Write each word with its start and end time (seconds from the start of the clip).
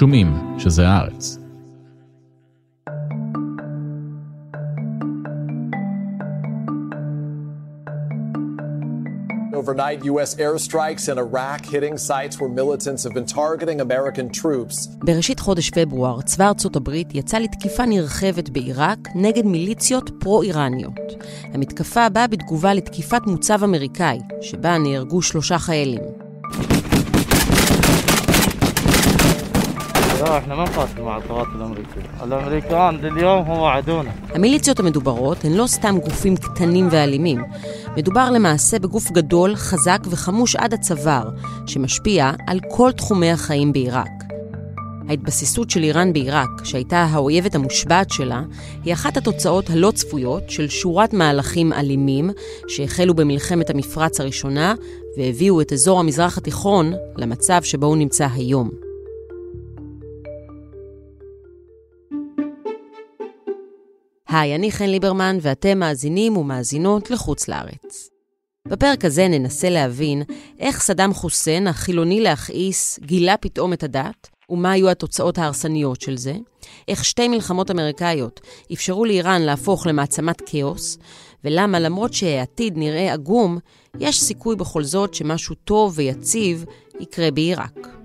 שומעים 0.00 0.58
שזה 0.58 0.88
הארץ. 0.88 1.38
Overnight, 9.54 10.04
U.S. 10.04 10.34
airstrikes 10.46 11.04
in 11.10 11.18
Iraq 11.18 11.60
hitting 11.66 11.96
sites 11.98 12.34
where 12.40 12.48
militants 12.48 13.04
have 13.04 13.14
been 13.14 13.26
targeting 13.26 13.80
American 13.80 14.40
troops. 14.40 14.88
בראשית 15.04 15.40
חודש 15.40 15.70
פברואר, 15.70 16.22
צבא 16.22 16.48
ארצות 16.48 16.76
הברית 16.76 17.14
יצא 17.14 17.38
לתקיפה 17.38 17.86
נרחבת 17.86 18.48
בעיראק 18.48 18.98
נגד 19.14 19.44
מיליציות 19.44 20.10
פרו-איראניות. 20.20 21.24
המתקפה 21.52 22.08
באה 22.08 22.26
בתגובה 22.26 22.74
לתקיפת 22.74 23.22
מוצב 23.26 23.64
אמריקאי, 23.64 24.18
שבה 24.40 24.78
נהרגו 24.78 25.22
שלושה 25.22 25.58
חיילים. 25.58 26.02
احنا 30.29 30.55
ما 30.55 30.63
نقاتل 30.63 31.01
مع 31.01 31.17
القوات 31.17 31.47
الامريكيه، 31.55 32.23
الامريكان 32.23 32.97
لليوم 32.97 33.45
هو 33.45 33.65
عدونا. 33.65 34.11
המיליציות 34.33 34.79
המדוברות 34.79 35.45
הן 35.45 35.53
לא 35.53 35.67
סתם 35.67 35.97
גופים 36.03 36.35
קטנים 36.37 36.87
ואלימים. 36.91 37.41
מדובר 37.97 38.29
למעשה 38.31 38.79
בגוף 38.79 39.11
גדול, 39.11 39.55
חזק 39.55 39.99
וחמוש 40.09 40.55
עד 40.55 40.73
הצוואר, 40.73 41.29
שמשפיע 41.67 42.31
על 42.47 42.59
כל 42.71 42.91
תחומי 42.91 43.31
החיים 43.31 43.73
בעיראק. 43.73 44.25
ההתבססות 45.09 45.69
של 45.69 45.83
איראן 45.83 46.13
בעיראק, 46.13 46.49
שהייתה 46.63 46.97
האויבת 46.97 47.55
המושבעת 47.55 48.09
שלה, 48.09 48.41
היא 48.83 48.93
אחת 48.93 49.17
התוצאות 49.17 49.69
הלא 49.69 49.91
צפויות 49.91 50.49
של 50.49 50.69
שורת 50.69 51.13
מהלכים 51.13 51.73
אלימים 51.73 52.29
שהחלו 52.67 53.13
במלחמת 53.13 53.69
המפרץ 53.69 54.19
הראשונה 54.19 54.73
והביאו 55.17 55.61
את 55.61 55.73
אזור 55.73 55.99
המזרח 55.99 56.37
התיכון 56.37 56.93
למצב 57.17 57.63
שבו 57.63 57.85
הוא 57.85 57.97
נמצא 57.97 58.27
היום. 58.33 58.69
היי, 64.30 64.54
אני 64.54 64.72
חן 64.72 64.88
ליברמן 64.88 65.38
ואתם 65.40 65.78
מאזינים 65.78 66.36
ומאזינות 66.36 67.10
לחוץ 67.10 67.48
לארץ. 67.48 68.08
בפרק 68.68 69.04
הזה 69.04 69.28
ננסה 69.28 69.70
להבין 69.70 70.22
איך 70.58 70.80
סדאם 70.80 71.14
חוסיין, 71.14 71.66
החילוני 71.66 72.20
להכעיס, 72.20 72.98
גילה 73.02 73.36
פתאום 73.36 73.72
את 73.72 73.82
הדת, 73.82 74.28
ומה 74.50 74.72
היו 74.72 74.90
התוצאות 74.90 75.38
ההרסניות 75.38 76.00
של 76.00 76.16
זה, 76.16 76.34
איך 76.88 77.04
שתי 77.04 77.28
מלחמות 77.28 77.70
אמריקאיות 77.70 78.40
אפשרו 78.72 79.04
לאיראן 79.04 79.42
להפוך 79.42 79.86
למעצמת 79.86 80.42
כאוס, 80.46 80.98
ולמה 81.44 81.78
למרות 81.78 82.12
שהעתיד 82.12 82.72
נראה 82.76 83.12
עגום, 83.12 83.58
יש 84.00 84.20
סיכוי 84.20 84.56
בכל 84.56 84.84
זאת 84.84 85.14
שמשהו 85.14 85.54
טוב 85.54 85.92
ויציב 85.96 86.64
יקרה 87.00 87.30
בעיראק. 87.30 87.99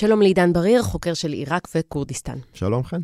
שלום 0.00 0.22
לעידן 0.22 0.52
בריר, 0.52 0.82
חוקר 0.82 1.14
של 1.14 1.32
עיראק 1.32 1.68
וכורדיסטן. 1.74 2.38
שלום, 2.54 2.84
חן. 2.84 3.00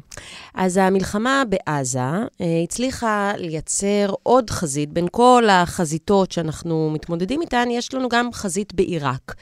אז 0.54 0.76
המלחמה 0.76 1.42
בעזה 1.48 1.98
אה, 2.00 2.26
הצליחה 2.64 3.32
לייצר 3.36 4.14
עוד 4.22 4.50
חזית 4.50 4.92
בין 4.92 5.06
כל 5.10 5.44
החזיתות 5.50 6.32
שאנחנו 6.32 6.90
מתמודדים 6.94 7.40
איתן, 7.40 7.68
יש 7.70 7.94
לנו 7.94 8.08
גם 8.08 8.32
חזית 8.32 8.74
בעיראק, 8.74 9.34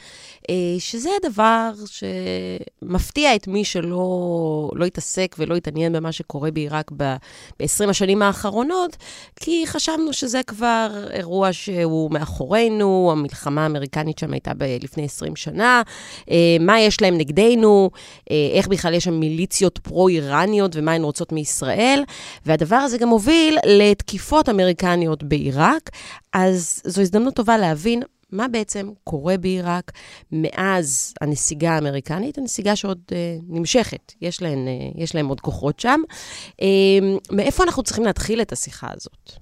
אה, 0.50 0.54
שזה 0.78 1.10
דבר 1.22 1.70
שמפתיע 1.86 3.34
את 3.34 3.48
מי 3.48 3.64
שלא 3.64 4.70
לא 4.74 4.84
התעסק 4.84 5.36
ולא 5.38 5.54
התעניין 5.54 5.92
במה 5.92 6.12
שקורה 6.12 6.50
בעיראק 6.50 6.90
ב-20 6.96 7.90
השנים 7.90 8.22
האחרונות, 8.22 8.96
כי 9.36 9.66
חשבנו 9.66 10.12
שזה 10.12 10.40
כבר 10.46 11.06
אירוע 11.10 11.52
שהוא 11.52 12.10
מאחורינו, 12.10 13.08
המלחמה 13.12 13.62
האמריקנית 13.62 14.18
שם 14.18 14.32
הייתה 14.32 14.52
לפני 14.82 15.04
20 15.04 15.36
שנה, 15.36 15.82
אה, 16.30 16.56
מה 16.60 16.80
יש 16.80 17.02
להם 17.02 17.18
נגדנו. 17.18 17.43
נגדנו, 17.50 17.90
איך 18.30 18.68
בכלל 18.68 18.94
יש 18.94 19.04
שם 19.04 19.14
מיליציות 19.20 19.78
פרו-איראניות 19.78 20.76
ומה 20.76 20.92
הן 20.92 21.02
רוצות 21.02 21.32
מישראל, 21.32 22.02
והדבר 22.46 22.76
הזה 22.76 22.98
גם 22.98 23.08
הוביל 23.08 23.58
לתקיפות 23.66 24.48
אמריקניות 24.48 25.22
בעיראק, 25.22 25.90
אז 26.32 26.82
זו 26.84 27.00
הזדמנות 27.00 27.34
טובה 27.34 27.58
להבין 27.58 28.02
מה 28.32 28.48
בעצם 28.48 28.90
קורה 29.04 29.36
בעיראק 29.36 29.92
מאז 30.32 31.14
הנסיגה 31.20 31.72
האמריקנית, 31.72 32.38
הנסיגה 32.38 32.76
שעוד 32.76 32.98
אה, 33.12 33.36
נמשכת, 33.48 34.12
יש 34.20 34.42
להם, 34.42 34.58
אה, 34.68 35.02
יש 35.02 35.14
להם 35.14 35.26
עוד 35.26 35.40
כוחות 35.40 35.80
שם. 35.80 36.00
אה, 36.62 36.66
מאיפה 37.32 37.64
אנחנו 37.64 37.82
צריכים 37.82 38.04
להתחיל 38.04 38.40
את 38.40 38.52
השיחה 38.52 38.88
הזאת? 38.92 39.32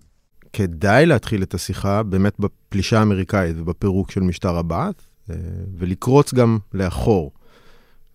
כדאי 0.53 1.07
להתחיל 1.07 1.43
את 1.43 1.55
השיחה 1.55 2.03
באמת 2.03 2.33
בפלישה 2.39 2.99
האמריקאית 2.99 3.57
ובפירוק 3.59 4.11
של 4.11 4.21
משטר 4.21 4.57
הבעת' 4.57 5.03
אה, 5.31 5.37
ולקרוץ 5.79 6.35
גם 6.35 6.59
לאחור. 6.75 7.31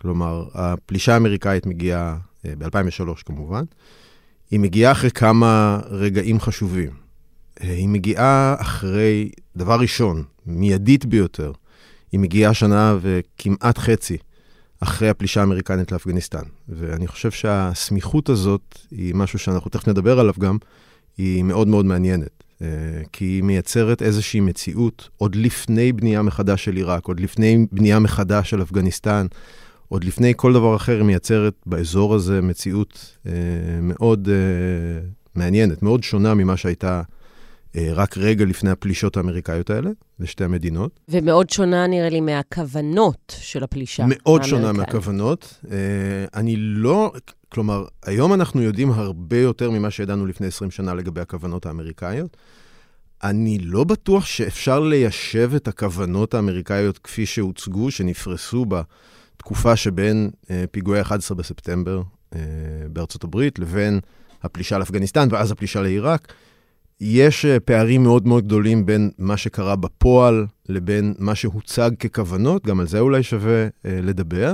כלומר, 0.01 0.45
הפלישה 0.53 1.13
האמריקאית 1.13 1.65
מגיעה 1.65 2.17
אה, 2.45 2.53
ב-2003 2.57 3.23
כמובן, 3.25 3.63
היא 4.51 4.59
מגיעה 4.59 4.91
אחרי 4.91 5.11
כמה 5.11 5.79
רגעים 5.89 6.39
חשובים. 6.39 6.89
אה, 7.63 7.71
היא 7.71 7.87
מגיעה 7.87 8.55
אחרי, 8.59 9.29
דבר 9.55 9.79
ראשון, 9.79 10.23
מיידית 10.45 11.05
ביותר, 11.05 11.51
היא 12.11 12.19
מגיעה 12.19 12.53
שנה 12.53 12.97
וכמעט 13.01 13.77
חצי 13.77 14.17
אחרי 14.79 15.09
הפלישה 15.09 15.39
האמריקנית 15.39 15.91
לאפגניסטן. 15.91 16.43
ואני 16.69 17.07
חושב 17.07 17.31
שהסמיכות 17.31 18.29
הזאת 18.29 18.79
היא 18.91 19.15
משהו 19.15 19.39
שאנחנו 19.39 19.69
תכף 19.69 19.87
נדבר 19.87 20.19
עליו 20.19 20.33
גם, 20.39 20.57
היא 21.17 21.43
מאוד 21.43 21.67
מאוד 21.67 21.85
מעניינת. 21.85 22.43
אה, 22.61 22.67
כי 23.13 23.25
היא 23.25 23.43
מייצרת 23.43 24.01
איזושהי 24.01 24.39
מציאות 24.39 25.09
עוד 25.17 25.35
לפני 25.35 25.91
בנייה 25.91 26.21
מחדש 26.21 26.65
של 26.65 26.75
עיראק, 26.75 27.05
עוד 27.05 27.19
לפני 27.19 27.65
בנייה 27.71 27.99
מחדש 27.99 28.49
של 28.49 28.61
אפגניסטן. 28.61 29.27
עוד 29.89 30.03
לפני 30.03 30.33
כל 30.35 30.53
דבר 30.53 30.75
אחר, 30.75 31.03
מייצרת 31.03 31.53
באזור 31.65 32.15
הזה 32.15 32.41
מציאות 32.41 33.17
אה, 33.25 33.31
מאוד 33.81 34.29
אה, 34.31 35.07
מעניינת, 35.35 35.83
מאוד 35.83 36.03
שונה 36.03 36.33
ממה 36.33 36.57
שהייתה 36.57 37.01
אה, 37.75 37.89
רק 37.93 38.17
רגע 38.17 38.45
לפני 38.45 38.69
הפלישות 38.69 39.17
האמריקאיות 39.17 39.69
האלה, 39.69 39.89
לשתי 40.19 40.43
המדינות. 40.43 40.99
ומאוד 41.09 41.49
שונה, 41.49 41.87
נראה 41.87 42.09
לי, 42.09 42.21
מהכוונות 42.21 43.35
של 43.39 43.63
הפלישה 43.63 44.05
מאוד 44.07 44.43
שונה 44.43 44.71
מהכוונות. 44.71 45.59
אה, 45.71 45.77
אני 46.33 46.55
לא, 46.57 47.11
כלומר, 47.49 47.85
היום 48.05 48.33
אנחנו 48.33 48.61
יודעים 48.61 48.91
הרבה 48.91 49.37
יותר 49.37 49.71
ממה 49.71 49.91
שידענו 49.91 50.25
לפני 50.25 50.47
20 50.47 50.71
שנה 50.71 50.93
לגבי 50.93 51.21
הכוונות 51.21 51.65
האמריקאיות. 51.65 52.37
אני 53.23 53.59
לא 53.59 53.83
בטוח 53.83 54.25
שאפשר 54.25 54.79
ליישב 54.79 55.51
את 55.55 55.67
הכוונות 55.67 56.33
האמריקאיות 56.33 56.97
כפי 56.97 57.25
שהוצגו, 57.25 57.91
שנפרסו 57.91 58.65
בה. 58.65 58.81
תקופה 59.37 59.75
שבין 59.75 60.29
אה, 60.51 60.63
פיגועי 60.71 61.01
11 61.01 61.37
בספטמבר 61.37 62.01
אה, 62.35 62.39
בארצות 62.89 63.23
הברית 63.23 63.59
לבין 63.59 63.99
הפלישה 64.43 64.77
לאפגניסטן 64.77 65.27
ואז 65.31 65.51
הפלישה 65.51 65.81
לעיראק, 65.81 66.33
יש 67.01 67.45
אה, 67.45 67.59
פערים 67.59 68.03
מאוד 68.03 68.27
מאוד 68.27 68.45
גדולים 68.45 68.85
בין 68.85 69.11
מה 69.17 69.37
שקרה 69.37 69.75
בפועל 69.75 70.45
לבין 70.69 71.13
מה 71.19 71.35
שהוצג 71.35 71.91
ככוונות, 71.99 72.65
גם 72.65 72.79
על 72.79 72.87
זה 72.87 72.99
אולי 72.99 73.23
שווה 73.23 73.67
לדבר. 73.85 74.53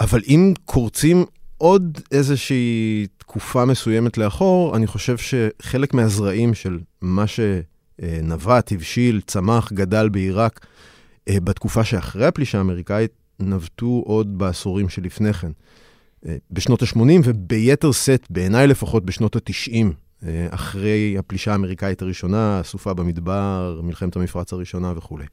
אבל 0.00 0.20
אם 0.28 0.54
קורצים 0.64 1.24
עוד 1.58 1.98
איזושהי 2.12 3.06
תקופה 3.18 3.64
מסוימת 3.64 4.18
לאחור, 4.18 4.76
אני 4.76 4.86
חושב 4.86 5.16
שחלק 5.16 5.94
מהזרעים 5.94 6.54
של 6.54 6.78
מה 7.00 7.24
שנבט, 7.26 8.72
הבשיל, 8.72 9.20
צמח, 9.26 9.72
גדל 9.72 10.08
בעיראק, 10.08 10.66
בתקופה 11.30 11.84
שאחרי 11.84 12.26
הפלישה 12.26 12.58
האמריקאית, 12.58 13.12
נבטו 13.40 14.02
עוד 14.06 14.38
בעשורים 14.38 14.88
שלפני 14.88 15.32
כן. 15.32 15.50
אה, 16.26 16.36
בשנות 16.50 16.82
ה-80 16.82 17.20
וביתר 17.24 17.92
שאת, 17.92 18.26
בעיניי 18.30 18.66
לפחות 18.66 19.04
בשנות 19.04 19.36
ה-90, 19.36 19.86
אה, 20.26 20.46
אחרי 20.50 21.18
הפלישה 21.18 21.52
האמריקאית 21.52 22.02
הראשונה, 22.02 22.60
הסופה 22.60 22.94
במדבר, 22.94 23.80
מלחמת 23.82 24.16
המפרץ 24.16 24.52
הראשונה 24.52 24.92
וכולי. 24.96 25.26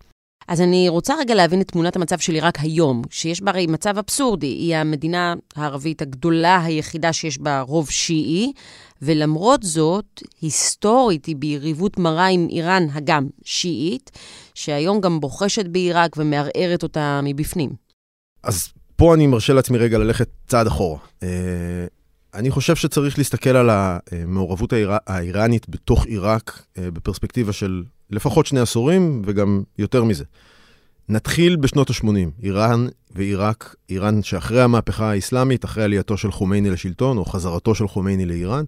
אז 0.47 0.61
אני 0.61 0.89
רוצה 0.89 1.13
רגע 1.19 1.35
להבין 1.35 1.61
את 1.61 1.67
תמונת 1.67 1.95
המצב 1.95 2.19
של 2.19 2.33
עיראק 2.33 2.59
היום, 2.59 3.01
שיש 3.09 3.41
בה 3.41 3.51
הרי 3.51 3.67
מצב 3.67 3.97
אבסורדי. 3.97 4.47
היא 4.47 4.75
המדינה 4.75 5.33
הערבית 5.55 6.01
הגדולה 6.01 6.63
היחידה 6.63 7.13
שיש 7.13 7.39
בה 7.39 7.61
רוב 7.61 7.89
שיעי, 7.89 8.53
ולמרות 9.01 9.63
זאת, 9.63 10.23
היסטורית 10.41 11.25
היא 11.25 11.35
ביריבות 11.35 11.99
מרה 11.99 12.27
עם 12.27 12.47
איראן, 12.49 12.87
הגם 12.93 13.27
שיעית, 13.43 14.11
שהיום 14.53 15.01
גם 15.01 15.19
בוחשת 15.19 15.65
בעיראק 15.65 16.15
ומערערת 16.17 16.83
אותה 16.83 17.19
מבפנים. 17.23 17.84
אז 18.45 18.73
פה 18.95 19.13
אני 19.13 19.27
מרשה 19.27 19.53
לעצמי 19.53 19.77
רגע 19.77 19.97
ללכת 19.97 20.29
צעד 20.47 20.67
אחורה. 20.67 20.99
Uh, 21.19 21.25
אני 22.33 22.51
חושב 22.51 22.75
שצריך 22.75 23.17
להסתכל 23.17 23.49
על 23.49 23.69
המעורבות 23.69 24.73
האיר... 24.73 24.91
האיראנית 25.07 25.69
בתוך 25.69 26.05
עיראק 26.05 26.51
uh, 26.59 26.79
בפרספקטיבה 26.93 27.53
של 27.53 27.83
לפחות 28.09 28.45
שני 28.45 28.59
עשורים 28.59 29.21
וגם 29.25 29.63
יותר 29.77 30.03
מזה. 30.03 30.23
נתחיל 31.09 31.55
בשנות 31.55 31.89
ל-80, 31.89 32.43
איראן 32.43 32.87
ועיראק, 33.11 33.75
איראן 33.89 34.23
שאחרי 34.23 34.61
המהפכה 34.61 35.11
האסלאמית, 35.11 35.65
אחרי 35.65 35.83
עלייתו 35.83 36.17
של 36.17 36.31
חומייני 36.31 36.69
לשלטון, 36.69 37.17
או 37.17 37.25
חזרתו 37.25 37.75
של 37.75 37.87
חומייני 37.87 38.25
לאיראן, 38.25 38.63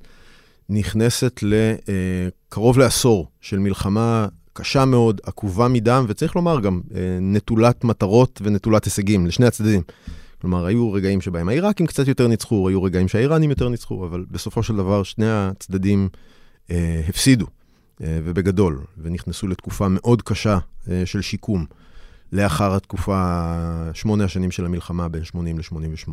נכנסת 0.69 1.39
לקרוב 1.43 2.75
uh, 2.75 2.79
לעשור 2.79 3.27
של 3.41 3.59
מלחמה 3.59 4.27
קשה 4.57 4.85
מאוד, 4.85 5.21
עקובה 5.23 5.67
מדם, 5.67 6.05
וצריך 6.07 6.35
לומר 6.35 6.59
גם 6.59 6.81
נטולת 7.21 7.83
מטרות 7.83 8.41
ונטולת 8.43 8.85
הישגים, 8.85 9.27
לשני 9.27 9.45
הצדדים. 9.45 9.81
כלומר, 10.41 10.65
היו 10.65 10.91
רגעים 10.91 11.21
שבהם 11.21 11.49
העיראקים 11.49 11.85
קצת 11.87 12.07
יותר 12.07 12.27
ניצחו, 12.27 12.69
היו 12.69 12.83
רגעים 12.83 13.07
שהאיראנים 13.07 13.49
יותר 13.49 13.69
ניצחו, 13.69 14.05
אבל 14.05 14.25
בסופו 14.31 14.63
של 14.63 14.75
דבר 14.75 15.03
שני 15.03 15.29
הצדדים 15.29 16.09
אה, 16.71 17.01
הפסידו, 17.09 17.45
אה, 18.01 18.19
ובגדול, 18.23 18.81
ונכנסו 18.97 19.47
לתקופה 19.47 19.87
מאוד 19.89 20.21
קשה 20.21 20.57
אה, 20.89 21.05
של 21.05 21.21
שיקום, 21.21 21.65
לאחר 22.31 22.75
התקופה, 22.75 23.53
שמונה 23.93 24.23
השנים 24.23 24.51
של 24.51 24.65
המלחמה 24.65 25.07
בין 25.07 25.23
80 25.23 25.57
ל-88. 25.57 26.11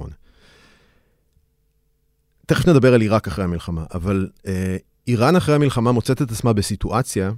תכף 2.46 2.69
נדבר 2.69 2.94
על 2.94 3.00
עיראק 3.00 3.26
אחרי 3.26 3.44
המלחמה, 3.44 3.85
אבל 3.94 4.29
אה, 4.46 4.76
איראן 5.06 5.37
אחרי 5.37 5.55
המלחמה 5.55 5.93
מוצאת 5.93 6.23
את 6.23 6.31
עצמה 6.31 6.52
בסיטואציה 6.52 7.32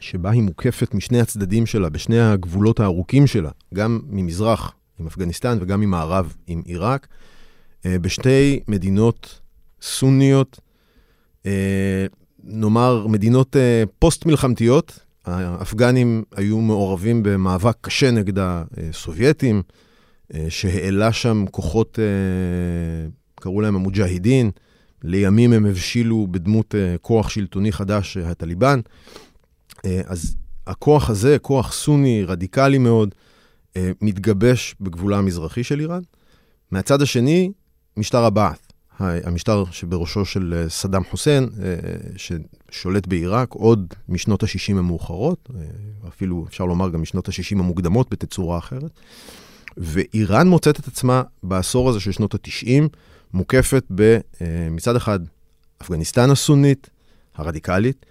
שבה 0.00 0.30
היא 0.30 0.42
מוקפת 0.42 0.94
משני 0.94 1.20
הצדדים 1.20 1.66
שלה, 1.66 1.88
בשני 1.88 2.20
הגבולות 2.20 2.80
הארוכים 2.80 3.26
שלה, 3.26 3.50
גם 3.74 4.00
ממזרח 4.08 4.74
עם 5.00 5.06
אפגניסטן 5.06 5.58
וגם 5.60 5.80
ממערב 5.80 6.34
עם 6.46 6.62
עיראק, 6.64 7.06
אה, 7.86 7.98
בשתי 7.98 8.60
מדינות 8.68 9.40
סוניות, 9.82 10.60
אה, 11.46 12.06
נאמר 12.44 13.06
מדינות 13.06 13.56
אה, 13.56 13.82
פוסט-מלחמתיות. 13.98 14.98
האפגנים 15.24 16.24
היו 16.36 16.58
מעורבים 16.58 17.22
במאבק 17.22 17.76
קשה 17.80 18.10
נגד 18.10 18.34
הסובייטים, 18.38 19.62
שהעלה 20.48 21.12
שם 21.12 21.44
כוחות, 21.50 21.98
קראו 23.34 23.60
להם 23.60 23.76
המוג'אהידין, 23.76 24.50
לימים 25.02 25.52
הם 25.52 25.66
הבשילו 25.66 26.26
בדמות 26.30 26.74
כוח 27.02 27.28
שלטוני 27.28 27.72
חדש, 27.72 28.16
הטליבן. 28.16 28.80
אז 30.06 30.36
הכוח 30.66 31.10
הזה, 31.10 31.38
כוח 31.38 31.72
סוני, 31.72 32.24
רדיקלי 32.24 32.78
מאוד, 32.78 33.14
אה, 33.76 33.90
מתגבש 34.00 34.74
בגבולה 34.80 35.18
המזרחי 35.18 35.64
של 35.64 35.80
איראן. 35.80 36.02
מהצד 36.70 37.02
השני, 37.02 37.52
משטר 37.96 38.24
הבעת', 38.24 38.72
המשטר 39.00 39.64
שבראשו 39.70 40.24
של 40.24 40.54
אה, 40.56 40.68
סדאם 40.68 41.04
חוסיין, 41.04 41.48
אה, 41.62 41.74
ששולט 42.16 43.06
בעיראק 43.06 43.52
עוד 43.52 43.94
משנות 44.08 44.42
ה-60 44.42 44.78
המאוחרות, 44.78 45.50
אפילו 46.08 46.44
אפשר 46.48 46.64
לומר 46.64 46.90
גם 46.90 47.02
משנות 47.02 47.28
ה-60 47.28 47.58
המוקדמות 47.58 48.10
בתצורה 48.10 48.58
אחרת. 48.58 48.90
ואיראן 49.76 50.48
מוצאת 50.48 50.80
את 50.80 50.88
עצמה 50.88 51.22
בעשור 51.42 51.90
הזה 51.90 52.00
של 52.00 52.12
שנות 52.12 52.34
ה-90, 52.34 52.88
מוקפת 53.32 53.84
מצד 54.70 54.96
אחד 54.96 55.20
אפגניסטן 55.82 56.30
הסונית, 56.30 56.90
הרדיקלית, 57.34 58.06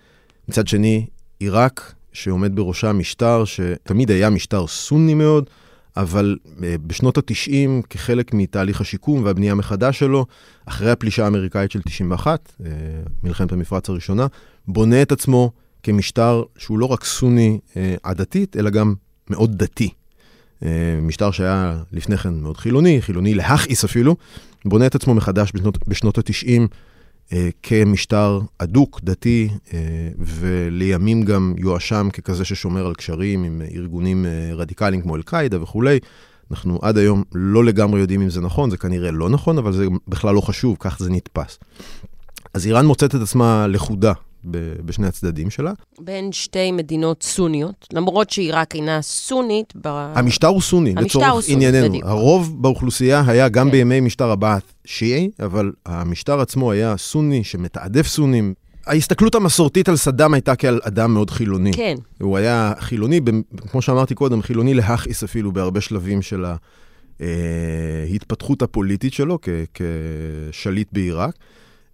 מצד 0.47 0.67
שני 0.67 1.05
עיראק, 1.44 1.94
שעומד 2.13 2.56
בראשה 2.56 2.94
משטר 2.94 3.45
שתמיד 3.45 4.12
היה 4.12 4.30
משטר 4.30 4.68
סוני 4.68 5.13
מאוד, 5.13 5.50
אבל 5.98 6.38
אה, 6.63 6.75
בשנות 6.88 7.18
ה-90, 7.18 7.88
כחלק 7.90 8.34
מתהליך 8.34 8.81
השיקום 8.81 9.24
והבנייה 9.24 9.56
מחדש 9.56 10.00
שלו, 10.00 10.25
אחרי 10.66 10.92
הפלישה 10.92 11.24
האמריקאית 11.25 11.72
של 11.72 11.81
91, 11.81 12.54
אה, 12.66 12.72
מלחמת 13.24 13.51
המפרץ 13.51 13.90
הראשונה, 13.90 14.28
בונה 14.68 15.01
את 15.01 15.12
עצמו 15.12 15.51
כמשטר 15.84 16.44
שהוא 16.57 16.80
לא 16.80 16.86
רק 16.86 17.04
סוני 17.04 17.60
אה, 17.78 17.95
עדתית, 18.04 18.57
אלא 18.57 18.69
גם 18.69 18.94
מאוד 19.30 19.57
דתי. 19.57 19.90
משטר 21.01 21.31
שהיה 21.31 21.78
לפני 21.92 22.18
כן 22.18 22.34
מאוד 22.34 22.57
חילוני, 22.57 23.01
חילוני 23.01 23.34
להכעיס 23.34 23.84
אפילו, 23.84 24.16
בונה 24.66 24.86
את 24.86 24.95
עצמו 24.95 25.13
מחדש 25.13 25.51
בשנות, 25.54 25.88
בשנות 25.88 26.18
ה-90 26.18 26.48
אה, 26.50 26.66
כמשטר 27.63 28.39
אדוק, 28.57 29.00
דתי, 29.03 29.50
אה, 29.74 29.80
ולימים 30.19 31.24
גם 31.24 31.53
יואשם 31.57 32.09
ככזה 32.13 32.45
ששומר 32.45 32.85
על 32.85 32.94
קשרים 32.94 33.44
עם 33.44 33.62
ארגונים 33.75 34.25
אה, 34.25 34.50
רדיקליים 34.53 35.01
כמו 35.01 35.15
אל-קאעידה 35.15 35.63
וכולי. 35.63 36.00
אנחנו 36.51 36.80
עד 36.81 36.97
היום 36.97 37.24
לא 37.35 37.65
לגמרי 37.65 38.00
יודעים 38.00 38.21
אם 38.21 38.30
זה 38.30 38.41
נכון, 38.41 38.69
זה 38.69 38.77
כנראה 38.77 39.12
לא 39.12 39.30
נכון, 39.30 39.57
אבל 39.57 39.74
זה 39.74 39.85
בכלל 40.07 40.35
לא 40.35 40.41
חשוב, 40.41 40.77
כך 40.80 41.00
זה 41.00 41.09
נתפס. 41.09 41.59
אז 42.53 42.68
איראן 42.68 42.85
מוצאת 42.85 43.15
את 43.15 43.21
עצמה 43.21 43.68
לכודה 43.68 44.13
בשני 44.86 45.07
הצדדים 45.07 45.50
שלה. 45.50 45.72
בין 46.00 46.31
שתי 46.31 46.72
מדינות 46.72 47.24
סוניות, 47.24 47.88
למרות 47.94 48.30
שעיראק 48.30 48.75
אינה 48.75 49.01
סונית. 49.01 49.74
ב... 49.81 49.88
המשטר 50.16 50.48
הוא 50.48 50.62
סוני, 50.62 50.95
לצורך 50.95 51.28
הוא 51.31 51.42
סוני, 51.42 51.68
ענייננו. 51.68 51.90
בדיוק. 51.90 52.06
הרוב 52.06 52.62
באוכלוסייה 52.62 53.24
היה 53.28 53.50
גם 53.50 53.66
כן. 53.66 53.72
בימי 53.72 54.00
משטר 54.00 54.31
הבעת' 54.31 54.74
שיעי, 54.86 55.30
אבל 55.40 55.72
המשטר 55.86 56.40
עצמו 56.40 56.72
היה 56.72 56.98
סוני 56.98 57.44
שמתעדף 57.44 58.07
סונים. 58.07 58.54
ההסתכלות 58.86 59.36
המסורתית 59.36 59.90
על 59.90 59.95
סדאם 59.95 60.34
הייתה 60.34 60.56
כעל 60.56 60.80
אדם 60.84 61.13
מאוד 61.13 61.30
חילוני. 61.30 61.74
כן. 61.74 61.95
הוא 62.22 62.38
היה 62.38 62.74
חילוני, 62.80 63.22
כמו 63.72 63.81
שאמרתי 63.81 64.16
קודם, 64.16 64.42
חילוני 64.42 64.74
להכעיס 64.74 65.24
אפילו 65.24 65.51
בהרבה 65.51 65.81
שלבים 65.81 66.22
של 66.22 66.45
ההתפתחות 68.10 68.62
הפוליטית 68.62 69.13
שלו 69.13 69.40
כשליט 69.74 70.88
בעיראק. 70.92 71.36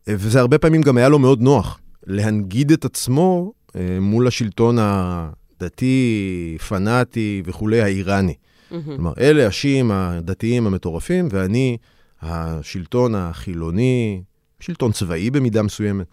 וזה 0.08 0.40
הרבה 0.40 0.58
פעמים 0.58 0.82
גם 0.82 0.98
היה 0.98 1.10
לו 1.10 1.20
מאוד 1.20 1.42
נוח. 1.42 1.80
להנגיד 2.08 2.72
את 2.72 2.86
עצמו 2.86 3.54
אה, 3.76 3.98
מול 4.02 4.28
השלטון 4.28 4.78
הדתי, 4.80 6.58
פנאטי 6.68 7.42
וכולי, 7.46 7.82
האיראני. 7.82 8.34
Mm-hmm. 8.34 8.76
כלומר, 8.86 9.14
אלה 9.20 9.48
השיעים 9.48 9.92
הדתיים 9.92 10.68
המטורפים, 10.68 11.28
ואני 11.32 11.78
השלטון 12.22 13.16
החילוני, 13.16 14.22
שלטון 14.60 14.92
צבאי 14.92 15.30
במידה 15.30 15.62
מסוימת. 15.62 16.08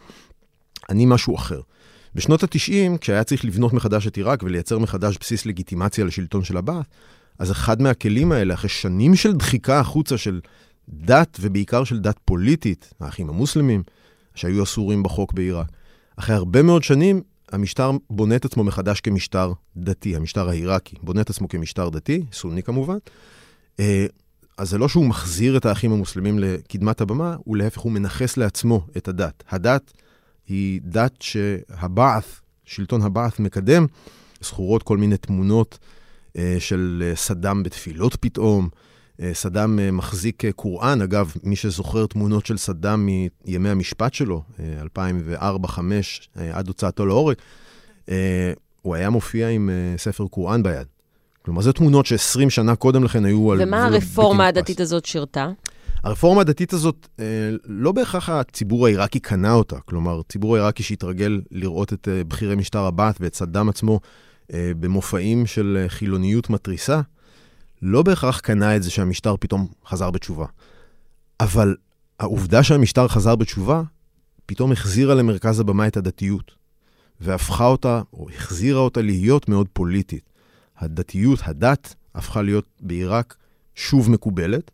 אני 0.90 1.06
משהו 1.06 1.34
אחר. 1.34 1.60
בשנות 2.14 2.42
ה-90, 2.42 2.98
כשהיה 3.00 3.24
צריך 3.24 3.44
לבנות 3.44 3.72
מחדש 3.72 4.06
את 4.06 4.16
עיראק 4.16 4.42
ולייצר 4.42 4.78
מחדש 4.78 5.16
בסיס 5.20 5.46
לגיטימציה 5.46 6.04
לשלטון 6.04 6.44
של 6.44 6.56
הבעת', 6.56 6.86
אז 7.38 7.50
אחד 7.50 7.82
מהכלים 7.82 8.32
האלה, 8.32 8.54
אחרי 8.54 8.68
שנים 8.68 9.14
של 9.14 9.32
דחיקה 9.32 9.80
החוצה 9.80 10.18
של 10.18 10.40
דת, 10.88 11.36
ובעיקר 11.40 11.84
של 11.84 11.98
דת 11.98 12.18
פוליטית, 12.24 12.94
האחים 13.00 13.28
המוסלמים, 13.28 13.82
שהיו 14.36 14.62
אסורים 14.62 15.02
בחוק 15.02 15.32
בעיראק, 15.32 15.66
אחרי 16.16 16.34
הרבה 16.34 16.62
מאוד 16.62 16.82
שנים, 16.82 17.22
המשטר 17.52 17.90
בונה 18.10 18.36
את 18.36 18.44
עצמו 18.44 18.64
מחדש 18.64 19.00
כמשטר 19.00 19.52
דתי, 19.76 20.16
המשטר 20.16 20.48
העיראקי 20.48 20.96
בונה 21.02 21.20
את 21.20 21.30
עצמו 21.30 21.48
כמשטר 21.48 21.88
דתי, 21.88 22.22
סוני 22.32 22.62
כמובן. 22.62 22.96
אה, 23.80 24.06
אז 24.58 24.70
זה 24.70 24.78
לא 24.78 24.88
שהוא 24.88 25.06
מחזיר 25.06 25.56
את 25.56 25.66
האחים 25.66 25.92
המוסלמים 25.92 26.38
לקדמת 26.38 27.00
הבמה, 27.00 27.36
הוא 27.44 27.56
להפך, 27.56 27.80
הוא 27.80 27.92
מנכס 27.92 28.36
לעצמו 28.36 28.86
את 28.96 29.08
הדת. 29.08 29.44
הדת 29.48 29.92
היא 30.48 30.80
דת 30.84 31.22
שהבעת', 31.22 32.40
שלטון 32.64 33.02
הבעת' 33.02 33.40
מקדם, 33.40 33.86
זכורות 34.40 34.82
כל 34.82 34.96
מיני 34.96 35.16
תמונות 35.16 35.78
אה, 36.36 36.56
של 36.58 37.12
סדאם 37.14 37.62
בתפילות 37.62 38.16
פתאום, 38.20 38.68
אה, 38.72 38.85
סדאם 39.32 39.78
אה, 39.78 39.90
מחזיק 39.90 40.44
אה, 40.44 40.52
קוראן, 40.52 41.02
אגב, 41.02 41.32
מי 41.44 41.56
שזוכר 41.56 42.06
תמונות 42.06 42.46
של 42.46 42.56
סדאם 42.56 43.06
מימי 43.06 43.68
המשפט 43.68 44.14
שלו, 44.14 44.42
2004-2005, 44.96 45.78
עד 46.52 46.68
הוצאתו 46.68 47.06
להורג, 47.06 47.36
הוא 48.82 48.94
היה 48.94 49.10
מופיע 49.10 49.48
עם 49.48 49.70
ספר 49.96 50.26
קוראן 50.26 50.62
ביד. 50.62 50.86
כלומר, 51.44 51.62
זה 51.62 51.72
תמונות 51.72 52.06
ש-20 52.06 52.50
שנה 52.50 52.76
קודם 52.76 53.04
לכן 53.04 53.24
היו 53.24 53.52
על... 53.52 53.62
ומה 53.62 53.84
הרפורמה 53.86 54.46
הדתית 54.46 54.80
הזאת 54.80 55.04
שירתה? 55.04 55.48
הרפורמה 56.04 56.40
הדתית 56.40 56.72
הזאת, 56.72 57.08
לא 57.64 57.92
בהכרח 57.92 58.28
הציבור 58.28 58.86
העיראקי 58.86 59.20
קנה 59.20 59.52
אותה. 59.52 59.76
כלומר, 59.80 60.20
הציבור 60.20 60.56
העיראקי 60.56 60.82
שהתרגל 60.82 61.40
לראות 61.50 61.92
את 61.92 62.08
בכירי 62.28 62.56
משטר 62.56 62.80
הבת 62.80 63.16
ואת 63.20 63.34
סדאם 63.34 63.68
עצמו 63.68 64.00
במופעים 64.52 65.46
של 65.46 65.84
חילוניות 65.88 66.50
מתריסה, 66.50 67.00
לא 67.82 68.02
בהכרח 68.02 68.40
קנה 68.40 68.76
את 68.76 68.82
זה 68.82 68.90
שהמשטר 68.90 69.34
פתאום 69.40 69.68
חזר 69.86 70.10
בתשובה. 70.10 70.46
אבל 71.40 71.76
העובדה 72.20 72.62
שהמשטר 72.62 73.08
חזר 73.08 73.36
בתשובה, 73.36 73.82
פתאום 74.46 74.72
החזירה 74.72 75.14
למרכז 75.14 75.60
הבמה 75.60 75.86
את 75.86 75.96
הדתיות, 75.96 76.54
והפכה 77.20 77.66
אותה, 77.66 78.02
או 78.12 78.28
החזירה 78.30 78.80
אותה 78.80 79.02
להיות 79.02 79.48
מאוד 79.48 79.66
פוליטית. 79.72 80.30
הדתיות, 80.78 81.38
הדת, 81.42 81.94
הפכה 82.14 82.42
להיות 82.42 82.66
בעיראק 82.80 83.36
שוב 83.74 84.10
מקובלת. 84.10 84.70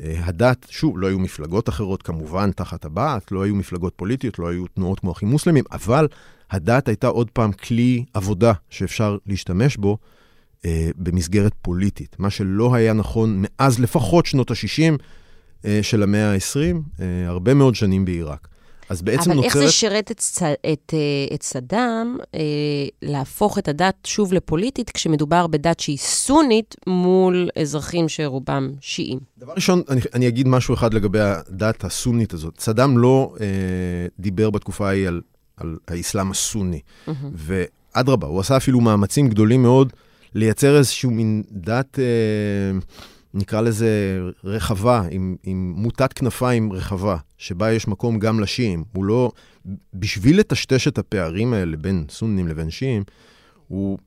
אה, 0.00 0.20
הדת, 0.24 0.66
שוב, 0.70 0.98
לא 0.98 1.06
היו 1.06 1.18
מפלגות 1.18 1.68
אחרות 1.68 2.02
כמובן 2.02 2.50
תחת 2.52 2.84
הבעת, 2.84 3.32
לא 3.32 3.42
היו 3.42 3.54
מפלגות 3.54 3.92
פוליטיות, 3.96 4.38
לא 4.38 4.48
היו 4.48 4.66
תנועות 4.66 5.00
כמו 5.00 5.12
אחים 5.12 5.28
מוסלמים, 5.28 5.64
אבל 5.72 6.08
הדת 6.50 6.88
הייתה 6.88 7.06
עוד 7.06 7.30
פעם 7.30 7.52
כלי 7.52 8.04
עבודה 8.14 8.52
שאפשר 8.70 9.18
להשתמש 9.26 9.76
בו 9.76 9.98
במסגרת 10.96 11.52
פוליטית, 11.62 12.16
מה 12.18 12.30
שלא 12.30 12.74
היה 12.74 12.92
נכון 12.92 13.44
מאז 13.44 13.80
לפחות 13.80 14.26
שנות 14.26 14.50
ה-60 14.50 15.02
אה, 15.64 15.78
של 15.82 16.02
המאה 16.02 16.32
ה-20, 16.32 16.76
אה, 17.00 17.28
הרבה 17.28 17.54
מאוד 17.54 17.74
שנים 17.74 18.04
בעיראק. 18.04 18.48
אז 18.88 19.02
בעצם 19.02 19.30
אבל 19.30 19.36
נוצרת... 19.36 19.52
אבל 19.52 19.60
איך 19.60 19.70
זה 19.70 19.72
שירת 19.72 20.10
את, 20.10 20.22
את, 20.72 20.94
אה, 20.94 21.34
את 21.34 21.42
סדאם 21.42 22.16
אה, 22.34 22.40
להפוך 23.02 23.58
את 23.58 23.68
הדת 23.68 23.94
שוב 24.04 24.32
לפוליטית, 24.32 24.90
כשמדובר 24.90 25.46
בדת 25.46 25.80
שהיא 25.80 25.98
סונית 25.98 26.74
מול 26.86 27.48
אזרחים 27.60 28.08
שרובם 28.08 28.70
שיעים? 28.80 29.18
דבר 29.38 29.52
ראשון, 29.52 29.82
אני, 29.88 30.00
אני 30.14 30.28
אגיד 30.28 30.48
משהו 30.48 30.74
אחד 30.74 30.94
לגבי 30.94 31.20
הדת 31.20 31.84
הסונית 31.84 32.34
הזאת. 32.34 32.60
סדאם 32.60 32.98
לא 32.98 33.34
אה, 33.40 33.46
דיבר 34.18 34.50
בתקופה 34.50 34.88
ההיא 34.88 35.08
על, 35.08 35.20
על 35.56 35.76
האסלאם 35.88 36.30
הסוני. 36.30 36.80
Mm-hmm. 37.08 37.12
אדרבה, 37.92 38.26
הוא 38.26 38.40
עשה 38.40 38.56
אפילו 38.56 38.80
מאמצים 38.80 39.28
גדולים 39.28 39.62
מאוד 39.62 39.92
לייצר 40.36 40.78
איזשהו 40.78 41.10
מין 41.10 41.42
דת, 41.50 41.98
אה, 41.98 42.78
נקרא 43.34 43.60
לזה 43.60 44.20
רחבה, 44.44 45.02
עם, 45.10 45.36
עם 45.42 45.74
מוטת 45.76 46.12
כנפיים 46.12 46.72
רחבה, 46.72 47.16
שבה 47.38 47.72
יש 47.72 47.88
מקום 47.88 48.18
גם 48.18 48.40
לשיעים. 48.40 48.84
הוא 48.92 49.04
לא... 49.04 49.30
בשביל 49.94 50.38
לטשטש 50.38 50.88
את 50.88 50.98
הפערים 50.98 51.52
האלה 51.52 51.76
בין 51.76 52.04
סונים 52.10 52.48
לבין 52.48 52.70
שיעים, 52.70 53.02
הוא 53.68 53.98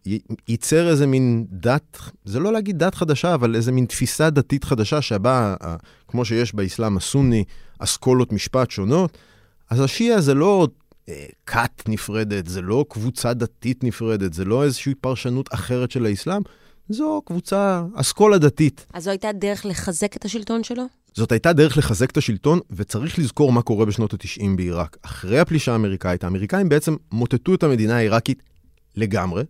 ייצר 0.47 0.89
איזה 0.89 1.07
מין 1.07 1.45
דת, 1.51 1.97
זה 2.25 2.39
לא 2.39 2.53
להגיד 2.53 2.79
דת 2.79 2.95
חדשה, 2.95 3.33
אבל 3.33 3.55
איזה 3.55 3.71
מין 3.71 3.85
תפיסה 3.85 4.29
דתית 4.29 4.63
חדשה 4.63 5.01
שבה, 5.01 5.55
כמו 6.07 6.25
שיש 6.25 6.55
באסלאם 6.55 6.97
הסוני, 6.97 7.43
אסכולות 7.79 8.33
משפט 8.33 8.71
שונות, 8.71 9.17
אז 9.69 9.79
השיעה 9.79 10.21
זה 10.21 10.33
לא 10.33 10.67
אה, 10.67 10.67
כת 11.45 11.83
נפרדת, 11.87 12.47
זה 12.47 12.61
לא 12.61 12.85
קבוצה 12.89 13.33
דתית 13.33 13.83
נפרדת, 13.83 14.33
זה 14.33 14.45
לא 14.45 14.63
איזושהי 14.63 14.95
פרשנות 14.95 15.53
אחרת 15.53 15.91
של 15.91 16.05
האסלאם, 16.05 16.41
זו 16.89 17.21
קבוצה, 17.25 17.83
אסכולה 17.95 18.37
דתית. 18.37 18.85
אז 18.93 19.03
זו 19.03 19.09
הייתה 19.09 19.31
דרך 19.31 19.65
לחזק 19.65 20.15
את 20.15 20.25
השלטון 20.25 20.63
שלו? 20.63 20.83
זאת 21.13 21.31
הייתה 21.31 21.53
דרך 21.53 21.77
לחזק 21.77 22.11
את 22.11 22.17
השלטון, 22.17 22.59
וצריך 22.71 23.19
לזכור 23.19 23.51
מה 23.51 23.61
קורה 23.61 23.85
בשנות 23.85 24.13
ה-90 24.13 24.43
בעיראק. 24.55 24.97
אחרי 25.01 25.39
הפלישה 25.39 25.71
האמריקאית, 25.71 26.23
האמריקאים 26.23 26.69
בעצם 26.69 26.95
מוטטו 27.11 27.55
את 27.55 27.63
המדינה 27.63 27.97
העיראקית 27.97 28.43
לגמרי, 28.95 29.43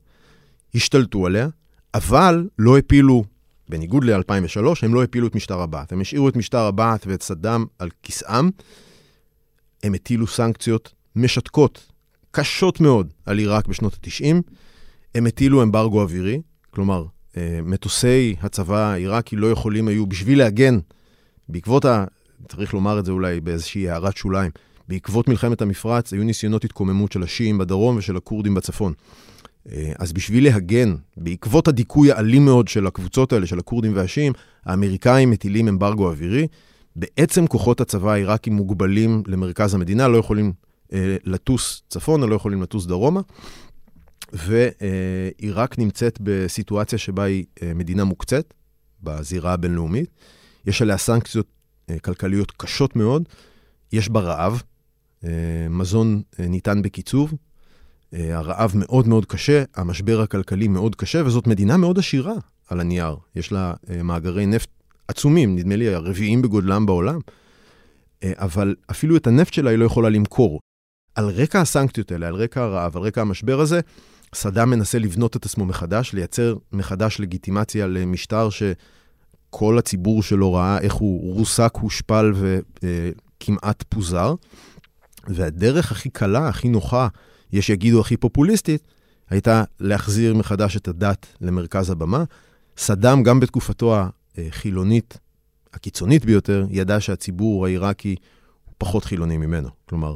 השתלטו 0.76 1.26
עליה, 1.26 1.48
אבל 1.94 2.48
לא 2.60 2.78
הפילו, 2.78 3.24
בניגוד 3.70 4.04
ל-2003, 4.04 4.60
הם 4.82 4.94
לא 4.94 5.04
הפילו 5.04 5.28
את 5.28 5.36
משטר 5.36 5.60
הבעת'. 5.62 5.92
הם 5.92 6.02
השאירו 6.02 6.30
את 6.30 6.36
משטר 6.36 6.60
הבעת' 6.60 7.08
ואת 7.08 7.24
סדאם 7.24 7.66
על 7.80 7.90
כיסאם. 8.04 8.50
הם 9.84 9.94
הטילו 9.94 10.28
סנקציות 10.28 10.94
משתקות, 11.22 11.92
קשות 12.32 12.82
מאוד, 12.82 13.14
על 13.26 13.38
עיראק 13.38 13.68
בשנות 13.68 13.94
ה-90. 13.94 14.36
הם 15.16 15.26
הטילו 15.26 15.64
אמברגו 15.64 16.02
אווירי, 16.02 16.42
כלומר, 16.70 17.06
אה, 17.38 17.60
מטוסי 17.64 18.36
הצבא 18.42 18.78
העיראקי 18.78 19.36
לא 19.36 19.52
יכולים 19.52 19.88
היו, 19.88 20.08
בשביל 20.08 20.38
להגן, 20.38 20.80
בעקבות 21.50 21.86
ה... 21.86 22.06
צריך 22.48 22.74
לומר 22.74 23.00
את 23.00 23.06
זה 23.06 23.12
אולי 23.12 23.40
באיזושהי 23.40 23.90
הערת 23.90 24.18
שוליים, 24.18 24.52
בעקבות 24.88 25.28
מלחמת 25.28 25.62
המפרץ 25.62 26.14
היו 26.14 26.24
ניסיונות 26.24 26.66
התקוממות 26.66 27.12
של 27.12 27.24
השיעים 27.24 27.58
בדרום 27.58 27.98
ושל 27.98 28.18
הכורדים 28.18 28.54
בצפון. 28.54 28.94
אה, 29.72 29.92
אז 30.00 30.14
בשביל 30.14 30.44
להגן, 30.44 30.96
בעקבות 31.18 31.68
הדיכוי 31.68 32.12
האלים 32.12 32.46
מאוד 32.46 32.68
של 32.68 32.88
הקבוצות 32.88 33.34
האלה, 33.34 33.46
של 33.46 33.60
הכורדים 33.60 33.96
והשיעים, 33.96 34.34
האמריקאים 34.66 35.32
מטילים 35.32 35.68
אמברגו 35.68 36.10
אווירי. 36.10 36.48
בעצם 36.96 37.48
כוחות 37.48 37.82
הצבא 37.82 38.12
העיראקי 38.12 38.50
מוגבלים 38.50 39.24
למרכז 39.28 39.74
המדינה, 39.74 40.08
לא 40.08 40.18
יכולים 40.18 40.54
לטוס 41.24 41.84
צפונה, 41.90 42.26
לא 42.26 42.36
יכולים 42.36 42.62
לטוס 42.62 42.86
דרומה. 42.86 43.22
ועיראק 44.34 45.80
נמצאת 45.80 46.18
בסיטואציה 46.22 46.98
שבה 46.98 47.24
היא 47.24 47.46
אה, 47.64 47.74
מדינה 47.74 48.04
מוקצת 48.04 48.54
בזירה 49.04 49.54
הבינלאומית. 49.54 50.10
יש 50.66 50.82
עליה 50.82 50.98
סנקציות 50.98 51.48
אה, 51.90 52.00
כלכליות 52.00 52.52
קשות 52.58 52.96
מאוד, 52.96 53.24
יש 53.92 54.10
בה 54.10 54.20
רעב, 54.20 54.62
אה, 55.24 55.30
מזון 55.70 56.22
ניתן 56.40 56.82
בקיצוב, 56.82 57.34
הרעב 58.14 58.72
מאוד 58.76 59.08
מאוד 59.08 59.26
קשה, 59.26 59.64
המשבר 59.76 60.22
הכלכלי 60.22 60.68
מאוד 60.68 60.96
קשה, 60.96 61.26
וזאת 61.26 61.48
מדינה 61.48 61.78
מאוד 61.78 62.00
עשירה 62.00 62.34
על 62.68 62.80
הנייר. 62.80 63.16
יש 63.36 63.52
לה 63.52 63.74
מאגרי 64.04 64.46
נפט 64.46 64.70
עצומים, 65.08 65.56
נדמה 65.56 65.76
לי 65.76 65.94
הרביעים 65.94 66.42
בגודלם 66.42 66.86
בעולם, 66.86 67.20
אבל 68.26 68.76
אפילו 68.92 69.18
את 69.18 69.28
הנפט 69.28 69.54
שלה 69.54 69.70
היא 69.70 69.78
לא 69.78 69.86
יכולה 69.86 70.10
למכור. 70.10 70.60
על 71.20 71.30
רקע 71.30 71.62
הסנקציות 71.62 72.12
האלה, 72.12 72.28
על 72.28 72.36
רקע 72.36 72.62
הרעב, 72.62 72.98
על 72.98 73.04
רקע 73.04 73.22
המשבר 73.22 73.60
הזה, 73.60 73.80
סדאם 74.36 74.70
מנסה 74.70 75.00
לבנות 75.00 75.36
את 75.36 75.46
עצמו 75.46 75.66
מחדש, 75.66 76.14
לייצר 76.14 76.56
מחדש 76.72 77.20
לגיטימציה 77.20 77.88
למשטר 77.88 78.50
שכל 78.50 79.78
הציבור 79.78 80.24
שלו 80.24 80.54
ראה 80.54 80.80
איך 80.80 80.94
הוא 80.94 81.34
רוסק, 81.34 81.74
הושפל 81.82 82.34
וכמעט 82.36 83.84
פוזר. 83.90 84.34
והדרך 85.28 85.92
הכי 85.92 86.10
קלה, 86.10 86.48
הכי 86.48 86.70
נוחה, 86.70 87.08
יש 87.52 87.68
שיגידו 87.68 88.02
הכי 88.02 88.18
פופוליסטית, 88.18 88.84
הייתה 89.30 89.64
להחזיר 89.80 90.34
מחדש 90.34 90.78
את 90.78 90.88
הדת 90.88 91.28
למרכז 91.42 91.90
הבמה. 91.90 92.24
סדאם, 92.78 93.24
גם 93.24 93.40
בתקופתו 93.40 93.96
החילונית, 94.38 95.18
הקיצונית 95.74 96.26
ביותר, 96.26 96.66
ידע 96.70 97.00
שהציבור 97.00 97.66
העיראקי 97.66 98.16
הוא 98.66 98.74
פחות 98.78 99.04
חילוני 99.04 99.38
ממנו. 99.38 99.70
כלומר, 99.86 100.16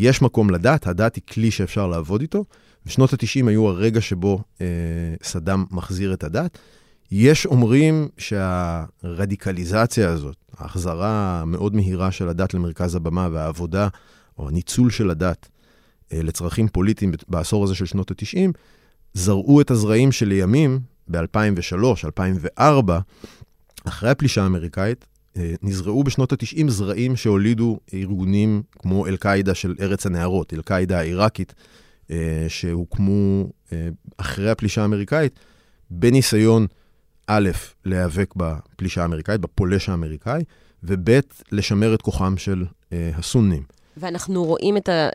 יש 0.00 0.22
מקום 0.22 0.50
לדת, 0.50 0.86
הדת 0.86 1.16
היא 1.16 1.22
כלי 1.32 1.50
שאפשר 1.50 1.86
לעבוד 1.86 2.20
איתו. 2.20 2.44
ושנות 2.86 3.12
ה-90 3.12 3.48
היו 3.48 3.68
הרגע 3.68 4.00
שבו 4.00 4.42
אה, 4.60 4.66
סדאם 5.22 5.64
מחזיר 5.70 6.12
את 6.12 6.24
הדת. 6.24 6.58
יש 7.10 7.46
אומרים 7.46 8.08
שהרדיקליזציה 8.18 10.10
הזאת, 10.10 10.36
ההחזרה 10.58 11.40
המאוד 11.40 11.74
מהירה 11.76 12.10
של 12.10 12.28
הדת 12.28 12.54
למרכז 12.54 12.94
הבמה 12.94 13.28
והעבודה, 13.32 13.88
או 14.38 14.48
הניצול 14.48 14.90
של 14.90 15.10
הדת 15.10 15.48
אה, 16.12 16.22
לצרכים 16.22 16.68
פוליטיים 16.68 17.12
בעשור 17.28 17.64
הזה 17.64 17.74
של 17.74 17.86
שנות 17.86 18.10
ה-90, 18.10 18.50
זרעו 19.14 19.60
את 19.60 19.70
הזרעים 19.70 20.12
שלימים, 20.12 20.80
ב-2003, 21.08 22.04
2004, 22.04 22.98
אחרי 23.84 24.10
הפלישה 24.10 24.42
האמריקאית, 24.42 25.06
נזרעו 25.36 26.04
בשנות 26.04 26.32
ה-90 26.32 26.68
זרעים 26.68 27.16
שהולידו 27.16 27.78
ארגונים 27.94 28.62
כמו 28.78 29.06
אל-קאעידה 29.06 29.54
של 29.54 29.74
ארץ 29.80 30.06
הנהרות, 30.06 30.54
אל-קאעידה 30.54 30.98
העיראקית, 30.98 31.54
אה, 32.10 32.44
שהוקמו 32.48 33.50
אה, 33.72 33.88
אחרי 34.16 34.50
הפלישה 34.50 34.82
האמריקאית, 34.82 35.40
בניסיון, 35.90 36.66
א', 37.26 37.50
להיאבק 37.84 38.34
בפלישה 38.36 39.02
האמריקאית, 39.02 39.40
בפולש 39.40 39.88
האמריקאי, 39.88 40.42
וב', 40.84 41.20
לשמר 41.52 41.94
את 41.94 42.02
כוחם 42.02 42.36
של 42.36 42.64
הסונים. 42.92 43.62
ואנחנו 43.96 44.44
רואים 44.44 44.76
את 44.76 44.88
ה... 44.88 45.08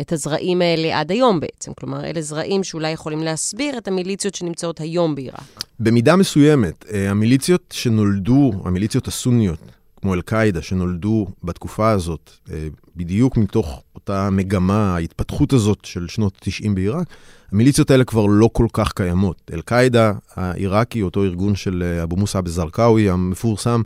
את 0.00 0.12
הזרעים 0.12 0.62
האלה 0.62 1.00
עד 1.00 1.12
היום 1.12 1.40
בעצם. 1.40 1.72
כלומר, 1.80 2.04
אלה 2.04 2.22
זרעים 2.22 2.64
שאולי 2.64 2.90
יכולים 2.90 3.22
להסביר 3.22 3.78
את 3.78 3.88
המיליציות 3.88 4.34
שנמצאות 4.34 4.80
היום 4.80 5.14
בעיראק. 5.14 5.64
במידה 5.80 6.16
מסוימת, 6.16 6.84
אה, 6.92 7.10
המיליציות 7.10 7.74
שנולדו, 7.76 8.52
המיליציות 8.64 9.08
הסוניות, 9.08 9.58
כמו 9.96 10.14
אל-קאעידה, 10.14 10.62
שנולדו 10.62 11.26
בתקופה 11.44 11.90
הזאת, 11.90 12.30
אה, 12.52 12.68
בדיוק 12.96 13.36
מתוך 13.36 13.82
אותה 13.94 14.30
מגמה, 14.30 14.94
ההתפתחות 14.94 15.52
הזאת 15.52 15.84
של 15.84 16.08
שנות 16.08 16.34
ה-90 16.46 16.74
בעיראק, 16.74 17.06
המיליציות 17.52 17.90
האלה 17.90 18.04
כבר 18.04 18.26
לא 18.26 18.50
כל 18.52 18.66
כך 18.72 18.92
קיימות. 18.92 19.50
אל-קאעידה 19.52 20.12
העיראקי, 20.36 21.02
אותו 21.02 21.24
ארגון 21.24 21.54
של 21.54 21.82
אה, 21.86 22.02
אבו 22.02 22.16
מוסא 22.16 22.40
בזרקאווי 22.40 23.10
המפורסם, 23.10 23.82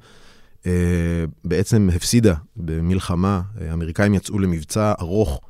בעצם 1.44 1.88
הפסידה 1.94 2.34
במלחמה, 2.56 3.40
האמריקאים 3.60 4.14
יצאו 4.14 4.38
למבצע 4.38 4.92
ארוך 5.00 5.40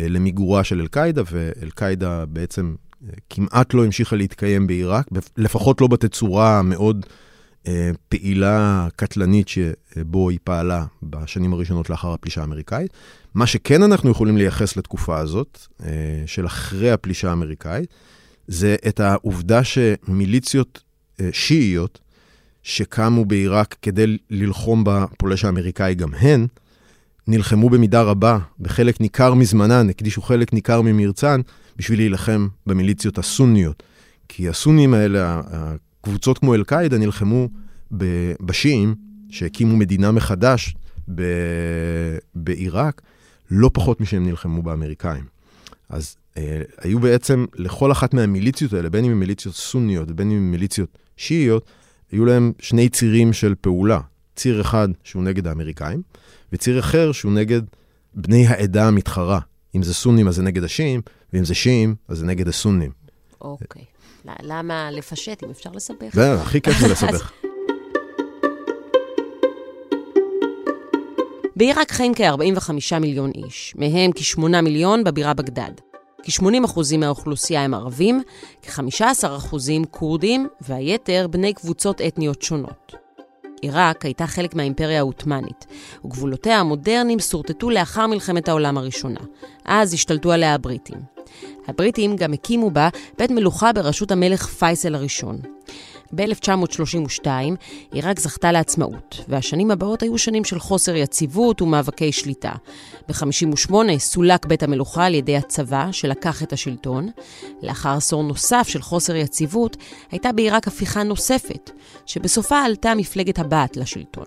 למיגורה 0.00 0.64
של 0.64 0.80
אל-קאעידה, 0.80 1.22
ואל-קאעידה 1.30 2.26
בעצם 2.26 2.74
אה, 3.04 3.08
כמעט 3.30 3.74
לא 3.74 3.84
המשיכה 3.84 4.16
להתקיים 4.16 4.66
בעיראק, 4.66 5.06
לפחות 5.36 5.80
לא 5.80 5.86
בתצורה 5.86 6.58
המאוד 6.58 7.06
אה, 7.66 7.90
פעילה, 8.08 8.88
קטלנית 8.96 9.48
שבו 9.48 10.30
היא 10.30 10.38
פעלה 10.44 10.84
בשנים 11.02 11.52
הראשונות 11.52 11.90
לאחר 11.90 12.12
הפלישה 12.12 12.40
האמריקאית. 12.40 12.90
מה 13.34 13.46
שכן 13.46 13.82
אנחנו 13.82 14.10
יכולים 14.10 14.36
לייחס 14.36 14.76
לתקופה 14.76 15.18
הזאת, 15.18 15.58
של 16.26 16.46
אחרי 16.46 16.90
הפלישה 16.90 17.30
האמריקאית, 17.30 17.94
זה 18.46 18.76
את 18.88 19.00
העובדה 19.00 19.60
שמיליציות 19.64 20.82
שיעיות, 21.32 21.98
שקמו 22.62 23.24
בעיראק 23.24 23.76
כדי 23.82 24.18
ללחום 24.30 24.82
בפולש 24.86 25.44
האמריקאי 25.44 25.94
גם 25.94 26.14
הן, 26.14 26.46
נלחמו 27.28 27.70
במידה 27.70 28.02
רבה, 28.02 28.38
בחלק 28.60 29.00
ניכר 29.00 29.34
מזמנן, 29.34 29.90
הקדישו 29.90 30.22
חלק 30.22 30.52
ניכר 30.52 30.82
ממרצן, 30.82 31.40
בשביל 31.76 31.98
להילחם 31.98 32.48
במיליציות 32.66 33.18
הסוניות. 33.18 33.82
כי 34.28 34.48
הסונים 34.48 34.94
האלה, 34.94 35.40
הקבוצות 35.50 36.38
כמו 36.38 36.54
אל-קאעידה, 36.54 36.98
נלחמו 36.98 37.48
בשיעים, 38.40 38.94
שהקימו 39.30 39.76
מדינה 39.76 40.12
מחדש 40.12 40.74
בעיראק, 42.34 43.02
לא 43.50 43.70
פחות 43.72 44.00
משהם 44.00 44.26
נלחמו 44.26 44.62
באמריקאים. 44.62 45.24
אז 45.88 46.16
אה, 46.36 46.62
היו 46.80 47.00
בעצם, 47.00 47.44
לכל 47.54 47.92
אחת 47.92 48.14
מהמיליציות 48.14 48.72
האלה, 48.72 48.90
בין 48.90 49.04
אם 49.04 49.10
הם 49.10 49.20
מיליציות 49.20 49.54
סוניות 49.54 50.10
ובין 50.10 50.30
אם 50.30 50.36
הם 50.36 50.50
מיליציות 50.50 50.98
שיעיות, 51.16 51.66
היו 52.12 52.24
להם 52.24 52.52
שני 52.60 52.88
צירים 52.88 53.32
של 53.32 53.54
פעולה. 53.60 54.00
ציר 54.38 54.60
אחד 54.60 54.88
שהוא 55.04 55.22
נגד 55.22 55.46
האמריקאים, 55.46 56.02
וציר 56.52 56.78
אחר 56.78 57.12
שהוא 57.12 57.32
נגד 57.32 57.62
בני 58.14 58.46
העדה 58.46 58.86
המתחרה. 58.88 59.40
אם 59.76 59.82
זה 59.82 59.94
סונים, 59.94 60.28
אז 60.28 60.34
זה 60.34 60.42
נגד 60.42 60.64
השיעים, 60.64 61.00
ואם 61.32 61.44
זה 61.44 61.54
שיעים, 61.54 61.94
אז 62.08 62.18
זה 62.18 62.26
נגד 62.26 62.48
הסונים. 62.48 62.90
אוקיי. 63.40 63.84
למה 64.42 64.90
לפשט, 64.90 65.44
אם 65.44 65.50
אפשר 65.50 65.70
לסבך? 65.74 66.14
זה 66.14 66.34
הכי 66.34 66.60
כיף 66.60 66.82
לסבך. 66.90 67.32
בעיראק 71.56 71.92
חיים 71.92 72.14
כ-45 72.14 72.98
מיליון 73.00 73.30
איש, 73.34 73.74
מהם 73.76 74.10
כ-8 74.14 74.60
מיליון 74.62 75.04
בבירה 75.04 75.34
בגדד. 75.34 75.72
כ-80% 76.22 76.96
מהאוכלוסייה 76.98 77.64
הם 77.64 77.74
ערבים, 77.74 78.22
כ-15% 78.62 79.56
כורדים, 79.90 80.48
והיתר 80.60 81.26
בני 81.30 81.52
קבוצות 81.52 82.00
אתניות 82.00 82.42
שונות. 82.42 83.07
עיראק 83.62 84.04
הייתה 84.04 84.26
חלק 84.26 84.54
מהאימפריה 84.54 84.98
העות'מאנית, 84.98 85.66
וגבולותיה 86.04 86.60
המודרניים 86.60 87.18
שורטטו 87.18 87.70
לאחר 87.70 88.06
מלחמת 88.06 88.48
העולם 88.48 88.78
הראשונה. 88.78 89.20
אז 89.64 89.94
השתלטו 89.94 90.32
עליה 90.32 90.54
הבריטים. 90.54 90.98
הבריטים 91.68 92.16
גם 92.16 92.32
הקימו 92.32 92.70
בה 92.70 92.88
בית 93.18 93.30
מלוכה 93.30 93.72
בראשות 93.72 94.10
המלך 94.10 94.46
פייסל 94.46 94.94
הראשון. 94.94 95.38
ב-1932 96.15 97.27
עיראק 97.91 98.19
זכתה 98.19 98.51
לעצמאות, 98.51 99.25
והשנים 99.27 99.71
הבאות 99.71 100.03
היו 100.03 100.17
שנים 100.17 100.43
של 100.43 100.59
חוסר 100.59 100.95
יציבות 100.95 101.61
ומאבקי 101.61 102.11
שליטה. 102.11 102.51
ב-58 103.07 103.73
סולק 103.97 104.45
בית 104.45 104.63
המלוכה 104.63 105.05
על 105.05 105.13
ידי 105.13 105.37
הצבא, 105.37 105.91
שלקח 105.91 106.43
את 106.43 106.53
השלטון. 106.53 107.09
לאחר 107.61 107.89
עשור 107.89 108.23
נוסף 108.23 108.67
של 108.67 108.81
חוסר 108.81 109.15
יציבות, 109.15 109.77
הייתה 110.11 110.31
בעיראק 110.31 110.67
הפיכה 110.67 111.03
נוספת, 111.03 111.71
שבסופה 112.05 112.61
עלתה 112.61 112.95
מפלגת 112.95 113.39
הבת 113.39 113.77
לשלטון. 113.77 114.25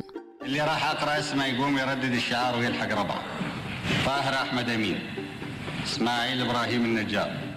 اسماعيل 5.84 6.42
ابراهيم 6.42 6.84
النجار 6.84 7.49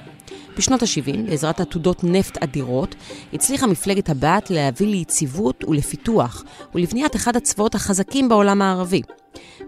בשנות 0.57 0.83
ה-70, 0.83 1.31
בעזרת 1.31 1.61
עתודות 1.61 2.05
נפט 2.05 2.43
אדירות, 2.43 2.95
הצליחה 3.33 3.67
מפלגת 3.67 4.09
הבת 4.09 4.51
להביא 4.51 4.87
ליציבות 4.87 5.65
ולפיתוח 5.65 6.45
ולבניית 6.75 7.17
אחד 7.17 7.37
הצבאות 7.37 7.75
החזקים 7.75 8.29
בעולם 8.29 8.63
הערבי. 8.63 9.03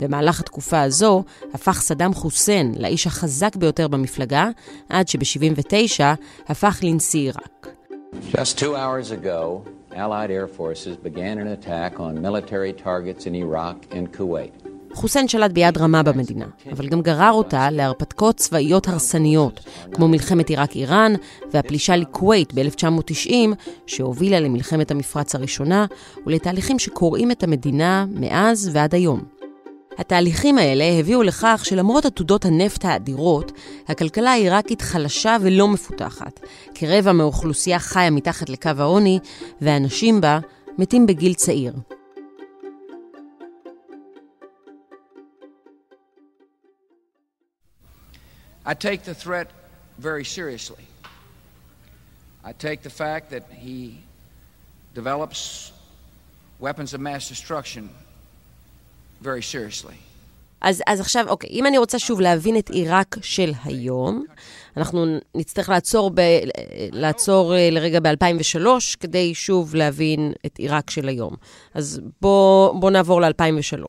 במהלך 0.00 0.40
התקופה 0.40 0.82
הזו 0.82 1.24
הפך 1.54 1.80
סדאם 1.80 2.14
חוסיין 2.14 2.74
לאיש 2.78 3.06
החזק 3.06 3.56
ביותר 3.56 3.88
במפלגה, 3.88 4.50
עד 4.88 5.08
שב-79 5.08 6.00
הפך 6.48 6.80
לנשיא 6.82 7.20
עיראק. 7.20 7.66
Just 8.32 8.58
two 8.58 8.74
hours 8.74 9.10
ago, 9.10 9.64
Allied 9.92 10.30
Air 10.30 10.48
Forces 10.48 10.96
began 10.96 11.38
an 11.38 11.48
attack 11.48 12.00
on 12.00 12.20
military 12.20 12.72
targets 12.72 13.26
in 13.26 13.34
Iraq 13.34 13.78
and 13.92 14.12
Kuwait. 14.12 14.75
חוסיין 14.96 15.28
שלט 15.28 15.50
ביד 15.50 15.78
רמה 15.78 16.02
במדינה, 16.02 16.44
אבל 16.72 16.88
גם 16.88 17.00
גרר 17.02 17.32
אותה 17.32 17.70
להרפתקאות 17.70 18.36
צבאיות 18.36 18.88
הרסניות, 18.88 19.60
כמו 19.92 20.08
מלחמת 20.08 20.48
עיראק-איראן 20.48 21.12
והפלישה 21.52 21.96
לכווית 21.96 22.54
ב-1990, 22.54 23.32
שהובילה 23.86 24.40
למלחמת 24.40 24.90
המפרץ 24.90 25.34
הראשונה, 25.34 25.86
ולתהליכים 26.26 26.78
שקורעים 26.78 27.30
את 27.30 27.42
המדינה 27.42 28.06
מאז 28.10 28.70
ועד 28.72 28.94
היום. 28.94 29.22
התהליכים 29.98 30.58
האלה 30.58 30.84
הביאו 30.84 31.22
לכך 31.22 31.62
שלמרות 31.64 32.04
עתודות 32.04 32.44
הנפט 32.44 32.84
האדירות, 32.84 33.52
הכלכלה 33.88 34.32
העיראקית 34.32 34.82
חלשה 34.82 35.36
ולא 35.40 35.68
מפותחת. 35.68 36.40
כרבע 36.74 37.12
מהאוכלוסייה 37.12 37.78
חיה 37.78 38.10
מתחת 38.10 38.48
לקו 38.48 38.70
העוני, 38.78 39.18
ואנשים 39.60 40.20
בה 40.20 40.38
מתים 40.78 41.06
בגיל 41.06 41.34
צעיר. 41.34 41.72
I 48.66 48.74
take 48.74 49.04
the 49.04 49.14
threat 49.14 49.48
very 49.98 50.24
seriously. 50.24 50.84
I 52.44 52.52
take 52.52 52.82
the 52.82 52.94
fact 53.02 53.30
that 53.30 53.44
he 53.64 53.78
develops 54.94 55.72
weapons 56.58 56.90
of 56.94 57.00
mass 57.00 57.28
destruction 57.28 57.88
very 59.20 59.42
seriously. 59.42 59.96
אז, 60.60 60.82
אז 60.86 61.00
עכשיו, 61.00 61.28
אוקיי, 61.28 61.50
אם 61.50 61.66
אני 61.66 61.78
רוצה 61.78 61.98
שוב 61.98 62.20
להבין 62.20 62.58
את 62.58 62.70
עיראק 62.70 63.16
של 63.22 63.52
היום, 63.64 64.24
אנחנו 64.76 65.18
נצטרך 65.34 65.68
לעצור, 65.68 66.10
ב, 66.14 66.20
לעצור 66.92 67.54
אה, 67.54 67.70
לרגע 67.70 68.00
ב-2003, 68.00 68.66
כדי 69.00 69.34
שוב 69.34 69.74
להבין 69.74 70.32
את 70.46 70.58
עיראק 70.58 70.90
של 70.90 71.08
היום. 71.08 71.34
אז 71.74 72.00
בואו 72.22 72.80
בוא 72.80 72.90
נעבור 72.90 73.20
ל-2003. 73.20 73.84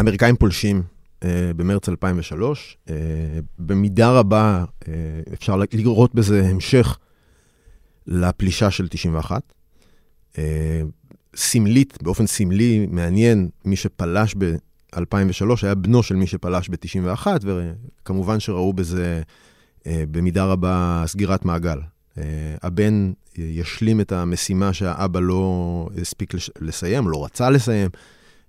אמריקאים 0.00 0.36
פולשים 0.36 0.82
במרץ 1.56 1.88
2003. 1.88 2.76
אה, 2.90 2.94
במידה 3.58 4.10
רבה 4.10 4.64
אה, 4.88 4.92
אפשר 5.32 5.56
לראות 5.72 6.14
בזה 6.14 6.46
המשך 6.46 6.98
לפלישה 8.06 8.70
של 8.70 8.88
91. 8.88 9.42
סמלית, 11.36 12.02
באופן 12.02 12.26
סמלי, 12.26 12.86
מעניין, 12.90 13.48
מי 13.64 13.76
שפלש 13.76 14.34
ב-2003 14.38 15.44
היה 15.62 15.74
בנו 15.74 16.02
של 16.02 16.16
מי 16.16 16.26
שפלש 16.26 16.68
ב-91, 16.68 17.26
וכמובן 17.44 18.40
שראו 18.40 18.72
בזה 18.72 19.22
במידה 19.86 20.44
רבה 20.44 21.04
סגירת 21.06 21.44
מעגל. 21.44 21.78
הבן 22.62 23.12
ישלים 23.36 24.00
את 24.00 24.12
המשימה 24.12 24.72
שהאבא 24.72 25.20
לא 25.20 25.88
הספיק 26.00 26.34
לסיים, 26.60 27.08
לא 27.08 27.24
רצה 27.24 27.50
לסיים, 27.50 27.90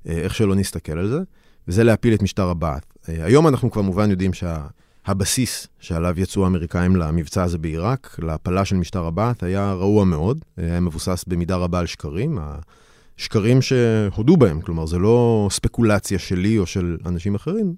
איך 0.06 0.36
שלא 0.36 0.56
נסתכל 0.56 0.98
על 0.98 1.08
זה. 1.08 1.20
וזה 1.68 1.84
להפיל 1.84 2.14
את 2.14 2.22
משטר 2.22 2.50
הבעת'. 2.50 2.94
אה, 3.10 3.26
היום 3.26 3.48
אנחנו 3.48 3.72
כבר 3.72 3.82
מובן 3.82 4.12
יודעים 4.12 4.32
שהבסיס 4.34 5.68
שעליו 5.80 6.20
יצאו 6.20 6.44
האמריקאים 6.44 6.96
למבצע 6.96 7.44
הזה 7.44 7.58
בעיראק, 7.58 8.16
להפלה 8.22 8.66
של 8.66 8.76
משטר 8.76 9.06
הבעת', 9.06 9.44
היה 9.44 9.74
רעוע 9.74 10.06
מאוד, 10.06 10.46
אה, 10.60 10.64
היה 10.64 10.80
מבוסס 10.80 11.26
במידה 11.28 11.56
רבה 11.56 11.80
על 11.80 11.86
שקרים. 11.86 12.40
שקרים 13.18 13.62
שהודו 13.62 14.38
בהם, 14.38 14.62
כלומר, 14.62 14.86
זה 14.86 14.98
לא 14.98 15.48
ספקולציה 15.52 16.20
שלי 16.20 16.58
או 16.58 16.66
של 16.66 16.98
אנשים 17.06 17.36
אחרים, 17.36 17.76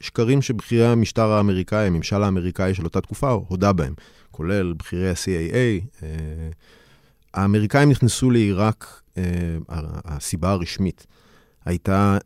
שקרים 0.00 0.42
שבכירי 0.42 0.86
המשטר 0.86 1.30
האמריקאי, 1.30 1.86
הממשל 1.86 2.22
האמריקאי 2.22 2.74
של 2.74 2.84
אותה 2.84 3.00
תקופה, 3.00 3.30
הודה 3.30 3.72
בהם, 3.72 3.94
כולל 4.30 4.72
בכירי 4.72 5.10
ה-CAA. 5.10 6.02
אה, 6.02 6.08
האמריקאים 7.34 7.90
נכנסו 7.90 8.30
לעיראק, 8.30 9.00
הסיבה 10.04 10.50
הרשמית 10.50 11.06
הייתה 11.64 12.18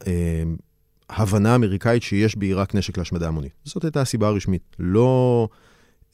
הבנה 1.10 1.54
אמריקאית 1.54 2.02
שיש 2.02 2.36
בעיראק 2.36 2.74
נשק 2.74 2.98
להשמדה 2.98 3.28
המונית. 3.28 3.52
זאת 3.64 3.84
הייתה 3.84 4.00
הסיבה 4.00 4.28
הרשמית. 4.28 4.76
לא 4.78 5.48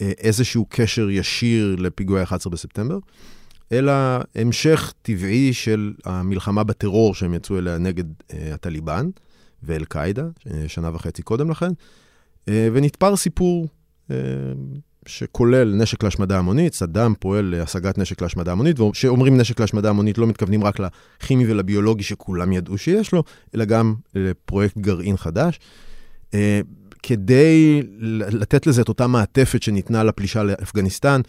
אה, 0.00 0.12
איזשהו 0.18 0.66
קשר 0.68 1.10
ישיר 1.10 1.76
לפיגועי 1.78 2.22
11 2.22 2.50
בספטמבר, 2.52 2.98
אלא 3.72 3.92
המשך 4.34 4.92
טבעי 5.02 5.52
של 5.52 5.94
המלחמה 6.04 6.64
בטרור 6.64 7.14
שהם 7.14 7.34
יצאו 7.34 7.58
אליה 7.58 7.78
נגד 7.78 8.04
אה, 8.32 8.54
הטליבן 8.54 9.10
ואל-קאעידה, 9.62 10.26
אה, 10.50 10.64
שנה 10.68 10.90
וחצי 10.94 11.22
קודם 11.22 11.50
לכן, 11.50 11.70
אה, 12.48 12.68
ונתפר 12.72 13.16
סיפור 13.16 13.68
אה, 14.10 14.16
שכולל 15.06 15.74
נשק 15.74 16.02
להשמדה 16.02 16.38
המונית, 16.38 16.74
סדאם 16.74 17.14
פועל 17.14 17.44
להשגת 17.44 17.98
נשק 17.98 18.22
להשמדה 18.22 18.52
המונית, 18.52 18.80
וכשאומרים 18.80 19.36
נשק 19.36 19.60
להשמדה 19.60 19.90
המונית 19.90 20.18
לא 20.18 20.26
מתכוונים 20.26 20.64
רק 20.64 20.76
לכימי 20.80 21.46
ולביולוגי 21.46 22.02
שכולם 22.02 22.52
ידעו 22.52 22.78
שיש 22.78 23.12
לו, 23.12 23.24
אלא 23.54 23.64
גם 23.64 23.94
לפרויקט 24.14 24.78
גרעין 24.78 25.16
חדש. 25.16 25.60
אה, 26.34 26.60
כדי 27.02 27.82
לתת 28.30 28.66
לזה 28.66 28.82
את 28.82 28.88
אותה 28.88 29.06
מעטפת 29.06 29.62
שניתנה 29.62 30.04
לפלישה 30.04 30.42
לאפגניסטן, 30.42 31.20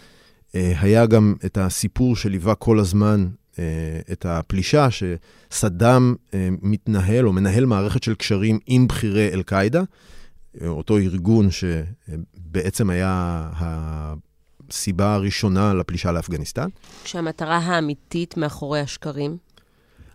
אה, 0.55 0.73
היה 0.79 1.05
גם 1.05 1.35
את 1.45 1.57
הסיפור 1.57 2.15
שליווה 2.15 2.55
כל 2.55 2.79
הזמן 2.79 3.27
אה, 3.59 3.63
את 4.11 4.25
הפלישה, 4.25 4.87
שסדאם 4.91 6.15
מתנהל 6.61 7.27
או 7.27 7.33
מנהל 7.33 7.65
מערכת 7.65 8.03
של 8.03 8.15
קשרים 8.15 8.59
עם 8.67 8.87
בכירי 8.87 9.29
אל-קאעידה. 9.33 9.81
אותו 10.67 10.97
ארגון 10.97 11.47
שבעצם 12.55 12.89
היה 12.89 13.43
הסיבה 13.59 15.13
הראשונה 15.13 15.73
לפלישה 15.73 16.11
לאפגניסטן. 16.11 16.67
כשהמטרה 17.03 17.57
האמיתית 17.57 18.37
מאחורי 18.37 18.79
השקרים? 18.79 19.37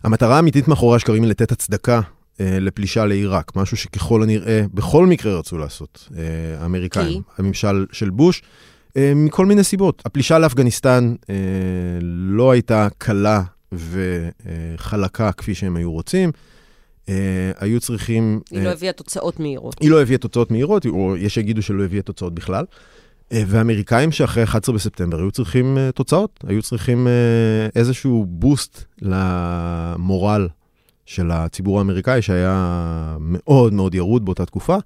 המטרה 0.03 0.35
האמיתית 0.35 0.67
מאחורי 0.67 0.95
השקרים 0.95 1.23
היא 1.23 1.29
לתת 1.29 1.51
הצדקה 1.51 2.01
אה, 2.39 2.57
לפלישה 2.59 3.05
לעיראק, 3.05 3.51
משהו 3.55 3.77
שככל 3.77 4.23
הנראה 4.23 4.63
בכל 4.73 5.05
מקרה 5.07 5.39
רצו 5.39 5.57
לעשות 5.57 6.09
אה, 6.17 6.63
האמריקאים, 6.63 7.21
כי? 7.21 7.41
הממשל 7.41 7.85
של 7.91 8.09
בוש, 8.09 8.41
אה, 8.97 9.13
מכל 9.15 9.45
מיני 9.45 9.63
סיבות. 9.63 10.01
הפלישה 10.05 10.39
לאפגניסטן 10.39 11.15
לא 12.11 12.51
הייתה 12.51 12.87
קלה 12.97 13.43
וחלקה 13.71 15.31
כפי 15.31 15.55
שהם 15.55 15.75
היו 15.75 15.91
רוצים. 15.91 16.31
Uh, 17.11 17.13
היו 17.57 17.79
צריכים... 17.79 18.41
היא 18.51 18.63
לא 18.63 18.71
הביאה 18.71 18.93
תוצאות 18.93 19.39
מהירות. 19.39 19.75
היא 19.81 19.91
לא 19.91 20.01
הביאה 20.01 20.17
תוצאות 20.17 20.51
מהירות, 20.51 20.85
או 20.85 21.17
יש 21.17 21.33
שיגידו 21.33 21.61
שלא 21.61 21.83
הביאה 21.83 22.01
תוצאות 22.01 22.33
בכלל. 22.33 22.65
Uh, 23.29 23.33
והאמריקאים 23.47 24.11
שאחרי 24.11 24.43
11 24.43 24.75
בספטמבר 24.75 25.19
היו 25.19 25.31
צריכים 25.31 25.77
תוצאות, 25.95 26.39
היו 26.47 26.61
צריכים 26.61 27.07
איזשהו 27.75 28.25
בוסט 28.29 28.83
למורל 29.01 30.47
של 31.05 31.31
הציבור 31.31 31.77
האמריקאי, 31.77 32.21
שהיה 32.21 33.17
מאוד 33.19 33.73
מאוד 33.73 33.95
ירוד 33.95 34.25
באותה 34.25 34.45
תקופה. 34.45 34.77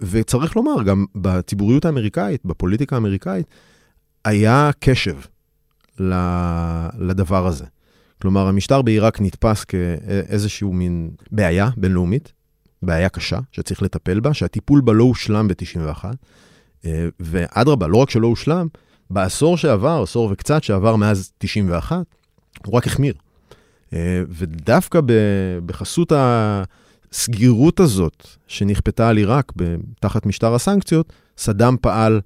וצריך 0.00 0.56
לומר, 0.56 0.82
גם 0.82 1.04
בציבוריות 1.14 1.84
האמריקאית, 1.84 2.40
בפוליטיקה 2.44 2.96
האמריקאית, 2.96 3.46
היה 4.24 4.70
קשב 4.80 5.16
לדבר 6.98 7.46
הזה. 7.46 7.64
כלומר, 8.22 8.46
המשטר 8.46 8.82
בעיראק 8.82 9.20
נתפס 9.20 9.64
כאיזשהו 9.64 10.72
מין 10.72 11.10
בעיה 11.30 11.70
בינלאומית, 11.76 12.32
בעיה 12.82 13.08
קשה 13.08 13.38
שצריך 13.52 13.82
לטפל 13.82 14.20
בה, 14.20 14.34
שהטיפול 14.34 14.80
בה 14.80 14.92
לא 14.92 15.04
הושלם 15.04 15.48
ב-91, 15.48 16.04
אה, 16.84 17.08
ואדרבה, 17.20 17.86
לא 17.86 17.96
רק 17.96 18.10
שלא 18.10 18.26
הושלם, 18.26 18.66
בעשור 19.10 19.56
שעבר, 19.56 20.02
עשור 20.02 20.28
וקצת 20.32 20.62
שעבר 20.62 20.96
מאז 20.96 21.32
91, 21.38 21.96
הוא 22.66 22.74
רק 22.74 22.86
החמיר. 22.86 23.14
אה, 23.92 24.22
ודווקא 24.28 25.00
בחסות 25.66 26.12
הסגירות 26.16 27.80
הזאת 27.80 28.26
שנכפתה 28.46 29.08
על 29.08 29.16
עיראק 29.16 29.52
תחת 30.00 30.26
משטר 30.26 30.54
הסנקציות, 30.54 31.12
סדאם 31.38 31.76
פעל 31.80 32.20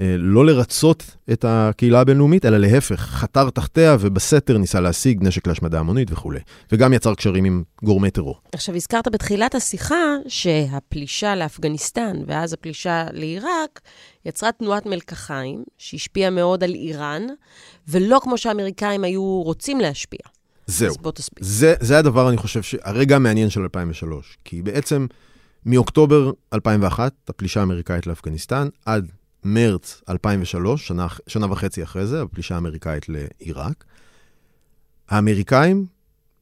לא 0.00 0.46
לרצות 0.46 1.16
את 1.32 1.44
הקהילה 1.48 2.00
הבינלאומית, 2.00 2.44
אלא 2.44 2.58
להפך, 2.58 3.00
חתר 3.00 3.50
תחתיה 3.50 3.96
ובסתר 4.00 4.58
ניסה 4.58 4.80
להשיג 4.80 5.18
נשק 5.22 5.46
להשמדה 5.46 5.80
המונית 5.80 6.12
וכולי. 6.12 6.40
וגם 6.72 6.92
יצר 6.92 7.14
קשרים 7.14 7.44
עם 7.44 7.62
גורמי 7.84 8.10
טרור. 8.10 8.40
עכשיו, 8.52 8.74
הזכרת 8.74 9.08
בתחילת 9.08 9.54
השיחה 9.54 10.14
שהפלישה 10.28 11.34
לאפגניסטן 11.34 12.16
ואז 12.26 12.52
הפלישה 12.52 13.06
לעיראק 13.12 13.80
יצרה 14.26 14.52
תנועת 14.52 14.86
מלקחיים, 14.86 15.64
שהשפיעה 15.78 16.30
מאוד 16.30 16.64
על 16.64 16.74
איראן, 16.74 17.22
ולא 17.88 18.20
כמו 18.22 18.38
שהאמריקאים 18.38 19.04
היו 19.04 19.42
רוצים 19.44 19.80
להשפיע. 19.80 20.20
זהו. 20.66 20.94
זה, 21.40 21.74
זה 21.80 21.98
הדבר, 21.98 22.28
אני 22.28 22.36
חושב, 22.36 22.60
הרגע 22.82 23.16
המעניין 23.16 23.50
של 23.50 23.60
2003. 23.60 24.38
כי 24.44 24.62
בעצם 24.62 25.06
מאוקטובר 25.66 26.30
2001, 26.52 27.12
הפלישה 27.28 27.60
האמריקאית 27.60 28.06
לאפגניסטן, 28.06 28.68
עד 28.86 29.10
מרץ 29.44 30.02
2003, 30.08 30.86
שנה, 30.86 31.06
שנה 31.26 31.52
וחצי 31.52 31.82
אחרי 31.82 32.06
זה, 32.06 32.22
הפלישה 32.22 32.54
האמריקאית 32.54 33.06
לעיראק, 33.08 33.84
האמריקאים 35.08 35.86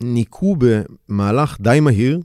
ניקו 0.00 0.56
במהלך 0.58 1.56
די 1.60 1.80
מהיר 1.80 2.20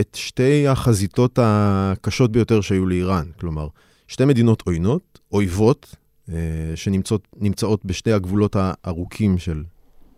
את 0.00 0.14
שתי 0.14 0.68
החזיתות 0.68 1.38
הקשות 1.42 2.32
ביותר 2.32 2.60
שהיו 2.60 2.86
לאיראן. 2.86 3.26
כלומר, 3.40 3.68
שתי 4.08 4.24
מדינות 4.24 4.62
עוינות, 4.66 5.18
אויבות, 5.32 5.96
אה, 6.32 6.36
שנמצאות 6.74 7.84
בשתי 7.84 8.12
הגבולות 8.12 8.56
הארוכים 8.58 9.38
של 9.38 9.64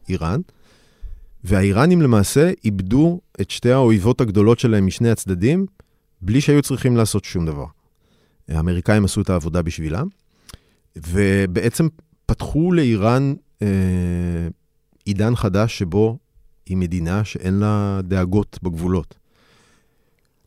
איראן, 0.09 0.41
והאיראנים 1.45 2.03
למעשה 2.03 2.51
איבדו 2.65 3.21
את 3.41 3.51
שתי 3.51 3.73
האויבות 3.73 4.21
הגדולות 4.21 4.59
שלהם 4.59 4.87
משני 4.87 5.11
הצדדים, 5.11 5.67
בלי 6.23 6.41
שהיו 6.41 6.63
צריכים 6.63 6.97
לעשות 6.97 7.25
שום 7.25 7.47
דבר. 7.47 7.67
האמריקאים 8.51 9.05
עשו 9.05 9.21
את 9.21 9.31
העבודה 9.31 9.63
בשבילם, 9.63 10.09
ובעצם 10.97 11.89
פתחו 12.27 12.73
לאיראן 12.73 13.35
אה, 13.63 13.69
עידן 15.05 15.37
חדש 15.37 15.79
שבו 15.79 16.19
היא 16.67 16.77
מדינה 16.77 17.25
שאין 17.25 17.55
לה 17.55 18.01
דאגות 18.03 18.59
בגבולות. 18.63 19.15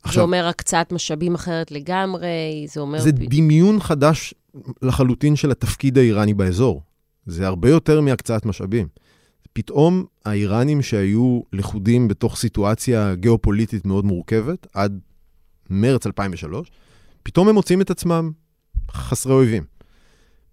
עכשיו, 0.04 0.20
זה 0.20 0.22
אומר 0.22 0.48
הקצאת 0.48 0.92
משאבים 0.92 1.36
אחרת 1.36 1.72
לגמרי, 1.72 2.66
זה 2.68 2.80
אומר... 2.80 3.02
זה 3.02 3.12
דמיון 3.12 3.80
חדש 3.80 4.34
לחלוטין 4.82 5.36
של 5.36 5.52
התפקיד 5.52 5.98
האיראני 5.98 6.34
באזור. 6.34 6.82
זה 7.26 7.48
הרבה 7.48 7.70
יותר 7.70 8.02
מהקצאת 8.02 8.46
משאבים. 8.46 8.88
פתאום 9.54 10.06
האיראנים 10.26 10.82
שהיו 10.82 11.42
לכודים 11.54 12.08
בתוך 12.08 12.38
סיטואציה 12.38 13.16
גיאופוליטית 13.16 13.86
מאוד 13.86 14.06
מורכבת, 14.06 14.68
עד 14.74 15.00
מרץ 15.70 16.06
2003, 16.06 16.72
פתאום 17.24 17.50
הם 17.50 17.56
מוצאים 17.56 17.82
את 17.82 17.90
עצמם 17.90 18.32
חסרי 18.92 19.34
אויבים. 19.34 19.64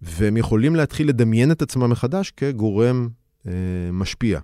והם 0.01 0.37
יכולים 0.37 0.75
להתחיל 0.75 1.09
לדמיין 1.09 1.51
את 1.51 1.61
עצמם 1.61 1.89
מחדש 1.89 2.31
כגורם 2.37 3.09
אה, 3.47 3.51
משפיע. 3.93 4.39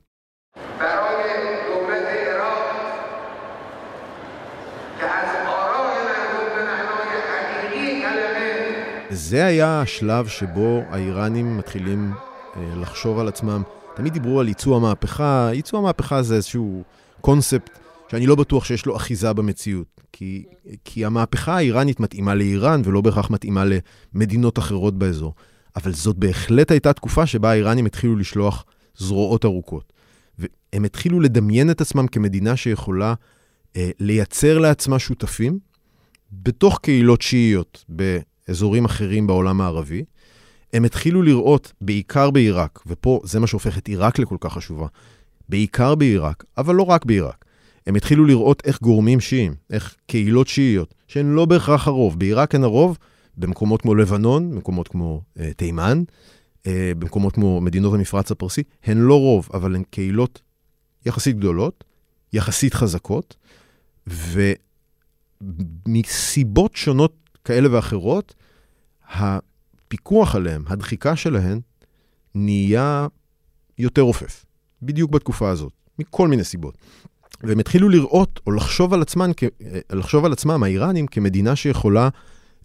זה 9.09 9.45
היה 9.45 9.81
השלב 9.81 10.27
שבו 10.27 10.81
האיראנים 10.89 11.57
מתחילים 11.57 12.13
אה, 12.55 12.61
לחשוב 12.75 13.19
על 13.19 13.27
עצמם. 13.27 13.61
תמיד 13.95 14.13
דיברו 14.13 14.39
על 14.39 14.47
ייצוא 14.47 14.75
המהפכה, 14.75 15.49
ייצוא 15.53 15.79
המהפכה 15.79 16.21
זה 16.21 16.35
איזשהו 16.35 16.83
קונספט 17.21 17.79
שאני 18.11 18.27
לא 18.27 18.35
בטוח 18.35 18.65
שיש 18.65 18.85
לו 18.85 18.95
אחיזה 18.95 19.33
במציאות. 19.33 20.01
כי, 20.11 20.45
כי 20.85 21.05
המהפכה 21.05 21.55
האיראנית 21.55 21.99
מתאימה 21.99 22.35
לאיראן 22.35 22.81
ולא 22.85 23.01
בהכרח 23.01 23.29
מתאימה 23.29 23.63
למדינות 24.13 24.59
אחרות 24.59 24.97
באזור. 24.97 25.33
אבל 25.75 25.93
זאת 25.93 26.17
בהחלט 26.17 26.71
הייתה 26.71 26.93
תקופה 26.93 27.25
שבה 27.25 27.51
האיראנים 27.51 27.85
התחילו 27.85 28.15
לשלוח 28.15 28.65
זרועות 28.97 29.45
ארוכות. 29.45 29.93
והם 30.39 30.83
התחילו 30.83 31.19
לדמיין 31.19 31.71
את 31.71 31.81
עצמם 31.81 32.07
כמדינה 32.07 32.55
שיכולה 32.55 33.13
אה, 33.75 33.89
לייצר 33.99 34.57
לעצמה 34.57 34.99
שותפים 34.99 35.59
בתוך 36.31 36.79
קהילות 36.81 37.21
שיעיות 37.21 37.85
באזורים 37.89 38.85
אחרים 38.85 39.27
בעולם 39.27 39.61
הערבי. 39.61 40.03
הם 40.73 40.85
התחילו 40.85 41.21
לראות, 41.21 41.73
בעיקר 41.81 42.31
בעיראק, 42.31 42.79
ופה 42.87 43.21
זה 43.23 43.39
מה 43.39 43.47
שהופך 43.47 43.77
את 43.77 43.87
עיראק 43.87 44.19
לכל 44.19 44.37
כך 44.39 44.53
חשובה, 44.53 44.87
בעיקר 45.49 45.95
בעיראק, 45.95 46.43
אבל 46.57 46.75
לא 46.75 46.83
רק 46.83 47.05
בעיראק, 47.05 47.45
הם 47.87 47.95
התחילו 47.95 48.25
לראות 48.25 48.61
איך 48.65 48.81
גורמים 48.81 49.19
שיעים, 49.19 49.55
איך 49.69 49.95
קהילות 50.07 50.47
שיעיות, 50.47 50.93
שהן 51.07 51.31
לא 51.31 51.45
בהכרח 51.45 51.87
הרוב. 51.87 52.19
בעיראק 52.19 52.55
הן 52.55 52.63
הרוב, 52.63 52.97
במקומות 53.37 53.81
כמו 53.81 53.95
לבנון, 53.95 54.51
במקומות 54.51 54.87
כמו 54.87 55.21
אה, 55.39 55.53
תימן, 55.53 56.03
אה, 56.67 56.91
במקומות 56.99 57.33
כמו 57.33 57.61
מדינות 57.61 57.93
המפרץ 57.93 58.31
הפרסי, 58.31 58.63
הן 58.83 58.97
לא 58.97 59.19
רוב, 59.19 59.49
אבל 59.53 59.75
הן 59.75 59.83
קהילות 59.89 60.41
יחסית 61.05 61.37
גדולות, 61.37 61.83
יחסית 62.33 62.73
חזקות, 62.73 63.35
ומסיבות 65.87 66.75
שונות 66.75 67.13
כאלה 67.43 67.75
ואחרות, 67.75 68.35
הפיקוח 69.09 70.35
עליהן, 70.35 70.63
הדחיקה 70.67 71.15
שלהן, 71.15 71.59
נהיה 72.35 73.07
יותר 73.77 74.01
רופף, 74.01 74.45
בדיוק 74.81 75.11
בתקופה 75.11 75.49
הזאת, 75.49 75.73
מכל 75.99 76.27
מיני 76.27 76.43
סיבות. 76.43 76.77
והם 77.43 77.59
התחילו 77.59 77.89
לראות 77.89 78.39
או 78.47 78.51
לחשוב 78.51 78.93
על 78.93 79.01
עצמם, 79.01 79.31
לחשוב 79.93 80.25
על 80.25 80.33
עצמם, 80.33 80.63
האיראנים, 80.63 81.07
כמדינה 81.07 81.55
שיכולה 81.55 82.09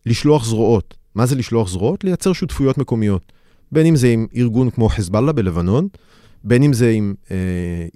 לשלוח 0.07 0.45
זרועות. 0.45 0.95
מה 1.15 1.27
זה 1.27 1.35
לשלוח 1.35 1.69
זרועות? 1.69 2.05
לייצר 2.05 2.33
שותפויות 2.33 2.79
מקומיות. 2.79 3.33
בין 3.73 3.87
אם 3.87 3.97
זה 3.97 4.09
עם 4.09 4.27
ארגון 4.37 4.71
כמו 4.71 4.89
חזבאללה 4.89 5.33
בלבנון, 5.33 5.89
בין 6.45 6.63
אם 6.63 6.73
זה 6.73 6.91
עם 6.91 7.15
אה, 7.31 7.37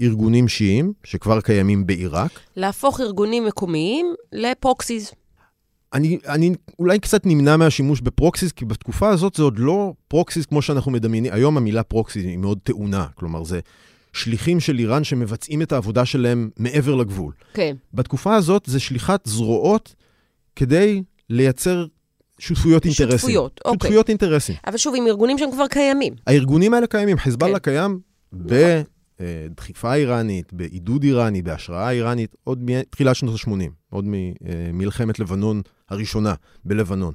ארגונים 0.01 0.49
שיעים 0.49 0.93
שכבר 1.05 1.41
קיימים 1.41 1.87
בעיראק. 1.87 2.31
להפוך 2.57 3.01
ארגונים 3.01 3.45
מקומיים 3.45 4.15
ל 4.33 4.42
proxies. 4.42 5.15
אני, 5.93 6.19
אני 6.29 6.55
אולי 6.79 6.99
קצת 6.99 7.27
נמנע 7.27 7.57
מהשימוש 7.57 8.01
ב 8.01 8.07
proxies, 8.07 8.53
כי 8.53 8.65
בתקופה 8.65 9.09
הזאת 9.09 9.35
זה 9.35 9.43
עוד 9.43 9.59
לא 9.59 9.93
proxies 10.09 10.47
כמו 10.47 10.63
שאנחנו 10.63 10.91
מדמיינים. 10.93 11.33
היום 11.33 11.57
המילה 11.57 11.83
proxies 11.83 12.25
היא 12.25 12.37
מאוד 12.39 12.59
טעונה, 12.63 13.07
כלומר 13.15 13.45
זה 13.45 13.61
שליחים 14.17 14.61
של 14.61 14.79
איראן 14.79 15.05
שמבצעים 15.05 15.63
את 15.63 15.73
העבודה 15.73 16.05
שלהם 16.05 16.51
מעבר 16.59 16.95
לגבול. 16.95 17.33
כן. 17.55 17.77
בתקופה 17.95 18.35
הזאת 18.35 18.63
זה 18.67 18.81
שליחת 18.81 19.27
זרועות 19.27 19.95
כדי 20.57 21.03
לייצר 21.31 21.87
שותפויות 22.39 22.85
אינטרסים. 22.85 23.11
שותפויות, 23.19 23.61
אוקיי. 23.65 23.89
שותפויות 23.89 24.09
אינטרסים. 24.09 24.55
אבל 24.67 24.77
שוב, 24.77 24.95
עם 24.97 25.07
ארגונים 25.07 25.39
שהם 25.39 25.51
כבר 25.53 25.67
קיימים. 25.67 26.15
הארגונים 26.27 26.75
האלה 26.75 26.87
קיימים. 26.87 27.19
חיזבאללה 27.19 27.59
כן. 27.59 27.71
קיים 27.71 28.01
בדחיפה 28.33 29.95
איראנית, 29.95 30.53
בעידוד 30.53 31.03
איראני, 31.03 31.43
בהשראה 31.43 31.91
איראנית, 31.91 32.37
עוד 32.45 32.59
מתחילת 32.63 33.17
שנות 33.17 33.35
ה-80, 33.35 33.71
עוד 33.91 34.05
ממלחמת 34.09 35.19
לבנון 35.19 35.63
הראשונה 35.89 36.35
בלבנון. 36.65 37.13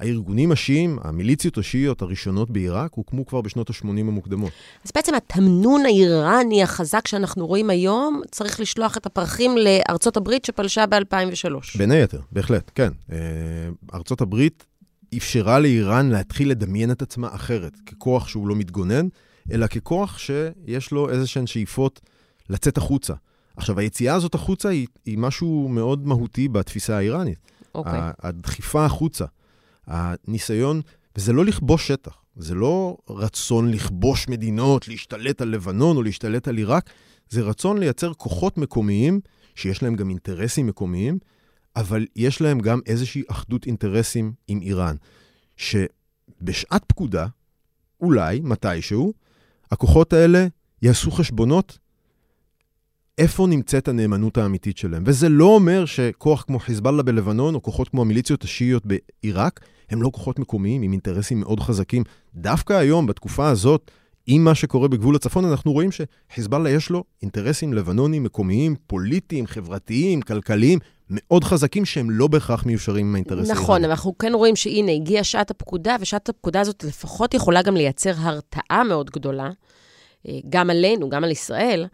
הארגונים 0.00 0.52
השיעים, 0.52 0.98
המיליציות 1.02 1.58
השיעיות 1.58 2.02
הראשונות 2.02 2.50
בעיראק, 2.50 2.92
הוקמו 2.94 3.26
כבר 3.26 3.40
בשנות 3.40 3.70
ה-80 3.70 3.86
המוקדמות. 3.86 4.52
אז 4.84 4.90
בעצם 4.94 5.14
התמנון 5.14 5.86
האיראני 5.86 6.62
החזק 6.62 7.08
שאנחנו 7.08 7.46
רואים 7.46 7.70
היום, 7.70 8.22
צריך 8.30 8.60
לשלוח 8.60 8.96
את 8.96 9.06
הפרחים 9.06 9.56
לארצות 9.56 10.16
הברית 10.16 10.44
שפלשה 10.44 10.86
ב-2003. 10.86 11.78
בין 11.78 11.90
היתר, 11.90 12.20
בהחלט, 12.32 12.70
כן. 12.74 12.92
אה, 13.12 13.16
ארצות 13.94 14.20
הברית 14.20 14.64
אפשרה 15.16 15.58
לאיראן 15.58 16.10
להתחיל 16.10 16.50
לדמיין 16.50 16.90
את 16.90 17.02
עצמה 17.02 17.28
אחרת, 17.34 17.72
ככוח 17.86 18.28
שהוא 18.28 18.48
לא 18.48 18.56
מתגונן, 18.56 19.08
אלא 19.52 19.66
ככוח 19.66 20.18
שיש 20.18 20.90
לו 20.92 21.10
איזה 21.10 21.26
שהן 21.26 21.46
שאיפות 21.46 22.00
לצאת 22.50 22.76
החוצה. 22.78 23.14
עכשיו, 23.56 23.78
היציאה 23.78 24.14
הזאת 24.14 24.34
החוצה 24.34 24.68
היא, 24.68 24.86
היא 25.06 25.18
משהו 25.18 25.68
מאוד 25.68 26.06
מהותי 26.06 26.48
בתפיסה 26.48 26.96
האיראנית. 26.96 27.38
אוקיי. 27.74 28.00
הדחיפה 28.22 28.84
החוצה. 28.84 29.24
הניסיון, 29.90 30.80
וזה 31.16 31.32
לא 31.32 31.44
לכבוש 31.44 31.88
שטח, 31.88 32.16
זה 32.36 32.54
לא 32.54 32.96
רצון 33.08 33.70
לכבוש 33.70 34.28
מדינות, 34.28 34.88
להשתלט 34.88 35.40
על 35.40 35.48
לבנון 35.48 35.96
או 35.96 36.02
להשתלט 36.02 36.48
על 36.48 36.56
עיראק, 36.56 36.90
זה 37.28 37.42
רצון 37.42 37.78
לייצר 37.78 38.12
כוחות 38.14 38.58
מקומיים, 38.58 39.20
שיש 39.54 39.82
להם 39.82 39.96
גם 39.96 40.08
אינטרסים 40.08 40.66
מקומיים, 40.66 41.18
אבל 41.76 42.06
יש 42.16 42.40
להם 42.40 42.60
גם 42.60 42.80
איזושהי 42.86 43.22
אחדות 43.28 43.66
אינטרסים 43.66 44.32
עם 44.48 44.60
איראן, 44.62 44.96
שבשעת 45.56 46.84
פקודה, 46.86 47.26
אולי, 48.00 48.40
מתישהו, 48.42 49.12
הכוחות 49.70 50.12
האלה 50.12 50.46
יעשו 50.82 51.10
חשבונות 51.10 51.78
איפה 53.18 53.46
נמצאת 53.46 53.88
הנאמנות 53.88 54.38
האמיתית 54.38 54.78
שלהם. 54.78 55.02
וזה 55.06 55.28
לא 55.28 55.44
אומר 55.44 55.84
שכוח 55.84 56.42
כמו 56.42 56.58
חיזבאללה 56.58 57.02
בלבנון, 57.02 57.54
או 57.54 57.62
כוחות 57.62 57.88
כמו 57.88 58.02
המיליציות 58.02 58.44
השיעיות 58.44 58.82
בעיראק, 58.86 59.60
הם 59.90 60.02
לא 60.02 60.10
כוחות 60.12 60.38
מקומיים 60.38 60.82
עם 60.82 60.92
אינטרסים 60.92 61.40
מאוד 61.40 61.60
חזקים. 61.60 62.04
דווקא 62.34 62.72
היום, 62.72 63.06
בתקופה 63.06 63.48
הזאת, 63.48 63.90
עם 64.26 64.44
מה 64.44 64.54
שקורה 64.54 64.88
בגבול 64.88 65.16
הצפון, 65.16 65.44
אנחנו 65.44 65.72
רואים 65.72 65.90
שחיזבאללה 65.92 66.70
יש 66.70 66.90
לו 66.90 67.04
אינטרסים 67.22 67.72
לבנונים 67.72 68.22
מקומיים, 68.22 68.76
פוליטיים, 68.86 69.46
חברתיים, 69.46 70.22
כלכליים, 70.22 70.78
מאוד 71.10 71.44
חזקים, 71.44 71.84
שהם 71.84 72.10
לא 72.10 72.26
בהכרח 72.26 72.66
מיושרים 72.66 73.06
עם 73.06 73.14
האינטרסים. 73.14 73.54
נכון, 73.54 73.84
אבל 73.84 73.90
אנחנו 73.90 74.18
כן 74.18 74.32
רואים 74.34 74.56
שהנה, 74.56 74.92
הגיעה 74.92 75.24
שעת 75.24 75.50
הפקודה, 75.50 75.96
ושעת 76.00 76.28
הפקודה 76.28 76.60
הזאת 76.60 76.84
לפחות 76.84 77.34
יכולה 77.34 77.62
גם 77.62 77.76
לייצר 77.76 78.12
הרתעה 78.16 78.84
מאוד 78.84 79.10
גדולה, 79.10 79.50
אה, 80.28 80.38
גם 80.48 80.70
עלינו, 80.70 81.08
גם 81.08 81.24
על 81.24 81.30
ישראל, 81.30 81.86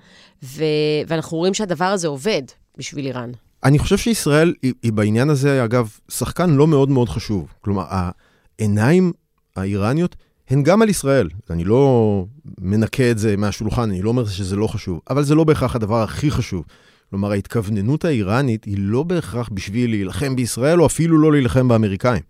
ו- 0.44 0.64
ואנחנו 1.06 1.38
רואים 1.38 1.54
שהדבר 1.54 1.84
הזה 1.84 2.08
עובד 2.08 2.42
בשביל 2.78 3.06
איראן. 3.06 3.30
אני 3.66 3.78
חושב 3.78 3.96
שישראל 3.96 4.54
היא, 4.62 4.72
היא 4.82 4.92
בעניין 4.92 5.30
הזה, 5.30 5.64
אגב, 5.64 5.90
שחקן 6.08 6.50
לא 6.50 6.66
מאוד 6.66 6.90
מאוד 6.90 7.08
חשוב. 7.08 7.46
כלומר, 7.60 7.84
העיניים 7.88 9.12
האיראניות 9.56 10.16
הן 10.50 10.62
גם 10.62 10.82
על 10.82 10.88
ישראל. 10.88 11.28
אני 11.50 11.64
לא 11.64 12.24
מנקה 12.60 13.10
את 13.10 13.18
זה 13.18 13.36
מהשולחן, 13.36 13.82
אני 13.82 14.02
לא 14.02 14.08
אומר 14.08 14.26
שזה 14.26 14.56
לא 14.56 14.66
חשוב, 14.66 15.00
אבל 15.10 15.22
זה 15.22 15.34
לא 15.34 15.44
בהכרח 15.44 15.76
הדבר 15.76 16.02
הכי 16.02 16.30
חשוב. 16.30 16.64
כלומר, 17.10 17.30
ההתכווננות 17.30 18.04
האיראנית 18.04 18.64
היא 18.64 18.76
לא 18.78 19.02
בהכרח 19.02 19.48
בשביל 19.52 19.90
להילחם 19.90 20.36
בישראל, 20.36 20.80
או 20.80 20.86
אפילו 20.86 21.18
לא 21.18 21.32
להילחם 21.32 21.68
באמריקאים. 21.68 22.22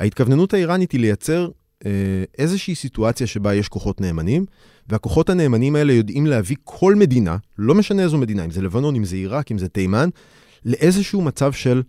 ההתכווננות 0.00 0.54
האיראנית 0.54 0.92
היא 0.92 1.00
לייצר 1.00 1.48
אה, 1.86 1.90
איזושהי 2.38 2.74
סיטואציה 2.74 3.26
שבה 3.26 3.54
יש 3.54 3.68
כוחות 3.68 4.00
נאמנים, 4.00 4.46
והכוחות 4.88 5.30
הנאמנים 5.30 5.76
האלה 5.76 5.92
יודעים 5.92 6.26
להביא 6.26 6.56
כל 6.64 6.94
מדינה, 6.94 7.36
לא 7.58 7.74
משנה 7.74 8.02
איזו 8.02 8.18
מדינה, 8.18 8.44
אם 8.44 8.50
זה 8.50 8.62
לבנון, 8.62 8.96
אם 8.96 9.04
זה 9.04 9.16
עיראק, 9.16 9.52
אם 9.52 9.58
זה 9.58 9.68
תימן, 9.68 10.08
לאיזשהו 10.64 11.22
מצב 11.22 11.52
של, 11.52 11.82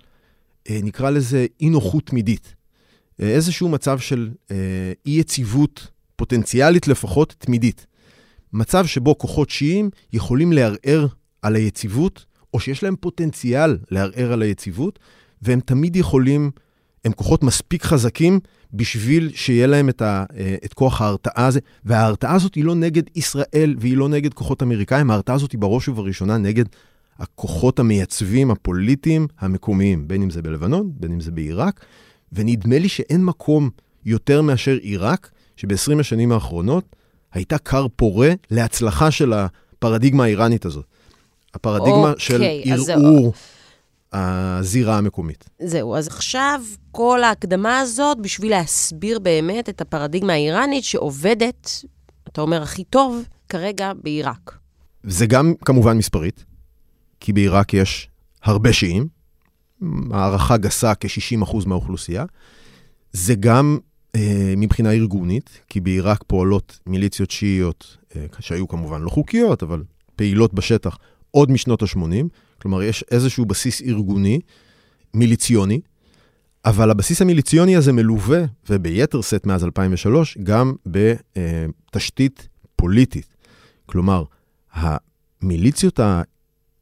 אה, 0.69 0.79
נקרא 0.83 1.09
לזה, 1.09 1.45
אי 1.61 1.69
נוחות 1.69 2.05
תמידית. 2.05 2.55
אה, 3.21 3.27
איזשהו 3.29 3.69
מצב 3.69 3.99
של 3.99 4.29
אה, 4.51 4.55
אי-יציבות 5.05 5.87
פוטנציאלית 6.15 6.87
לפחות 6.87 7.35
תמידית. 7.37 7.85
מצב 8.53 8.85
שבו 8.85 9.17
כוחות 9.17 9.49
שיעים 9.49 9.89
יכולים 10.13 10.53
לערער 10.53 11.07
על 11.41 11.55
היציבות, 11.55 12.25
או 12.53 12.59
שיש 12.59 12.83
להם 12.83 12.95
פוטנציאל 12.95 13.77
לערער 13.91 14.33
על 14.33 14.41
היציבות, 14.41 14.99
והם 15.41 15.59
תמיד 15.59 15.95
יכולים, 15.95 16.51
הם 17.05 17.11
כוחות 17.11 17.43
מספיק 17.43 17.83
חזקים 17.83 18.39
בשביל 18.73 19.31
שיהיה 19.35 19.67
להם 19.67 19.89
את, 19.89 20.01
ה, 20.01 20.25
את 20.65 20.73
כוח 20.73 21.01
ההרתעה 21.01 21.45
הזה. 21.45 21.59
וההרתעה 21.85 22.35
הזאת 22.35 22.55
היא 22.55 22.63
לא 22.63 22.75
נגד 22.75 23.03
ישראל 23.15 23.75
והיא 23.79 23.97
לא 23.97 24.09
נגד 24.09 24.33
כוחות 24.33 24.63
אמריקאים, 24.63 25.11
ההרתעה 25.11 25.35
הזאת 25.35 25.51
היא 25.51 25.59
בראש 25.59 25.87
ובראשונה 25.87 26.37
נגד 26.37 26.65
הכוחות 27.19 27.79
המייצבים 27.79 28.51
הפוליטיים 28.51 29.27
המקומיים, 29.39 30.07
בין 30.07 30.21
אם 30.21 30.29
זה 30.29 30.41
בלבנון, 30.41 30.91
בין 30.95 31.11
אם 31.11 31.19
זה 31.19 31.31
בעיראק, 31.31 31.85
ונדמה 32.33 32.79
לי 32.79 32.89
שאין 32.89 33.25
מקום 33.25 33.69
יותר 34.05 34.41
מאשר 34.41 34.77
עיראק, 34.81 35.31
שב-20 35.55 35.99
השנים 35.99 36.31
האחרונות 36.31 36.95
הייתה 37.33 37.57
כר 37.57 37.87
פורה 37.95 38.33
להצלחה 38.51 39.11
של 39.11 39.33
הפרדיגמה 39.33 40.23
האיראנית 40.23 40.65
הזאת. 40.65 40.85
הפרדיגמה 41.53 42.11
okay, 42.11 42.19
של 42.19 42.43
ערעור 42.63 43.33
הזירה 44.13 44.97
המקומית. 44.97 45.49
זהו, 45.59 45.95
אז 45.95 46.07
עכשיו 46.07 46.61
כל 46.91 47.23
ההקדמה 47.23 47.79
הזאת 47.79 48.17
בשביל 48.21 48.51
להסביר 48.51 49.19
באמת 49.19 49.69
את 49.69 49.81
הפרדיגמה 49.81 50.33
האיראנית 50.33 50.83
שעובדת, 50.83 51.69
אתה 52.27 52.41
אומר, 52.41 52.61
הכי 52.61 52.83
טוב 52.83 53.23
כרגע 53.49 53.91
בעיראק. 54.03 54.57
זה 55.03 55.25
גם 55.25 55.53
כמובן 55.65 55.97
מספרית. 55.97 56.45
כי 57.25 57.33
בעיראק 57.33 57.73
יש 57.73 58.09
הרבה 58.43 58.73
שיעים, 58.73 59.07
הערכה 60.11 60.57
גסה 60.57 60.95
כ-60% 60.95 61.57
מהאוכלוסייה. 61.65 62.25
זה 63.11 63.35
גם 63.35 63.77
אה, 64.15 64.53
מבחינה 64.57 64.91
ארגונית, 64.91 65.59
כי 65.69 65.79
בעיראק 65.79 66.23
פועלות 66.27 66.79
מיליציות 66.85 67.31
שיעיות, 67.31 67.97
אה, 68.15 68.25
שהיו 68.39 68.67
כמובן 68.67 69.01
לא 69.01 69.09
חוקיות, 69.09 69.63
אבל 69.63 69.83
פעילות 70.15 70.53
בשטח 70.53 70.97
עוד 71.31 71.51
משנות 71.51 71.83
ה-80. 71.83 72.25
כלומר, 72.61 72.83
יש 72.83 73.03
איזשהו 73.11 73.45
בסיס 73.45 73.81
ארגוני, 73.81 74.39
מיליציוני, 75.13 75.81
אבל 76.65 76.91
הבסיס 76.91 77.21
המיליציוני 77.21 77.75
הזה 77.75 77.93
מלווה, 77.93 78.43
וביתר 78.69 79.21
שאת 79.21 79.45
מאז 79.45 79.63
2003, 79.63 80.37
גם 80.43 80.73
בתשתית 80.85 82.47
פוליטית. 82.75 83.35
כלומר, 83.85 84.23
המיליציות 84.73 85.99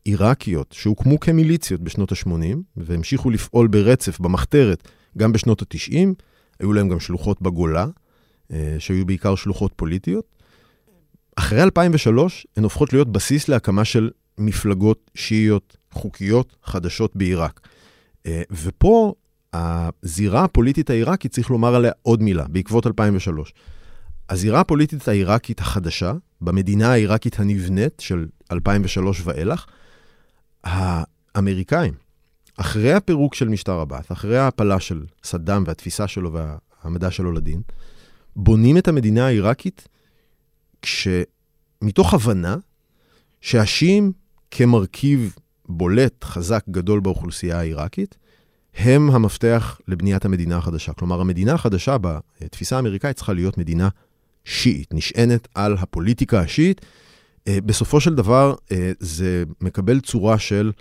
עיראקיות 0.04 0.72
שהוקמו 0.72 1.20
כמיליציות 1.20 1.82
בשנות 1.82 2.12
ה-80 2.12 2.58
והמשיכו 2.78 3.30
לפעול 3.30 3.68
ברצף 3.68 4.20
במחתרת 4.20 4.88
גם 5.18 5.32
בשנות 5.32 5.62
ה-90, 5.62 6.24
היו 6.60 6.74
להם 6.74 6.90
גם 6.90 7.00
שלוחות 7.00 7.42
בגולה, 7.42 7.88
אה, 8.52 8.76
שהיו 8.80 9.06
בעיקר 9.06 9.36
שלוחות 9.36 9.74
פוליטיות. 9.76 10.26
אחרי 11.36 11.64
2003 11.64 12.48
הן 12.58 12.64
הופכות 12.64 12.94
להיות 12.94 13.12
בסיס 13.12 13.48
להקמה 13.48 13.86
של 13.86 14.10
מפלגות 14.38 15.12
שיעיות 15.16 15.78
חוקיות 15.92 16.56
חדשות 16.64 17.16
בעיראק. 17.16 17.60
אה, 18.26 18.42
ופה 18.52 19.14
הזירה 19.54 20.44
הפוליטית 20.44 20.90
העיראקית, 20.90 21.32
צריך 21.32 21.50
לומר 21.50 21.76
עליה 21.76 21.92
עוד 22.02 22.24
מילה, 22.24 22.46
בעקבות 22.48 22.88
2003. 22.88 23.54
הזירה 24.30 24.60
הפוליטית 24.60 25.08
העיראקית 25.08 25.60
החדשה, 25.60 26.14
במדינה 26.42 26.92
העיראקית 26.92 27.40
הנבנית 27.40 28.00
של 28.00 28.28
2003 28.52 29.22
ואילך, 29.26 29.66
האמריקאים, 30.64 31.94
אחרי 32.58 32.94
הפירוק 32.94 33.36
של 33.36 33.50
משטר 33.50 33.80
עבאס, 33.80 34.12
אחרי 34.12 34.38
ההפלה 34.38 34.80
של 34.80 35.06
סדאם 35.24 35.64
והתפיסה 35.68 36.08
שלו 36.08 36.32
והעמדה 36.34 37.12
שלו 37.12 37.32
לדין, 37.32 37.62
בונים 38.36 38.78
את 38.78 38.88
המדינה 38.88 39.26
העיראקית 39.26 39.88
מתוך 41.82 42.14
הבנה 42.14 42.58
שהשיעים 43.42 44.12
כמרכיב 44.52 45.36
בולט, 45.66 46.24
חזק, 46.24 46.64
גדול 46.70 47.00
באוכלוסייה 47.00 47.60
העיראקית, 47.60 48.18
הם 48.76 49.10
המפתח 49.10 49.80
לבניית 49.88 50.26
המדינה 50.26 50.58
החדשה. 50.58 50.94
כלומר, 50.94 51.22
המדינה 51.22 51.54
החדשה 51.54 51.98
בתפיסה 51.98 52.76
האמריקאית 52.76 53.16
צריכה 53.16 53.34
להיות 53.34 53.58
מדינה 53.58 53.90
שיעית, 54.46 54.94
נשענת 54.94 55.48
על 55.56 55.78
הפוליטיקה 55.80 56.40
השיעית, 56.40 56.82
בסופו 57.50 58.00
של 58.00 58.16
דבר, 58.16 58.56
אה, 58.72 58.92
זה 59.00 59.44
מקבל 59.62 60.00
צורה 60.00 60.40
של 60.40 60.72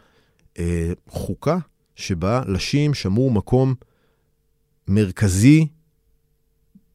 אה, 0.58 0.92
חוקה 1.08 1.58
שבה 1.96 2.42
לשים 2.48 2.94
שמור 2.94 3.30
מקום 3.30 3.74
מרכזי 4.88 5.66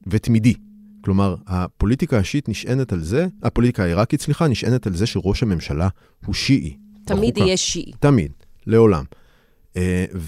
ותמידי. 0.08 0.54
כלומר, 1.02 1.36
הפוליטיקה 1.48 2.18
השיעית 2.18 2.50
נשענת 2.50 2.94
על 2.94 3.04
זה, 3.04 3.28
הפוליטיקה 3.44 3.84
העיראקית, 3.84 4.22
סליחה, 4.22 4.48
נשענת 4.48 4.88
על 4.88 4.96
זה 4.96 5.06
שראש 5.06 5.44
הממשלה 5.44 5.88
הוא 6.26 6.36
שיעי. 6.36 6.78
תמיד 7.06 7.34
בחוקה. 7.34 7.46
יהיה 7.46 7.58
שיעי. 7.58 7.92
תמיד, 8.00 8.32
לעולם. 8.68 9.04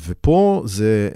ופה 0.06 0.64
זה 0.66 1.10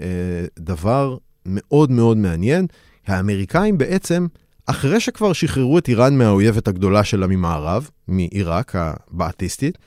דבר 0.59 1.17
מאוד 1.45 1.91
מאוד 1.91 2.17
מעניין. 2.17 2.67
האמריקאים 3.07 3.77
בעצם 3.77 4.27
אחרי 4.65 4.99
שכבר 4.99 5.33
שחררו 5.33 5.77
את 5.77 5.87
איראן 5.87 6.17
מהאויבת 6.17 6.67
הגדולה 6.67 7.03
שלה 7.03 7.27
ממערב, 7.27 7.89
מעיראק 8.07 8.75
הבעתיסטית, 8.75 9.77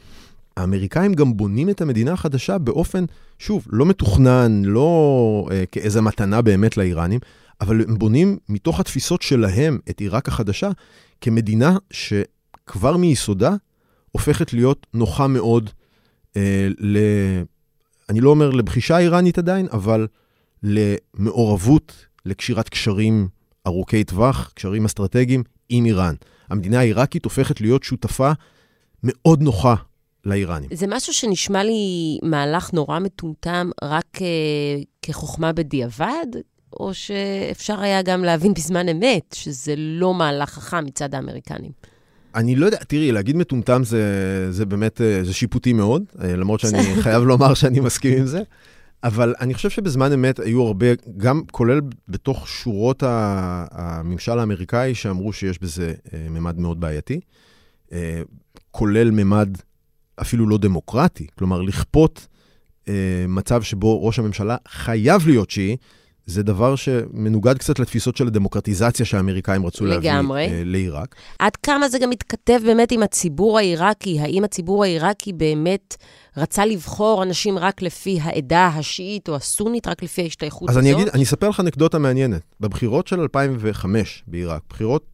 האמריקאים 0.57 1.15
גם 1.15 1.37
בונים 1.37 1.71
את 1.71 1.81
המדינה 1.81 2.13
החדשה 2.13 2.59
באופן, 2.59 3.05
שוב, 3.39 3.67
לא 3.71 3.87
מתוכנן, 3.87 4.63
לא 4.65 5.49
אה, 5.51 5.65
כאיזה 5.73 6.01
מתנה 6.01 6.43
באמת 6.43 6.77
לאיראנים, 6.77 7.21
אבל 7.61 7.81
הם 7.89 7.99
בונים 7.99 8.39
מתוך 8.49 8.81
התפיסות 8.81 9.23
שלהם 9.23 9.79
את 9.91 10.01
עיראק 10.01 10.29
החדשה 10.29 10.71
כמדינה 11.21 11.77
שכבר 11.91 12.97
מיסודה 12.97 13.55
הופכת 14.13 14.53
להיות 14.53 14.87
נוחה 14.95 15.27
מאוד, 15.27 15.71
אה, 16.37 16.69
ל... 16.79 16.99
אני 18.09 18.21
לא 18.21 18.31
אומר 18.31 18.51
לבחישה 18.51 18.99
איראנית 18.99 19.39
עדיין, 19.39 19.67
אבל 19.73 20.07
למעורבות, 20.63 22.07
לקשירת 22.25 22.69
קשרים 22.69 23.29
ארוכי 23.67 24.05
טווח, 24.05 24.53
קשרים 24.55 24.85
אסטרטגיים 24.85 25.43
עם 25.69 25.85
איראן. 25.85 26.15
המדינה 26.51 26.79
העיראקית 26.79 27.25
הופכת 27.25 27.61
להיות 27.61 27.83
שותפה 27.83 28.33
מאוד 29.03 29.43
נוחה 29.43 29.75
לאיראנים. 30.25 30.69
זה 30.73 30.87
משהו 30.89 31.13
שנשמע 31.13 31.65
לי 31.65 32.19
מהלך 32.23 32.73
נורא 32.73 32.99
מטומטם 32.99 33.71
רק 33.83 34.17
uh, 34.17 34.85
כחוכמה 35.03 35.53
בדיעבד, 35.53 36.27
או 36.81 36.95
שאפשר 36.95 37.81
היה 37.81 38.03
גם 38.03 38.25
להבין 38.25 38.55
בזמן 38.55 38.89
אמת 38.89 39.35
שזה 39.35 39.75
לא 39.77 40.15
מהלך 40.15 40.51
חכם 40.51 40.85
מצד 40.85 41.15
האמריקנים? 41.15 41.71
אני 42.35 42.57
לא 42.57 42.67
יודע, 42.67 42.77
תראי, 42.77 43.13
להגיד 43.13 43.37
מטומטם 43.37 43.85
זה, 43.85 44.03
זה 44.51 44.67
באמת, 44.67 45.01
אה, 45.01 45.25
זה 45.25 45.35
שיפוטי 45.35 45.73
מאוד, 45.73 46.05
אה, 46.23 46.37
למרות 46.37 46.61
שאני 46.61 47.03
חייב 47.03 47.23
לומר 47.23 47.55
שאני 47.55 47.81
מסכים 47.81 48.19
עם 48.19 48.27
זה. 48.27 48.43
אבל 49.05 49.35
אני 49.41 49.55
חושב 49.55 49.71
שבזמן 49.71 50.13
אמת 50.13 50.39
היו 50.39 50.63
הרבה, 50.63 50.87
גם 51.17 51.43
כולל 51.53 51.81
בתוך 52.09 52.49
שורות 52.49 53.03
הממשל 53.07 54.39
האמריקאי, 54.39 54.95
שאמרו 54.95 55.33
שיש 55.33 55.59
בזה 55.59 55.95
אה, 56.15 56.27
ממד 56.31 56.59
מאוד 56.59 56.81
בעייתי, 56.81 57.21
אה, 57.93 58.23
כולל 58.71 59.11
ממד 59.11 59.59
אפילו 60.21 60.49
לא 60.49 60.59
דמוקרטי, 60.59 61.27
כלומר 61.39 61.63
לכפות 61.63 62.27
אה, 62.89 63.25
מצב 63.29 63.63
שבו 63.63 64.07
ראש 64.07 64.19
הממשלה 64.19 64.57
חייב 64.69 65.27
להיות 65.27 65.51
שיעי, 65.51 65.77
זה 66.27 66.43
דבר 66.43 66.77
שמנוגד 66.77 67.59
קצת 67.59 67.79
לתפיסות 67.79 68.17
של 68.17 68.27
הדמוקרטיזציה 68.27 69.07
שהאמריקאים 69.07 69.67
רצו 69.67 69.87
לגמרי. 69.87 70.43
להביא 70.43 70.59
אה, 70.59 70.65
לעיראק. 70.65 71.15
עד 71.39 71.57
כמה 71.57 71.89
זה 71.89 71.99
גם 71.99 72.11
מתכתב 72.11 72.61
באמת 72.65 72.93
עם 72.93 73.03
הציבור 73.03 73.59
העיראקי? 73.59 74.21
האם 74.21 74.45
הציבור 74.45 74.85
העיראקי 74.85 75.33
באמת 75.33 75.97
רצה 76.37 76.67
לבחור 76.67 77.23
אנשים 77.23 77.59
רק 77.59 77.83
לפי 77.83 78.19
העדה 78.23 78.67
השיעית 78.67 79.29
או 79.29 79.37
הסונית, 79.37 79.89
רק 79.89 80.03
לפי 80.03 80.23
ההשתייכות 80.23 80.71
אז 80.71 80.77
הזאת? 80.77 80.83
אני 80.83 80.95
אגיד, 80.95 81.09
אני 81.09 81.23
אספר 81.23 81.49
לך 81.49 81.61
אנקדוטה 81.61 81.99
מעניינת. 81.99 82.43
בבחירות 82.61 83.07
של 83.07 83.21
2005 83.21 84.25
בעיראק, 84.27 84.63
בחירות, 84.69 85.05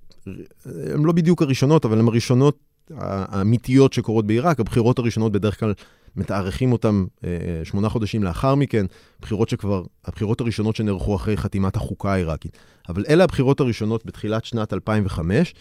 הן 0.67 1.03
לא 1.05 1.13
בדיוק 1.13 1.43
הראשונות, 1.43 1.85
אבל 1.85 1.99
הן 1.99 2.09
הראשונות 2.09 2.59
האמיתיות 2.97 3.93
שקורות 3.93 4.27
בעיראק. 4.27 4.61
הבחירות 4.61 4.99
הראשונות 4.99 5.33
בדרך 5.33 5.61
כלל 5.61 5.75
מתארכים 6.17 6.73
אותן 6.73 7.05
אה, 7.25 7.31
שמונה 7.65 7.89
חודשים 7.89 8.23
לאחר 8.23 8.55
מכן, 8.55 8.87
בחירות 9.21 9.49
שכבר, 9.49 9.85
הבחירות 10.05 10.41
הראשונות 10.41 10.77
שנערכו 10.77 11.17
אחרי 11.17 11.37
חתימת 11.37 11.77
החוקה 11.77 12.13
העיראקית. 12.13 12.59
אבל 12.89 13.05
אלה 13.09 13.25
הבחירות 13.25 13.61
הראשונות 13.61 14.07
בתחילת 14.07 14.45
שנת 14.45 14.73
2005, 14.73 15.55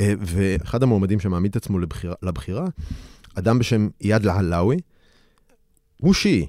אה, 0.00 0.12
ואחד 0.20 0.82
המועמדים 0.82 1.20
שמעמיד 1.20 1.50
את 1.50 1.56
עצמו 1.56 1.78
לבחירה, 1.78 2.14
לבחירה, 2.22 2.66
אדם 3.34 3.58
בשם 3.58 3.88
איאד 4.00 4.24
לעלאווי, 4.24 4.76
הוא 5.96 6.14
שיעי, 6.14 6.46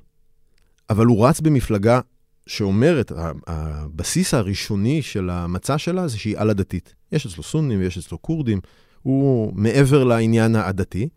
אבל 0.90 1.06
הוא 1.06 1.28
רץ 1.28 1.40
במפלגה 1.40 2.00
שאומרת, 2.48 3.12
הבסיס 3.48 4.34
הראשוני 4.34 5.02
של 5.02 5.30
המצע 5.30 5.78
שלה 5.78 6.08
זה 6.08 6.18
שהיא 6.18 6.38
על-עדתית. 6.38 6.94
יש 7.12 7.26
אצלו 7.26 7.44
סונים 7.44 7.80
ויש 7.80 7.98
אצלו 7.98 8.22
כורדים, 8.22 8.60
הוא 9.02 9.54
מעבר 9.56 10.04
לעניין 10.04 10.56
העדתי, 10.56 11.10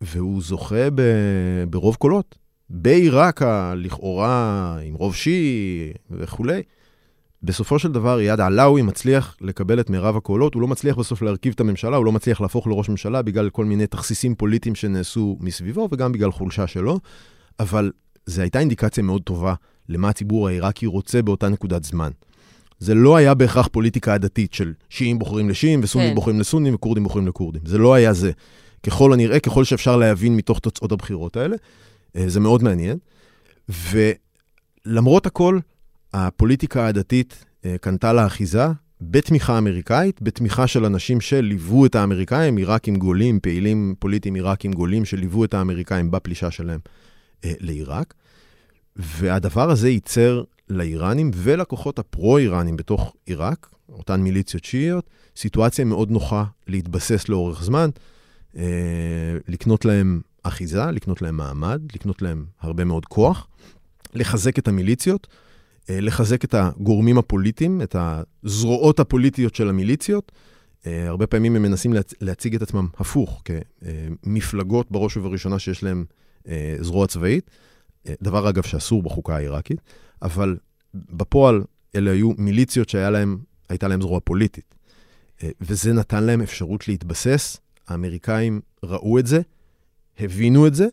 והוא 0.00 0.42
זוכה 0.42 0.90
ב, 0.94 1.02
ברוב 1.70 1.94
קולות. 1.94 2.38
בעיראק, 2.70 3.42
לכאורה, 3.76 4.78
עם 4.84 4.94
רוב 4.94 5.14
שיעי 5.14 5.92
וכולי, 6.10 6.62
בסופו 7.42 7.78
של 7.78 7.92
דבר, 7.92 8.20
איאד 8.20 8.40
עלאווי 8.40 8.82
מצליח 8.82 9.36
לקבל 9.40 9.80
את 9.80 9.90
מירב 9.90 10.16
הקולות, 10.16 10.54
הוא 10.54 10.62
לא 10.62 10.68
מצליח 10.68 10.96
בסוף 10.96 11.22
להרכיב 11.22 11.52
את 11.54 11.60
הממשלה, 11.60 11.96
הוא 11.96 12.04
לא 12.04 12.12
מצליח 12.12 12.40
להפוך 12.40 12.66
לראש 12.66 12.88
ממשלה 12.88 13.22
בגלל 13.22 13.50
כל 13.50 13.64
מיני 13.64 13.86
תכסיסים 13.86 14.34
פוליטיים 14.34 14.74
שנעשו 14.74 15.36
מסביבו, 15.40 15.88
וגם 15.92 16.12
בגלל 16.12 16.32
חולשה 16.32 16.66
שלו, 16.66 17.00
אבל 17.60 17.92
זו 18.26 18.42
הייתה 18.42 18.60
אינדיקציה 18.60 19.02
מאוד 19.02 19.22
טובה 19.22 19.54
למה 19.88 20.08
הציבור 20.08 20.48
העיראקי 20.48 20.86
רוצה 20.86 21.22
באותה 21.22 21.48
נקודת 21.48 21.84
זמן. 21.84 22.10
זה 22.78 22.94
לא 22.94 23.16
היה 23.16 23.34
בהכרח 23.34 23.68
פוליטיקה 23.72 24.14
עדתית 24.14 24.54
של 24.54 24.72
שיעים 24.88 25.18
בוחרים 25.18 25.50
לשיעים 25.50 25.80
וסונים 25.82 26.08
כן. 26.08 26.14
בוחרים 26.14 26.40
לסונים 26.40 26.74
וכורדים 26.74 27.04
בוחרים 27.04 27.28
לכורדים. 27.28 27.62
זה 27.64 27.78
לא 27.78 27.94
היה 27.94 28.12
זה. 28.12 28.30
ככל 28.82 29.12
הנראה, 29.12 29.40
ככל 29.40 29.64
שאפשר 29.64 29.96
להבין 29.96 30.36
מתוך 30.36 30.58
תוצאות 30.58 30.92
הבחירות 30.92 31.36
האלה, 31.36 31.56
אה, 32.16 32.28
זה 32.28 32.40
מאוד 32.40 32.62
מעניין. 32.62 32.98
ולמרות 34.86 35.26
הכל, 35.26 35.58
הפוליטיקה 36.14 36.86
העדתית 36.86 37.44
אה, 37.64 37.76
קנתה 37.80 38.12
לה 38.12 38.26
אחיזה 38.26 38.66
בתמיכה 39.00 39.58
אמריקאית, 39.58 40.22
בתמיכה 40.22 40.66
של 40.66 40.84
אנשים 40.84 41.20
שליוו 41.20 41.86
את 41.86 41.94
האמריקאים, 41.94 42.56
עיראקים 42.56 42.96
גולים, 42.96 43.40
פעילים 43.40 43.94
פוליטיים 43.98 44.34
עיראקים 44.34 44.72
גולים 44.72 45.04
שליוו 45.04 45.44
את 45.44 45.54
האמריקאים 45.54 46.10
בפלישה 46.10 46.50
שלהם 46.50 46.80
אה, 47.44 47.52
לעיראק. 47.60 48.14
והדבר 48.96 49.70
הזה 49.70 49.88
ייצר 49.88 50.42
לאיראנים 50.68 51.30
ולכוחות 51.34 51.98
הפרו-איראנים 51.98 52.76
בתוך 52.76 53.14
עיראק, 53.26 53.68
אותן 53.88 54.20
מיליציות 54.20 54.64
שיעיות, 54.64 55.10
סיטואציה 55.36 55.84
מאוד 55.84 56.10
נוחה 56.10 56.44
להתבסס 56.66 57.28
לאורך 57.28 57.64
זמן, 57.64 57.90
לקנות 59.48 59.84
להם 59.84 60.20
אחיזה, 60.42 60.86
לקנות 60.86 61.22
להם 61.22 61.36
מעמד, 61.36 61.80
לקנות 61.94 62.22
להם 62.22 62.44
הרבה 62.60 62.84
מאוד 62.84 63.06
כוח, 63.06 63.46
לחזק 64.14 64.58
את 64.58 64.68
המיליציות, 64.68 65.26
אה, 65.90 66.00
לחזק 66.00 66.44
את 66.44 66.54
הגורמים 66.54 67.18
הפוליטיים, 67.18 67.82
את 67.82 67.96
הזרועות 67.98 69.00
הפוליטיות 69.00 69.54
של 69.54 69.68
המיליציות. 69.68 70.32
אה, 70.86 71.08
הרבה 71.08 71.26
פעמים 71.26 71.56
הם 71.56 71.62
מנסים 71.62 71.92
להצ... 71.92 72.14
להציג 72.20 72.54
את 72.54 72.62
עצמם 72.62 72.88
הפוך, 72.96 73.42
כמפלגות 73.44 74.90
בראש 74.90 75.16
ובראשונה 75.16 75.58
שיש 75.58 75.82
להם 75.82 76.04
אה, 76.48 76.76
זרוע 76.80 77.06
צבאית, 77.06 77.50
אה, 78.06 78.14
דבר 78.22 78.48
אגב 78.48 78.62
שאסור 78.62 79.02
בחוקה 79.02 79.36
העיראקית, 79.36 79.80
אבל 80.22 80.56
בפועל 80.94 81.62
אלה 81.94 82.10
היו 82.10 82.32
מיליציות 82.38 82.88
שהייתה 82.88 83.10
להם, 83.10 83.38
להם 83.82 84.00
זרוע 84.00 84.20
פוליטית. 84.20 84.74
אה, 85.42 85.50
וזה 85.60 85.92
נתן 85.92 86.24
להם 86.24 86.42
אפשרות 86.42 86.88
להתבסס, 86.88 87.60
האמריקאים 87.90 88.60
ראו 88.82 89.18
את 89.18 89.26
זה, 89.26 89.40
הבינו 90.20 90.66
את 90.66 90.74
זה, 90.74 90.86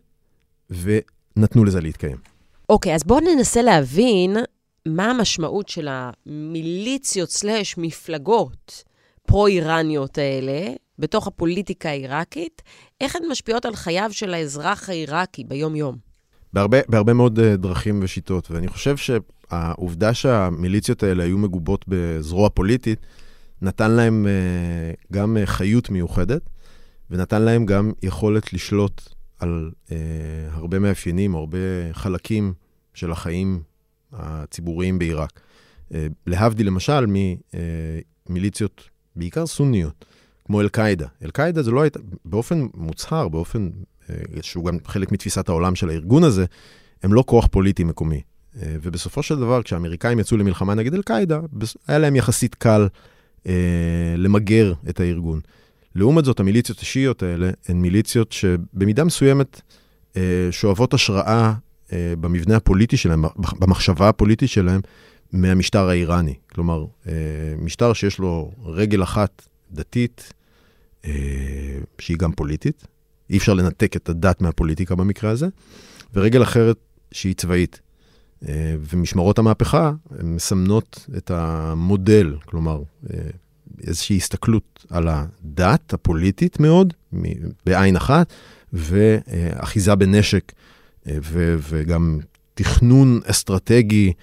ונתנו 0.69 1.65
לזה 1.65 1.81
להתקיים. 1.81 2.17
אוקיי, 2.69 2.95
אז 2.95 3.03
בואו 3.03 3.19
ננסה 3.19 3.61
להבין 3.61 4.37
מה 4.85 5.05
המשמעות 5.05 5.69
של 5.69 5.87
המיליציות 5.91 7.29
סלאש 7.29 7.77
מפלגות 7.77 8.83
פרו-איראניות 9.27 10.17
האלה 10.17 10.73
בתוך 10.99 11.27
הפוליטיקה 11.27 11.89
העיראקית, 11.89 12.61
איך 13.01 13.15
הן 13.15 13.21
משפיעות 13.31 13.65
על 13.65 13.75
חייו 13.75 14.09
של 14.13 14.33
האזרח 14.33 14.89
העיראקי 14.89 15.43
ביום-יום. 15.43 15.97
בהרבה, 16.53 16.77
בהרבה 16.89 17.13
מאוד 17.13 17.39
uh, 17.39 17.41
דרכים 17.57 17.99
ושיטות, 18.03 18.51
ואני 18.51 18.67
חושב 18.67 18.95
שהעובדה 18.97 20.13
שהמיליציות 20.13 21.03
האלה 21.03 21.23
היו 21.23 21.37
מגובות 21.37 21.85
בזרוע 21.87 22.49
פוליטית, 22.49 22.99
נתן 23.61 23.91
להם 23.91 24.25
uh, 24.25 25.13
גם 25.13 25.37
uh, 25.37 25.45
חיות 25.45 25.89
מיוחדת, 25.89 26.41
ונתן 27.11 27.41
להם 27.41 27.65
גם 27.65 27.91
יכולת 28.03 28.53
לשלוט 28.53 29.01
על 29.39 29.71
uh, 29.87 29.91
הרבה 30.51 30.79
מאפיינים, 30.79 31.35
הרבה 31.35 31.57
חלקים 31.91 32.53
של 32.93 33.11
החיים 33.11 33.61
הציבוריים 34.13 34.99
בעיראק. 34.99 35.39
Uh, 35.89 35.95
להבדיל 36.27 36.67
למשל 36.67 37.05
ממיליציות, 38.29 38.89
בעיקר 39.15 39.47
סוניות, 39.47 40.05
כמו 40.45 40.61
אל-קאעידה. 40.61 41.07
אל-קאעידה 41.23 41.63
זה 41.63 41.71
לא 41.71 41.81
הייתה, 41.81 41.99
באופן 42.25 42.67
מוצהר, 42.73 43.27
באופן 43.27 43.69
שהוא 44.41 44.65
גם 44.65 44.77
חלק 44.85 45.11
מתפיסת 45.11 45.49
העולם 45.49 45.75
של 45.75 45.89
הארגון 45.89 46.23
הזה, 46.23 46.45
הם 47.03 47.13
לא 47.13 47.23
כוח 47.27 47.47
פוליטי 47.47 47.83
מקומי. 47.83 48.21
ובסופו 48.55 49.23
של 49.23 49.39
דבר, 49.39 49.63
כשהאמריקאים 49.63 50.19
יצאו 50.19 50.37
למלחמה 50.37 50.73
נגד 50.73 50.93
אל-קאעידה, 50.93 51.39
היה 51.87 51.99
להם 51.99 52.15
יחסית 52.15 52.55
קל 52.55 52.87
אה, 53.47 53.53
למגר 54.17 54.73
את 54.89 54.99
הארגון. 54.99 55.39
לעומת 55.97 56.25
זאת, 56.25 56.39
המיליציות 56.39 56.79
השיעיות 56.79 57.23
האלה 57.23 57.49
הן 57.67 57.77
מיליציות 57.77 58.31
שבמידה 58.31 59.03
מסוימת 59.03 59.61
אה, 60.17 60.47
שואבות 60.51 60.93
השראה 60.93 61.53
אה, 61.93 62.13
במבנה 62.19 62.55
הפוליטי 62.55 62.97
שלהם, 62.97 63.23
במחשבה 63.59 64.09
הפוליטית 64.09 64.49
שלהם, 64.49 64.81
מהמשטר 65.31 65.89
האיראני. 65.89 66.33
כלומר, 66.51 66.85
אה, 67.07 67.13
משטר 67.57 67.93
שיש 67.93 68.19
לו 68.19 68.51
רגל 68.65 69.03
אחת 69.03 69.47
דתית, 69.71 70.33
אה, 71.05 71.11
שהיא 71.99 72.17
גם 72.17 72.31
פוליטית, 72.31 72.87
אי 73.29 73.37
אפשר 73.37 73.53
לנתק 73.53 73.95
את 73.95 74.09
הדת 74.09 74.41
מהפוליטיקה 74.41 74.95
במקרה 74.95 75.29
הזה, 75.29 75.47
ורגל 76.13 76.43
אחרת 76.43 76.77
שהיא 77.11 77.35
צבאית. 77.35 77.81
ומשמרות 78.89 79.39
המהפכה 79.39 79.91
מסמנות 80.23 81.07
את 81.17 81.31
המודל, 81.31 82.35
כלומר, 82.45 82.81
איזושהי 83.87 84.17
הסתכלות 84.17 84.85
על 84.89 85.07
הדת 85.07 85.93
הפוליטית 85.93 86.59
מאוד, 86.59 86.93
בעין 87.65 87.95
אחת, 87.95 88.33
ואחיזה 88.73 89.95
בנשק, 89.95 90.51
וגם 91.69 92.19
תכנון 92.53 93.19
אסטרטגי 93.25 94.13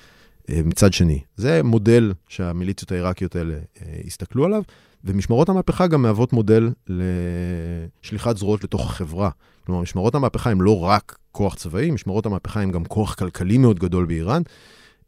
מצד 0.51 0.93
שני. 0.93 1.21
זה 1.37 1.63
מודל 1.63 2.13
שהמיליציות 2.29 2.93
העיראקיות 2.93 3.37
האלה 3.37 3.55
הסתכלו 4.07 4.45
עליו, 4.45 4.63
ומשמרות 5.05 5.49
המהפכה 5.49 5.87
גם 5.87 6.03
מהוות 6.03 6.33
מודל 6.33 6.71
לשליחת 6.89 8.37
זרועות 8.37 8.65
לתוך 8.65 8.91
החברה. 8.91 9.31
כלומר, 9.67 9.81
משמרות 9.81 10.15
המהפכה 10.15 10.51
הם 10.51 10.63
לא 10.63 10.85
רק 10.85 11.19
כוח 11.33 11.55
צבאי, 11.55 11.91
משמרות 11.91 12.27
המהפכה 12.27 12.61
הם 12.61 12.71
גם 12.71 12.85
כוח 12.85 13.15
כלכלי 13.15 13.59
מאוד 13.59 13.79
גדול 13.79 14.07
באיראן, 14.07 14.43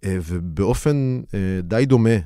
ובאופן 0.04 1.20
די 1.62 1.84
דומה, 1.86 2.16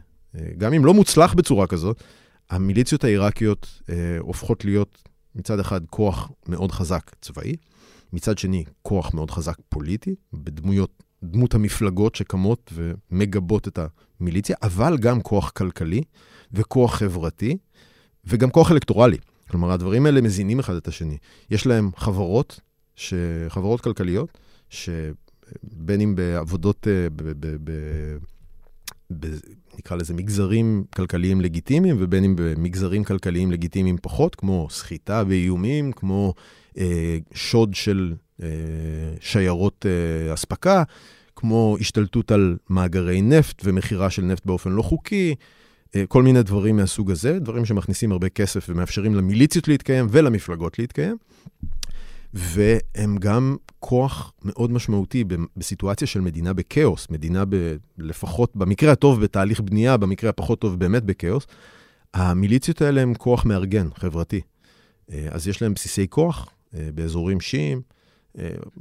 גם 0.58 0.74
אם 0.74 0.84
לא 0.84 0.94
מוצלח 0.94 1.34
בצורה 1.34 1.66
כזאת, 1.66 2.02
המיליציות 2.50 3.04
העיראקיות 3.04 3.82
הופכות 4.18 4.64
להיות 4.64 5.02
מצד 5.34 5.60
אחד 5.60 5.80
כוח 5.86 6.30
מאוד 6.48 6.72
חזק 6.72 7.10
צבאי, 7.20 7.56
מצד 8.12 8.38
שני 8.38 8.64
כוח 8.82 9.14
מאוד 9.14 9.30
חזק 9.30 9.56
פוליטי, 9.68 10.14
בדמויות, 10.32 11.02
דמות 11.24 11.54
המפלגות 11.54 12.14
שקמות 12.14 12.72
ומגבות 12.74 13.68
את 13.68 13.78
המיליציה, 14.20 14.56
אבל 14.62 14.98
גם 14.98 15.20
כוח 15.20 15.50
כלכלי. 15.50 16.02
וכוח 16.52 16.94
חברתי, 16.94 17.56
וגם 18.24 18.50
כוח 18.50 18.72
אלקטורלי. 18.72 19.16
כלומר, 19.50 19.72
הדברים 19.72 20.06
האלה 20.06 20.20
מזינים 20.20 20.58
אחד 20.58 20.74
את 20.74 20.88
השני. 20.88 21.18
יש 21.50 21.66
להם 21.66 21.90
חברות, 21.96 22.60
ש... 22.94 23.14
חברות 23.48 23.80
כלכליות, 23.80 24.38
שבין 24.68 26.00
אם 26.00 26.14
בעבודות, 26.14 26.86
ב... 27.16 27.32
ב... 27.40 27.56
ב... 29.12 29.26
נקרא 29.80 29.96
לזה 29.96 30.14
מגזרים 30.14 30.84
כלכליים 30.96 31.40
לגיטימיים, 31.40 31.96
ובין 31.98 32.24
אם 32.24 32.34
במגזרים 32.36 33.04
כלכליים 33.04 33.52
לגיטימיים 33.52 33.96
פחות, 34.02 34.34
כמו 34.34 34.68
סחיטה 34.70 35.22
ואיומים, 35.28 35.92
כמו 35.92 36.34
אה, 36.78 37.18
שוד 37.34 37.74
של 37.74 38.14
אה, 38.42 38.48
שיירות 39.20 39.86
אה, 39.86 40.34
אספקה, 40.34 40.82
כמו 41.36 41.76
השתלטות 41.80 42.30
על 42.30 42.56
מאגרי 42.70 43.22
נפט 43.22 43.62
ומכירה 43.64 44.10
של 44.10 44.22
נפט 44.22 44.46
באופן 44.46 44.70
לא 44.70 44.82
חוקי, 44.82 45.34
אה, 45.96 46.04
כל 46.08 46.22
מיני 46.22 46.42
דברים 46.42 46.76
מהסוג 46.76 47.10
הזה, 47.10 47.38
דברים 47.38 47.64
שמכניסים 47.64 48.12
הרבה 48.12 48.28
כסף 48.28 48.66
ומאפשרים 48.68 49.14
למיליציות 49.14 49.68
להתקיים 49.68 50.06
ולמפלגות 50.10 50.78
להתקיים. 50.78 51.16
והם 52.34 53.16
גם 53.16 53.56
כוח 53.80 54.32
מאוד 54.44 54.70
משמעותי 54.70 55.24
בסיטואציה 55.56 56.06
של 56.06 56.20
מדינה 56.20 56.52
בכאוס, 56.52 57.10
מדינה 57.10 57.44
ב, 57.44 57.76
לפחות, 57.98 58.56
במקרה 58.56 58.92
הטוב 58.92 59.20
בתהליך 59.20 59.60
בנייה, 59.60 59.96
במקרה 59.96 60.30
הפחות 60.30 60.60
טוב 60.60 60.78
באמת 60.78 61.04
בכאוס. 61.04 61.46
המיליציות 62.14 62.82
האלה 62.82 63.00
הם 63.00 63.14
כוח 63.14 63.44
מארגן, 63.44 63.88
חברתי. 63.94 64.40
אה, 65.12 65.28
אז 65.30 65.48
יש 65.48 65.62
להם 65.62 65.74
בסיסי 65.74 66.06
כוח 66.08 66.48
אה, 66.74 66.88
באזורים 66.94 67.40
שיעים, 67.40 67.82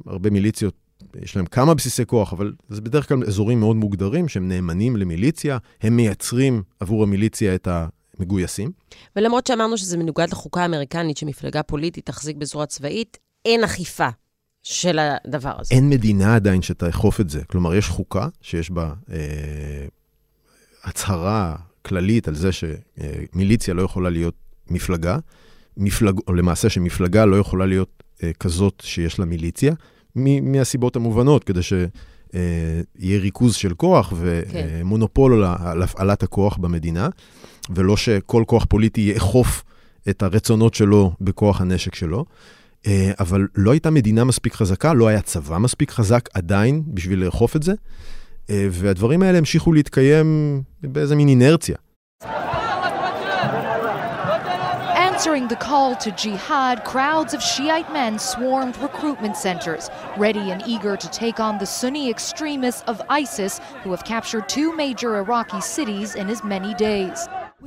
הרבה 0.06 0.30
מיליציות 0.30 0.74
יש 1.22 1.36
להם 1.36 1.46
כמה 1.46 1.74
בסיסי 1.74 2.06
כוח, 2.06 2.34
אבל 2.34 2.54
זה 2.70 2.82
בדרך 2.82 3.08
כלל 3.08 3.24
אזורים 3.28 3.60
מאוד 3.60 3.76
מוגדרים 3.76 4.28
שהם 4.28 4.48
נאמנים 4.48 4.96
למיליציה, 4.96 5.58
הם 5.82 5.96
מייצרים 5.96 6.64
עבור 6.80 7.04
המיליציה 7.04 7.56
את 7.56 7.68
המגויסים. 7.68 8.72
ולמרות 9.16 9.48
שאמרנו 9.48 9.78
שזה 9.78 9.98
מנוגד 9.98 10.28
לחוקה 10.32 10.62
האמריקנית, 10.62 11.18
שמפלגה 11.18 11.64
פוליטית 11.64 12.06
תחזיק 12.06 12.38
בזרוע 12.38 12.66
צבאית, 12.66 13.18
אין 13.46 13.64
אכיפה 13.64 14.10
של 14.64 15.00
הדבר 15.00 15.54
הזה. 15.60 15.76
אין 15.76 15.90
מדינה 15.90 16.36
עדיין 16.36 16.62
שתאכוף 16.62 17.22
את 17.22 17.30
זה. 17.30 17.44
כלומר, 17.44 17.76
יש 17.76 17.88
חוקה 17.88 18.28
שיש 18.42 18.72
בה 18.72 18.94
אה, 19.12 19.18
הצהרה 20.84 21.56
כללית 21.82 22.28
על 22.28 22.36
זה 22.36 22.50
שמיליציה 22.52 23.74
לא 23.74 23.82
יכולה 23.82 24.10
להיות 24.10 24.36
מפלגה, 24.70 25.18
מפלג, 25.78 26.20
או 26.28 26.34
למעשה 26.34 26.70
שמפלגה 26.70 27.26
לא 27.26 27.36
יכולה 27.36 27.66
להיות 27.66 28.04
אה, 28.24 28.32
כזאת 28.40 28.82
שיש 28.86 29.20
לה 29.20 29.26
מיליציה. 29.26 29.74
מהסיבות 30.42 30.96
המובנות, 30.96 31.44
כדי 31.44 31.64
שיהיה 31.64 31.90
אה, 33.04 33.20
ריכוז 33.20 33.56
של 33.56 33.74
כוח 33.74 34.14
ומונופול 34.16 35.46
כן. 35.46 35.68
על 35.68 35.82
הפעלת 35.82 36.24
הכוח 36.24 36.58
במדינה, 36.58 37.10
ולא 37.70 37.98
שכל 37.98 38.44
כוח 38.48 38.66
פוליטי 38.70 39.02
יאכוף 39.02 39.64
את 40.10 40.24
הרצונות 40.24 40.74
שלו 40.74 41.12
בכוח 41.22 41.62
הנשק 41.62 41.96
שלו. 41.96 42.26
אה, 42.87 43.13
אבל 43.21 43.47
לא 43.55 43.71
הייתה 43.71 43.91
מדינה 43.91 44.25
מספיק 44.25 44.55
חזקה, 44.55 44.93
לא 44.93 45.09
היה 45.09 45.21
צבא 45.21 45.59
מספיק 45.59 45.91
חזק 45.91 46.29
עדיין 46.35 46.83
בשביל 46.87 47.25
לאכוף 47.25 47.57
את 47.57 47.63
זה, 47.63 47.73
אה, 48.51 48.67
והדברים 48.71 49.23
האלה 49.23 49.39
המשיכו 49.39 49.73
להתקיים 49.73 50.63
באיזה 50.83 51.17
מין 51.17 51.29
אינרציה. 51.29 51.77
Answering 55.15 55.47
the 55.49 55.57
call 55.69 55.95
to 56.05 56.11
jihad, 56.23 56.85
crowds 56.85 57.33
of 57.35 57.41
Shiite 57.41 57.91
men 57.93 58.19
swarmed 58.19 58.77
recruitment 58.87 59.37
centers, 59.37 59.89
ready 60.19 60.51
and 60.53 60.61
eager 60.67 60.97
to 61.05 61.09
take 61.23 61.39
on 61.47 61.59
the 61.59 61.67
Sunni 61.79 62.11
extremists 62.11 62.83
of 62.93 62.97
ISIS, 63.09 63.61
who 63.83 63.91
have 63.95 64.05
captured 64.05 64.45
two 64.49 64.69
major 64.77 65.11
Iraqi 65.23 65.61
cities 65.61 66.17
in 66.21 66.29
as 66.29 66.43
many 66.43 66.75
days. 66.75 67.19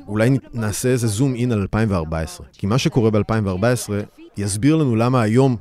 אולי 0.06 0.30
נעשה 0.54 0.88
איזה 0.88 1.06
זום 1.06 1.34
אין 1.34 1.52
על 1.52 1.60
2014, 1.60 2.46
כי 2.52 2.66
מה 2.66 2.78
שקורה 2.78 3.10
ב-2014 3.10 3.90
יסביר 4.36 4.76
לנו 4.76 4.96
למה 4.96 5.22
היום 5.22 5.56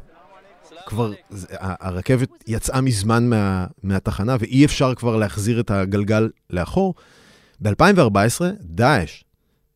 כבר 0.85 1.11
הרכבת 1.59 2.29
יצאה 2.47 2.81
מזמן 2.81 3.29
מה, 3.29 3.65
מהתחנה 3.83 4.35
ואי 4.39 4.65
אפשר 4.65 4.95
כבר 4.95 5.15
להחזיר 5.15 5.59
את 5.59 5.71
הגלגל 5.71 6.29
לאחור. 6.49 6.93
ב-2014, 7.61 8.41
דאעש 8.61 9.23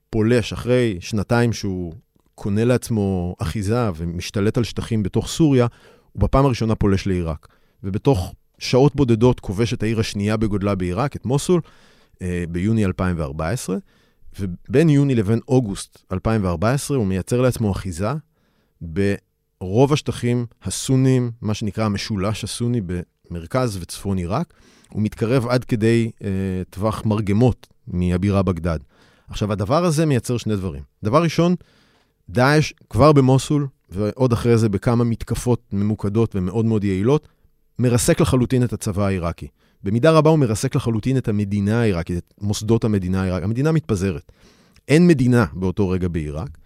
פולש 0.09 0.53
אחרי 0.53 0.97
שנתיים 0.99 1.53
שהוא 1.53 1.93
קונה 2.35 2.63
לעצמו 2.63 3.35
אחיזה 3.39 3.89
ומשתלט 3.95 4.57
על 4.57 4.63
שטחים 4.63 5.03
בתוך 5.03 5.27
סוריה, 5.27 5.67
הוא 6.13 6.21
בפעם 6.21 6.45
הראשונה 6.45 6.75
פולש 6.75 7.07
לעיראק. 7.07 7.47
ובתוך 7.83 8.33
שעות 8.59 8.95
בודדות 8.95 9.39
כובש 9.39 9.73
את 9.73 9.83
העיר 9.83 9.99
השנייה 9.99 10.37
בגודלה 10.37 10.75
בעיראק, 10.75 11.15
את 11.15 11.25
מוסול, 11.25 11.61
אה, 12.21 12.43
ביוני 12.49 12.85
2014, 12.85 13.77
ובין 14.39 14.89
יוני 14.89 15.15
לבין 15.15 15.39
אוגוסט 15.47 16.03
2014 16.11 16.97
הוא 16.97 17.05
מייצר 17.05 17.41
לעצמו 17.41 17.71
אחיזה 17.71 18.11
ברוב 18.81 19.93
השטחים 19.93 20.45
הסונים, 20.63 21.31
מה 21.41 21.53
שנקרא 21.53 21.85
המשולש 21.85 22.43
הסוני 22.43 22.81
במרכז 23.29 23.77
וצפון 23.81 24.17
עיראק. 24.17 24.53
הוא 24.89 25.01
מתקרב 25.01 25.47
עד 25.47 25.63
כדי 25.63 26.11
אה, 26.23 26.29
טווח 26.69 27.05
מרגמות 27.05 27.67
מהבירה 27.87 28.43
בגדד. 28.43 28.79
עכשיו, 29.29 29.51
הדבר 29.51 29.85
הזה 29.85 30.05
מייצר 30.05 30.37
שני 30.37 30.55
דברים. 30.55 30.83
דבר 31.03 31.23
ראשון, 31.23 31.55
דאעש 32.29 32.73
כבר 32.89 33.11
במוסול, 33.11 33.67
ועוד 33.89 34.33
אחרי 34.33 34.57
זה 34.57 34.69
בכמה 34.69 35.03
מתקפות 35.03 35.61
ממוקדות 35.71 36.35
ומאוד 36.35 36.65
מאוד 36.65 36.83
יעילות, 36.83 37.27
מרסק 37.79 38.19
לחלוטין 38.21 38.63
את 38.63 38.73
הצבא 38.73 39.05
העיראקי. 39.05 39.47
במידה 39.85 40.11
רבה 40.11 40.29
הוא 40.29 40.39
מרסק 40.39 40.75
לחלוטין 40.75 41.17
את 41.17 41.27
המדינה 41.27 41.81
העיראקית, 41.81 42.17
את 42.17 42.33
מוסדות 42.41 42.83
המדינה 42.83 43.21
העיראקית. 43.21 43.43
המדינה 43.43 43.71
מתפזרת. 43.71 44.31
אין 44.87 45.07
מדינה 45.07 45.45
באותו 45.53 45.89
רגע 45.89 46.07
בעיראק, 46.07 46.57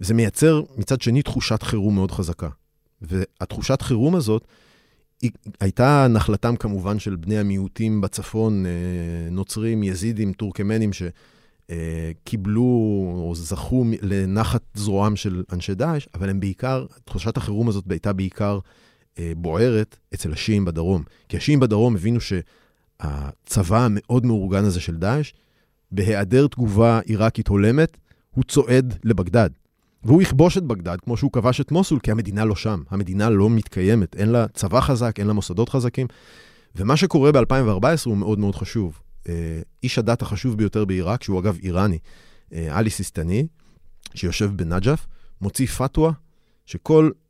וזה 0.00 0.14
מייצר 0.14 0.62
מצד 0.76 1.00
שני 1.00 1.22
תחושת 1.22 1.62
חירום 1.62 1.94
מאוד 1.94 2.10
חזקה. 2.10 2.48
והתחושת 3.02 3.82
חירום 3.82 4.14
הזאת, 4.14 4.46
היא 5.22 5.30
הייתה 5.60 6.06
נחלתם 6.10 6.56
כמובן 6.56 6.98
של 6.98 7.16
בני 7.16 7.38
המיעוטים 7.38 8.00
בצפון, 8.00 8.66
אה, 8.66 8.70
נוצרים, 9.30 9.82
יזידים, 9.82 10.32
טורקמנים, 10.32 10.92
ש... 10.92 11.02
אה, 11.70 12.10
או 12.46 13.32
זכו 13.34 13.84
לנחת 14.02 14.62
זרועם 14.74 15.16
של 15.16 15.42
אנשי 15.52 15.74
דאעש, 15.74 16.08
אבל 16.14 16.30
הם 16.30 16.40
בעיקר, 16.40 16.86
תחושת 17.04 17.36
החירום 17.36 17.68
הזאת 17.68 17.84
הייתה 17.90 18.12
בעיקר 18.12 18.58
בוערת 19.36 19.96
אצל 20.14 20.32
השיעים 20.32 20.64
בדרום. 20.64 21.02
כי 21.28 21.36
השיעים 21.36 21.60
בדרום 21.60 21.96
הבינו 21.96 22.18
שהצבא 22.20 23.84
המאוד 23.84 24.26
מאורגן 24.26 24.64
הזה 24.64 24.80
של 24.80 24.96
דאעש, 24.96 25.32
בהיעדר 25.92 26.46
תגובה 26.46 27.00
עיראקית 27.04 27.48
הולמת, 27.48 27.96
הוא 28.30 28.44
צועד 28.44 28.98
לבגדד. 29.04 29.50
והוא 30.06 30.22
יכבוש 30.22 30.58
את 30.58 30.62
בגדד 30.62 30.96
כמו 31.00 31.16
שהוא 31.16 31.32
כבש 31.32 31.60
את 31.60 31.72
מוסול, 31.72 31.98
כי 32.00 32.10
המדינה 32.10 32.44
לא 32.44 32.56
שם. 32.56 32.82
המדינה 32.90 33.30
לא 33.30 33.50
מתקיימת, 33.50 34.16
אין 34.16 34.28
לה 34.28 34.48
צבא 34.48 34.80
חזק, 34.80 35.14
אין 35.18 35.26
לה 35.26 35.32
מוסדות 35.32 35.68
חזקים. 35.68 36.06
ומה 36.76 36.96
שקורה 36.96 37.32
ב-2014 37.32 37.86
הוא 38.04 38.16
מאוד 38.16 38.38
מאוד 38.38 38.54
חשוב. 38.54 39.00
אה, 39.28 39.60
איש 39.82 39.98
הדת 39.98 40.22
החשוב 40.22 40.58
ביותר 40.58 40.84
בעיראק, 40.84 41.22
שהוא 41.22 41.40
אגב 41.40 41.58
איראני, 41.62 41.98
אה, 42.52 42.78
עלי 42.78 42.90
סיסטני, 42.90 43.46
שיושב 44.14 44.50
בנג'ף, 44.56 45.06
מוציא 45.40 45.66
פתווה 45.66 46.12
שכל 46.66 47.10
אה, 47.14 47.25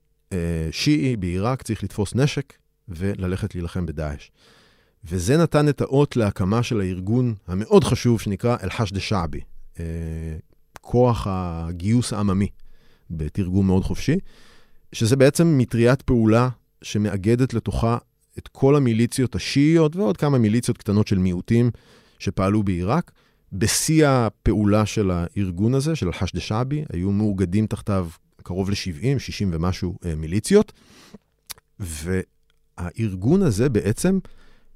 שיעי 0.70 1.16
בעיראק 1.16 1.62
צריך 1.62 1.84
לתפוס 1.84 2.14
נשק 2.14 2.52
וללכת 2.88 3.54
להילחם 3.54 3.86
בדאעש. 3.86 4.30
וזה 5.04 5.36
נתן 5.36 5.68
את 5.68 5.80
האות 5.80 6.16
להקמה 6.16 6.62
של 6.62 6.80
הארגון 6.80 7.34
המאוד 7.46 7.84
חשוב 7.84 8.20
שנקרא 8.20 8.56
אל-חשד 8.62 8.96
א-שעבי, 8.96 9.40
כוח 10.80 11.26
הגיוס 11.30 12.12
העממי, 12.12 12.48
בתרגום 13.10 13.66
מאוד 13.66 13.84
חופשי, 13.84 14.16
שזה 14.92 15.16
בעצם 15.16 15.58
מטריית 15.58 16.02
פעולה 16.02 16.48
שמאגדת 16.82 17.54
לתוכה 17.54 17.98
את 18.38 18.48
כל 18.48 18.76
המיליציות 18.76 19.34
השיעיות 19.34 19.96
ועוד 19.96 20.16
כמה 20.16 20.38
מיליציות 20.38 20.78
קטנות 20.78 21.06
של 21.06 21.18
מיעוטים 21.18 21.70
שפעלו 22.18 22.62
בעיראק. 22.62 23.10
בשיא 23.52 24.06
הפעולה 24.08 24.86
של 24.86 25.10
הארגון 25.10 25.74
הזה, 25.74 25.96
של 25.96 26.06
אל-חשד 26.06 26.38
שעבי, 26.38 26.84
היו 26.92 27.12
מאוגדים 27.12 27.66
תחתיו 27.66 28.08
קרוב 28.46 28.70
ל-70, 28.70 29.18
60 29.18 29.50
ומשהו 29.52 29.98
אה, 30.04 30.14
מיליציות. 30.14 30.72
והארגון 31.80 33.42
הזה 33.42 33.68
בעצם 33.68 34.18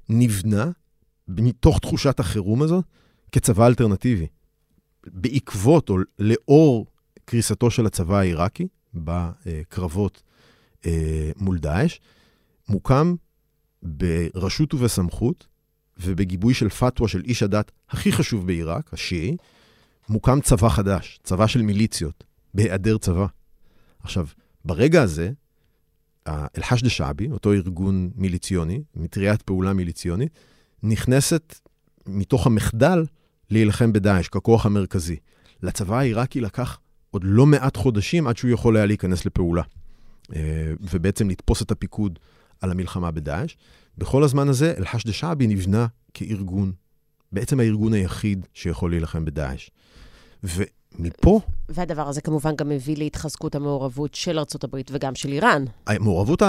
נבנה 0.09 0.71
מתוך 1.27 1.79
תחושת 1.79 2.19
החירום 2.19 2.61
הזו 2.61 2.81
כצבא 3.31 3.67
אלטרנטיבי. 3.67 4.27
בעקבות 5.07 5.89
או 5.89 5.97
לאור 6.19 6.85
קריסתו 7.25 7.71
של 7.71 7.85
הצבא 7.85 8.17
העיראקי 8.17 8.67
בקרבות 8.93 10.23
אה, 10.85 11.31
מול 11.35 11.57
דאעש, 11.57 11.99
מוקם 12.69 13.15
ברשות 13.83 14.73
ובסמכות, 14.73 15.47
ובגיבוי 15.97 16.53
של 16.53 16.69
פתווה 16.69 17.07
של 17.07 17.21
איש 17.25 17.43
הדת 17.43 17.71
הכי 17.89 18.11
חשוב 18.11 18.47
בעיראק, 18.47 18.93
השיעי, 18.93 19.37
מוקם 20.09 20.41
צבא 20.41 20.69
חדש, 20.69 21.19
צבא 21.23 21.47
של 21.47 21.61
מיליציות, 21.61 22.23
בהיעדר 22.53 22.97
צבא. 22.97 23.25
עכשיו, 24.03 24.27
ברגע 24.65 25.01
הזה, 25.01 25.31
אל-חשד 26.27 26.87
שעבי, 26.87 27.31
אותו 27.31 27.53
ארגון 27.53 28.11
מיליציוני, 28.15 28.83
מטריית 28.95 29.41
פעולה 29.41 29.73
מיליציונית, 29.73 30.39
נכנסת 30.83 31.59
מתוך 32.07 32.47
המחדל 32.47 33.05
להילחם 33.49 33.93
בדאעש 33.93 34.27
ככוח 34.27 34.65
המרכזי. 34.65 35.15
לצבא 35.63 35.97
העיראקי 35.97 36.41
לקח 36.41 36.79
עוד 37.11 37.23
לא 37.25 37.45
מעט 37.45 37.77
חודשים 37.77 38.27
עד 38.27 38.37
שהוא 38.37 38.51
יכול 38.51 38.77
היה 38.77 38.85
להיכנס 38.85 39.25
לפעולה, 39.25 39.61
אה, 40.35 40.73
ובעצם 40.79 41.29
לתפוס 41.29 41.61
את 41.61 41.71
הפיקוד 41.71 42.19
על 42.61 42.71
המלחמה 42.71 43.11
בדאעש. 43.11 43.55
בכל 43.97 44.23
הזמן 44.23 44.49
הזה, 44.49 44.73
אל-חשד 44.77 45.11
שעבי 45.11 45.47
נבנה 45.47 45.87
כארגון, 46.13 46.71
בעצם 47.31 47.59
הארגון 47.59 47.93
היחיד 47.93 48.47
שיכול 48.53 48.91
להילחם 48.91 49.25
בדאעש. 49.25 49.69
ומפה... 51.01 51.39
והדבר 51.69 52.07
הזה 52.07 52.21
כמובן 52.21 52.55
גם 52.55 52.69
מביא 52.69 52.97
להתחזקות 52.97 53.55
המעורבות 53.55 54.15
של 54.15 54.39
ארה"ב 54.39 54.81
וגם 54.91 55.15
של 55.15 55.29
איראן. 55.29 55.65
המעורבות 55.87 56.41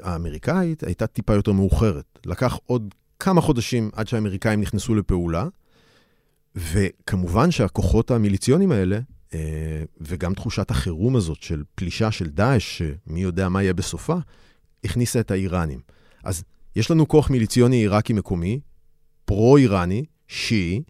האמריקאית 0.00 0.84
הייתה 0.84 1.06
טיפה 1.06 1.34
יותר 1.34 1.52
מאוחרת. 1.52 2.18
לקח 2.26 2.58
עוד 2.66 2.94
כמה 3.18 3.40
חודשים 3.40 3.90
עד 3.92 4.08
שהאמריקאים 4.08 4.60
נכנסו 4.60 4.94
לפעולה, 4.94 5.46
וכמובן 6.54 7.50
שהכוחות 7.50 8.10
המיליציוניים 8.10 8.72
האלה, 8.72 8.98
אה, 9.34 9.40
וגם 10.00 10.34
תחושת 10.34 10.70
החירום 10.70 11.16
הזאת 11.16 11.42
של 11.42 11.62
פלישה 11.74 12.10
של 12.10 12.28
דאעש, 12.28 12.82
שמי 12.82 13.20
יודע 13.20 13.48
מה 13.48 13.62
יהיה 13.62 13.74
בסופה, 13.74 14.16
הכניסה 14.84 15.20
את 15.20 15.30
האיראנים. 15.30 15.80
אז 16.24 16.44
יש 16.76 16.90
לנו 16.90 17.08
כוח 17.08 17.30
מיליציוני 17.30 17.76
עיראקי 17.76 18.12
מקומי, 18.12 18.60
פרו-איראני, 19.24 20.04
שיעי, 20.28 20.82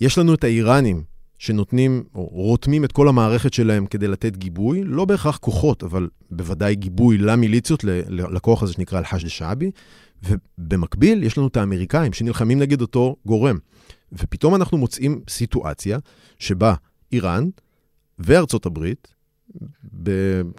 יש 0.00 0.18
לנו 0.18 0.34
את 0.34 0.44
האיראנים 0.44 1.02
שנותנים, 1.40 2.04
או 2.14 2.24
רותמים 2.24 2.84
את 2.84 2.92
כל 2.92 3.08
המערכת 3.08 3.54
שלהם 3.54 3.86
כדי 3.86 4.08
לתת 4.08 4.36
גיבוי, 4.36 4.84
לא 4.84 5.04
בהכרח 5.04 5.36
כוחות, 5.36 5.82
אבל 5.82 6.08
בוודאי 6.30 6.74
גיבוי 6.74 7.18
למיליציות, 7.18 7.84
לכוח 8.08 8.62
הזה 8.62 8.72
שנקרא 8.72 8.98
אל-חשד 8.98 9.28
שעבי, 9.28 9.70
ובמקביל 10.22 11.22
יש 11.22 11.38
לנו 11.38 11.46
את 11.46 11.56
האמריקאים 11.56 12.12
שנלחמים 12.12 12.58
נגד 12.58 12.80
אותו 12.80 13.16
גורם. 13.26 13.58
ופתאום 14.12 14.54
אנחנו 14.54 14.78
מוצאים 14.78 15.20
סיטואציה 15.28 15.98
שבה 16.38 16.74
איראן 17.12 17.48
וארצות 18.18 18.66
הברית, 18.66 19.14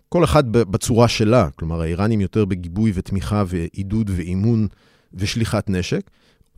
כל 0.09 0.23
אחד 0.23 0.51
בצורה 0.51 1.07
שלה, 1.07 1.49
כלומר 1.49 1.81
האיראנים 1.81 2.21
יותר 2.21 2.45
בגיבוי 2.45 2.91
ותמיכה 2.95 3.43
ועידוד 3.47 4.11
ואימון 4.13 4.67
ושליחת 5.13 5.69
נשק, 5.69 6.09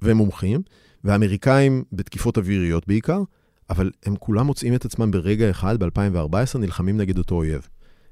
והם 0.02 0.18
מומחים, 0.18 0.62
והאמריקאים 1.04 1.84
בתקיפות 1.92 2.38
אוויריות 2.38 2.88
בעיקר, 2.88 3.24
אבל 3.70 3.92
הם 4.06 4.16
כולם 4.16 4.46
מוצאים 4.46 4.76
את 4.76 4.86
עצמם 4.86 5.12
ברגע 5.12 5.50
אחד, 5.50 5.84
ב-2014, 5.84 6.58
נלחמים 6.58 6.98
נגד 6.98 7.18
אותו 7.18 7.36
אויב. 7.36 7.68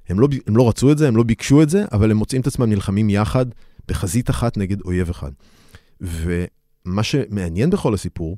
הם 0.10 0.20
לא, 0.20 0.28
הם 0.48 0.58
לא 0.58 0.70
רצו 0.70 0.92
את 0.92 0.98
זה, 0.98 1.08
הם 1.08 1.16
לא 1.16 1.24
ביקשו 1.24 1.62
את 1.62 1.70
זה, 1.70 1.86
אבל 1.92 2.12
הם 2.12 2.18
מוצאים 2.18 2.42
את 2.42 2.48
עצמם 2.48 2.70
נלחמים 2.70 3.10
יחד 3.10 3.46
בחזית 3.88 4.30
אחת 4.30 4.58
נגד 4.58 4.82
אויב 4.82 5.10
אחד. 5.10 5.32
ומה 6.02 7.04
שמעניין 7.04 7.70
בכל 7.70 7.94
הסיפור, 7.94 8.38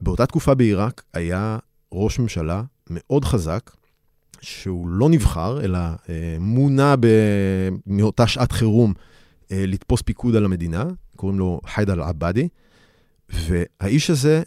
באותה 0.00 0.26
תקופה 0.26 0.54
בעיראק 0.54 1.02
היה 1.14 1.58
ראש 1.92 2.18
ממשלה 2.18 2.62
מאוד 2.90 3.24
חזק, 3.24 3.70
שהוא 4.40 4.88
לא 4.88 5.08
נבחר, 5.08 5.64
אלא 5.64 5.78
אה, 5.78 6.36
מונה 6.40 6.96
ב... 7.00 7.06
מאותה 7.86 8.26
שעת 8.26 8.52
חירום 8.52 8.92
אה, 9.52 9.64
לתפוס 9.66 10.02
פיקוד 10.02 10.36
על 10.36 10.44
המדינה, 10.44 10.84
קוראים 11.16 11.38
לו 11.38 11.60
חיידר 11.66 11.92
אל-עבאדי, 11.92 12.48
והאיש 13.28 14.10
הזה 14.10 14.42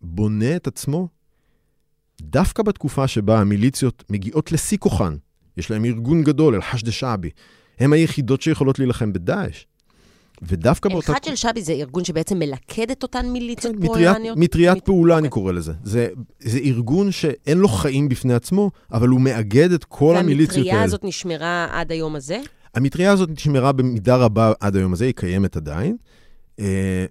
בונה 0.00 0.56
את 0.56 0.66
עצמו 0.66 1.08
דווקא 2.22 2.62
בתקופה 2.62 3.08
שבה 3.08 3.40
המיליציות 3.40 4.04
מגיעות 4.10 4.52
לשיא 4.52 4.78
כוחן. 4.78 5.16
יש 5.56 5.70
להם 5.70 5.84
ארגון 5.84 6.22
גדול, 6.22 6.54
אל-חשד 6.54 6.90
שעבי. 6.90 7.30
הם 7.78 7.92
היחידות 7.92 8.42
שיכולות 8.42 8.78
להילחם 8.78 9.12
בדאעש. 9.12 9.64
ודווקא 10.42 10.88
באותה... 10.88 11.12
אל-חד 11.12 11.24
של 11.24 11.36
שבי 11.36 11.62
זה 11.62 11.72
ארגון 11.72 12.04
שבעצם 12.04 12.38
מלכד 12.38 12.90
את 12.90 13.02
אותן 13.02 13.26
מיליציות 13.26 13.76
כן? 13.76 13.82
מטריית 14.36 14.76
מת... 14.76 14.84
פעולה, 14.84 15.18
אני 15.18 15.28
קורא 15.28 15.52
לזה. 15.52 15.72
זה, 15.84 16.08
זה 16.40 16.58
ארגון 16.58 17.12
שאין 17.12 17.58
לו 17.58 17.68
חיים 17.68 18.08
בפני 18.08 18.34
עצמו, 18.34 18.70
אבל 18.92 19.08
הוא 19.08 19.20
מאגד 19.20 19.72
את 19.72 19.84
כל 19.84 20.16
המיליציות 20.16 20.56
האלה. 20.56 20.66
והמטריה 20.66 20.82
הזאת 20.82 21.04
נשמרה 21.04 21.68
עד 21.70 21.92
היום 21.92 22.16
הזה? 22.16 22.40
המטריה 22.74 23.12
הזאת 23.12 23.30
נשמרה 23.30 23.72
במידה 23.72 24.16
רבה 24.16 24.52
עד 24.60 24.76
היום 24.76 24.92
הזה, 24.92 25.04
היא 25.04 25.14
קיימת 25.16 25.56
עדיין. 25.56 25.96
אה, 26.60 27.06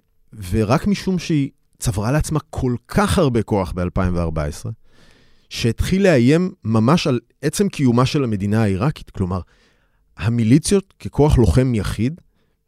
ורק 0.50 0.86
משום 0.86 1.18
שהיא 1.18 1.50
צברה 1.78 2.12
לעצמה 2.12 2.40
כל 2.50 2.74
כך 2.88 3.18
הרבה 3.18 3.42
כוח 3.42 3.72
ב-2014, 3.72 4.68
שהתחיל 5.48 6.02
לאיים 6.02 6.52
ממש 6.64 7.06
על 7.06 7.20
עצם 7.42 7.68
קיומה 7.68 8.06
של 8.06 8.24
המדינה 8.24 8.62
העיראקית. 8.62 9.10
כלומר, 9.10 9.40
המיליציות 10.16 10.94
ככוח 11.00 11.38
לוחם 11.38 11.74
יחיד, 11.74 12.20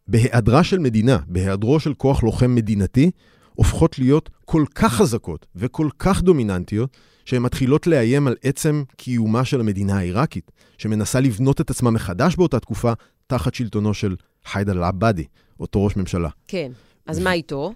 בהיעדרה 0.09 0.65
של 0.65 0.79
מדינה, 0.79 1.19
בהיעדרו 1.27 1.81
של 1.81 1.95
כוח 1.95 2.23
לוחם 2.23 2.55
מדינתי, 2.55 3.11
הופכות 3.55 3.99
להיות 3.99 4.31
כל 4.45 4.65
כך 4.75 4.95
חזקות 4.95 5.47
וכל 5.57 5.89
כך 5.99 6.23
דומיננטיות, 6.23 6.97
שהן 7.25 7.43
מתחילות 7.43 7.87
לאיים 7.87 8.27
על 8.27 8.37
עצם 8.43 8.83
קיומה 8.97 9.45
של 9.45 9.61
המדינה 9.61 9.99
העיראקית, 9.99 10.51
שמנסה 10.79 11.21
לבנות 11.21 11.61
את 11.61 11.71
עצמה 11.71 11.91
מחדש 11.91 12.37
באותה 12.37 12.61
תקופה, 12.61 12.93
תחת 13.27 13.55
שלטונו 13.55 13.95
של 13.95 14.17
חיידר 14.45 14.73
אל-עבאדי, 14.73 15.25
אותו 15.61 15.85
ראש 15.85 15.97
ממשלה. 15.97 16.29
כן, 16.49 16.73
אז 17.07 17.19
מה 17.19 17.33
איתו? 17.33 17.73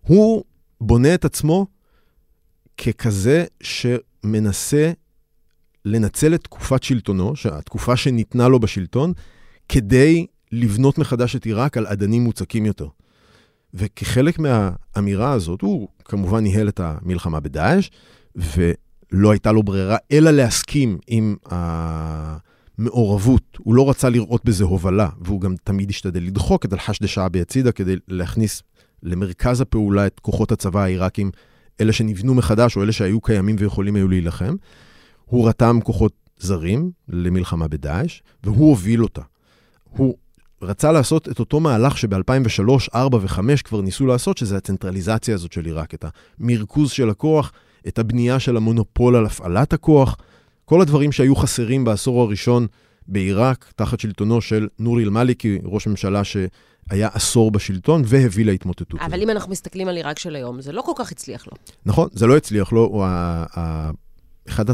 הוא 0.00 0.44
בונה 0.80 1.14
את 1.14 1.24
עצמו 1.24 1.66
ככזה 2.78 3.44
שמנסה 3.60 4.92
לנצל 5.84 6.34
את 6.34 6.44
תקופת 6.44 6.82
שלטונו, 6.82 7.32
התקופה 7.52 7.96
שניתנה 7.96 8.48
לו 8.48 8.60
בשלטון, 8.60 9.12
כדי 9.68 10.26
לבנות 10.52 10.98
מחדש 10.98 11.36
את 11.36 11.44
עיראק 11.44 11.76
על 11.76 11.86
אדנים 11.86 12.24
מוצקים 12.24 12.66
יותר. 12.66 12.88
וכחלק 13.74 14.38
מהאמירה 14.38 15.32
הזאת, 15.32 15.60
הוא 15.60 15.88
כמובן 16.04 16.42
ניהל 16.42 16.68
את 16.68 16.80
המלחמה 16.80 17.40
בדאעש, 17.40 17.90
ולא 18.36 19.30
הייתה 19.30 19.52
לו 19.52 19.62
ברירה 19.62 19.96
אלא 20.12 20.30
להסכים 20.30 20.98
עם 21.06 21.36
המעורבות. 22.78 23.58
הוא 23.58 23.74
לא 23.74 23.90
רצה 23.90 24.08
לראות 24.08 24.44
בזה 24.44 24.64
הובלה, 24.64 25.08
והוא 25.20 25.40
גם 25.40 25.54
תמיד 25.64 25.90
השתדל 25.90 26.22
לדחוק 26.22 26.64
את 26.64 26.72
אל-חשד 26.72 27.06
שעבי 27.06 27.40
הצידה 27.40 27.72
כדי 27.72 27.96
להכניס 28.08 28.62
למרכז 29.02 29.60
הפעולה 29.60 30.06
את 30.06 30.20
כוחות 30.20 30.52
הצבא 30.52 30.82
העיראקים, 30.82 31.30
אלה 31.80 31.92
שנבנו 31.92 32.34
מחדש 32.34 32.76
או 32.76 32.82
אלה 32.82 32.92
שהיו 32.92 33.20
קיימים 33.20 33.56
ויכולים 33.58 33.96
היו 33.96 34.08
להילחם. 34.08 34.54
הוא 35.24 35.48
רתם 35.48 35.78
כוחות 35.84 36.12
זרים 36.38 36.90
למלחמה 37.08 37.68
בדאעש, 37.68 38.20
והוא 38.44 38.68
הוביל 38.68 39.02
אותה. 39.02 39.22
הוא 39.90 40.14
רצה 40.62 40.92
לעשות 40.92 41.28
את 41.28 41.38
אותו 41.38 41.60
מהלך 41.60 41.98
שב-2003, 41.98 42.16
2004 42.16 43.18
ו-2005 43.18 43.62
כבר 43.64 43.80
ניסו 43.80 44.06
לעשות, 44.06 44.38
שזה 44.38 44.56
הצנטרליזציה 44.56 45.34
הזאת 45.34 45.52
של 45.52 45.64
עיראק, 45.64 45.94
את 45.94 46.04
המרכוז 46.40 46.90
של 46.90 47.10
הכוח, 47.10 47.52
את 47.88 47.98
הבנייה 47.98 48.38
של 48.38 48.56
המונופול 48.56 49.16
על 49.16 49.26
הפעלת 49.26 49.72
הכוח, 49.72 50.16
כל 50.64 50.80
הדברים 50.80 51.12
שהיו 51.12 51.36
חסרים 51.36 51.84
בעשור 51.84 52.22
הראשון 52.22 52.66
בעיראק, 53.08 53.72
תחת 53.76 54.00
שלטונו 54.00 54.40
של 54.40 54.68
נורי 54.78 55.04
אל-מאליקי, 55.04 55.58
ראש 55.64 55.86
ממשלה 55.86 56.22
שהיה 56.90 57.08
עשור 57.12 57.50
בשלטון 57.50 58.02
והביא 58.04 58.44
להתמוטטות. 58.44 59.00
אבל 59.00 59.22
אם 59.22 59.30
אנחנו 59.30 59.52
מסתכלים 59.52 59.88
על 59.88 59.96
עיראק 59.96 60.18
של 60.18 60.36
היום, 60.36 60.60
זה 60.60 60.72
לא 60.72 60.82
כל 60.82 60.92
כך 60.96 61.12
הצליח 61.12 61.46
לו. 61.46 61.52
נכון, 61.86 62.08
זה 62.12 62.26
לא 62.26 62.36
הצליח 62.36 62.72
לו. 62.72 62.84
הוא 62.84 63.04
אחד 64.48 64.64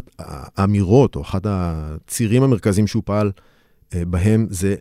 האמירות, 0.57 1.17
או 1.17 1.23
אחד 1.23 1.41
הצירים 1.45 2.43
המרכזיים 2.43 2.87
שהוא 2.87 3.03
פעל 3.07 3.33
אה, 3.95 4.05
בהם, 4.05 4.47
זה 4.51 4.75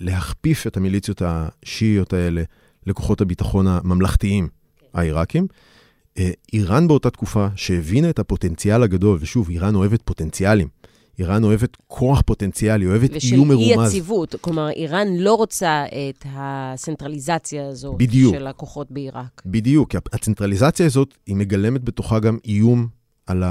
להכפיף 0.00 0.66
את 0.66 0.76
המיליציות 0.76 1.22
השיעיות 1.24 2.12
האלה 2.12 2.42
לכוחות 2.86 3.20
הביטחון 3.20 3.66
הממלכתיים 3.66 4.48
העיראקים. 4.94 5.46
אה, 6.18 6.30
איראן 6.52 6.88
באותה 6.88 7.10
תקופה, 7.10 7.46
שהבינה 7.56 8.10
את 8.10 8.18
הפוטנציאל 8.18 8.82
הגדול, 8.82 9.18
ושוב, 9.20 9.50
איראן 9.50 9.74
אוהבת 9.74 10.02
פוטנציאלים. 10.02 10.68
איראן 11.18 11.44
אוהבת 11.44 11.76
כוח 11.86 12.22
פוטנציאלי, 12.26 12.86
אוהבת 12.86 13.10
איום 13.24 13.48
מרומז. 13.48 13.68
ושל 13.70 13.80
אי-יציבות. 13.80 14.34
כלומר, 14.40 14.70
איראן 14.70 15.08
לא 15.16 15.34
רוצה 15.34 15.84
את 16.10 16.24
הסנטרליזציה 16.34 17.68
הזו 17.68 17.94
בדיוק. 17.98 18.34
של 18.34 18.46
הכוחות 18.46 18.90
בעיראק. 18.90 19.42
בדיוק. 19.46 19.94
הצנטרליזציה 20.12 20.86
הזאת, 20.86 21.14
היא 21.26 21.36
מגלמת 21.36 21.84
בתוכה 21.84 22.18
גם 22.18 22.38
איום 22.44 22.88
על 23.26 23.42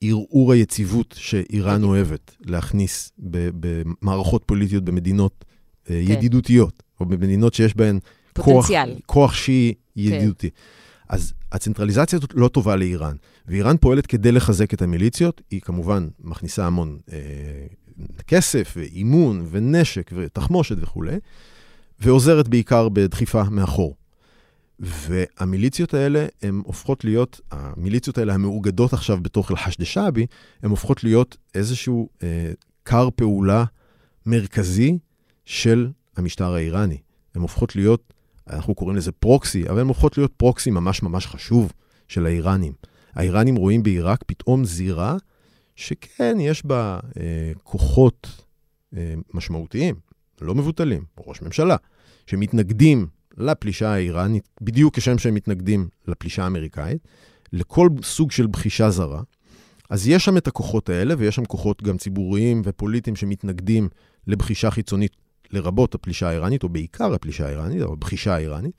ערעור 0.00 0.52
היציבות 0.52 1.14
שאיראן 1.18 1.84
אוהבת 1.84 2.36
להכניס 2.40 3.12
במערכות 3.18 4.42
פוליטיות 4.46 4.84
במדינות 4.84 5.44
אה, 5.90 6.02
כן. 6.06 6.12
ידידותיות, 6.12 6.82
או 7.00 7.06
במדינות 7.06 7.54
שיש 7.54 7.76
בהן 7.76 7.98
כוח, 8.38 8.70
כוח 9.06 9.34
שיעי 9.34 9.74
ידידותי. 9.96 10.50
כן. 10.50 10.56
אז 11.08 11.32
הצנטרליזציה 11.52 12.16
הזאת 12.16 12.34
לא 12.34 12.48
טובה 12.48 12.76
לאיראן, 12.76 13.16
ואיראן 13.46 13.76
פועלת 13.76 14.06
כדי 14.06 14.32
לחזק 14.32 14.74
את 14.74 14.82
המיליציות, 14.82 15.42
היא 15.50 15.60
כמובן 15.60 16.08
מכניסה 16.20 16.66
המון 16.66 16.98
אה, 17.12 17.18
כסף 18.26 18.74
ואימון 18.76 19.46
ונשק 19.50 20.10
ותחמושת 20.14 20.76
וכולי, 20.80 21.16
ועוזרת 22.00 22.48
בעיקר 22.48 22.88
בדחיפה 22.88 23.42
מאחור. 23.44 23.96
והמיליציות 24.80 25.94
האלה, 25.94 26.26
הן 26.42 26.62
הופכות 26.64 27.04
להיות, 27.04 27.40
המיליציות 27.50 28.18
האלה 28.18 28.34
המאוגדות 28.34 28.92
עכשיו 28.92 29.18
בתוך 29.22 29.50
אל-חשד 29.50 29.84
שעבי, 29.84 30.26
הן 30.62 30.70
הופכות 30.70 31.04
להיות 31.04 31.36
איזשהו 31.54 32.08
אה, 32.22 32.52
כר 32.84 33.08
פעולה 33.16 33.64
מרכזי 34.26 34.98
של 35.44 35.88
המשטר 36.16 36.54
האיראני. 36.54 36.98
הן 37.34 37.40
הופכות 37.42 37.76
להיות, 37.76 38.12
אנחנו 38.50 38.74
קוראים 38.74 38.96
לזה 38.96 39.12
פרוקסי, 39.12 39.68
אבל 39.68 39.80
הן 39.80 39.86
הופכות 39.86 40.18
להיות 40.18 40.32
פרוקסי 40.36 40.70
ממש 40.70 41.02
ממש 41.02 41.26
חשוב 41.26 41.72
של 42.08 42.26
האיראנים. 42.26 42.72
האיראנים 43.14 43.56
רואים 43.56 43.82
בעיראק 43.82 44.24
פתאום 44.26 44.64
זירה 44.64 45.16
שכן, 45.76 46.36
יש 46.40 46.66
בה 46.66 47.00
אה, 47.20 47.52
כוחות 47.62 48.44
אה, 48.96 49.14
משמעותיים, 49.34 49.94
לא 50.40 50.54
מבוטלים, 50.54 51.04
ראש 51.26 51.42
ממשלה, 51.42 51.76
שמתנגדים 52.26 53.06
לפלישה 53.36 53.88
האיראנית, 53.88 54.48
בדיוק 54.60 54.96
כשם 54.96 55.18
שהם 55.18 55.34
מתנגדים 55.34 55.88
לפלישה 56.08 56.44
האמריקאית, 56.44 57.08
לכל 57.52 57.88
סוג 58.02 58.30
של 58.30 58.46
בחישה 58.46 58.90
זרה. 58.90 59.22
אז 59.90 60.08
יש 60.08 60.24
שם 60.24 60.36
את 60.36 60.46
הכוחות 60.46 60.88
האלה, 60.88 61.14
ויש 61.18 61.36
שם 61.36 61.44
כוחות 61.44 61.82
גם 61.82 61.98
ציבוריים 61.98 62.62
ופוליטיים 62.64 63.16
שמתנגדים 63.16 63.88
לבחישה 64.26 64.70
חיצונית 64.70 65.16
לרבות 65.50 65.94
הפלישה 65.94 66.28
האיראנית, 66.28 66.62
או 66.62 66.68
בעיקר 66.68 67.14
הפלישה 67.14 67.46
האיראנית, 67.46 67.82
או 67.82 67.92
הבחישה 67.92 68.34
האיראנית, 68.34 68.72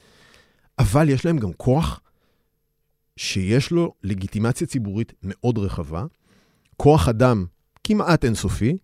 אבל 0.80 1.10
יש 1.10 1.26
להם 1.26 1.38
גם 1.38 1.54
כוח 1.54 2.02
שיש 3.18 3.72
לו 3.72 3.94
לגיטימציה 4.04 4.68
ציבורית 4.68 5.14
מאוד 5.24 5.58
רחבה, 5.58 6.06
כוח 6.78 7.10
אדם 7.10 7.46
כמעט 7.84 8.26
אינסופי, 8.26 8.78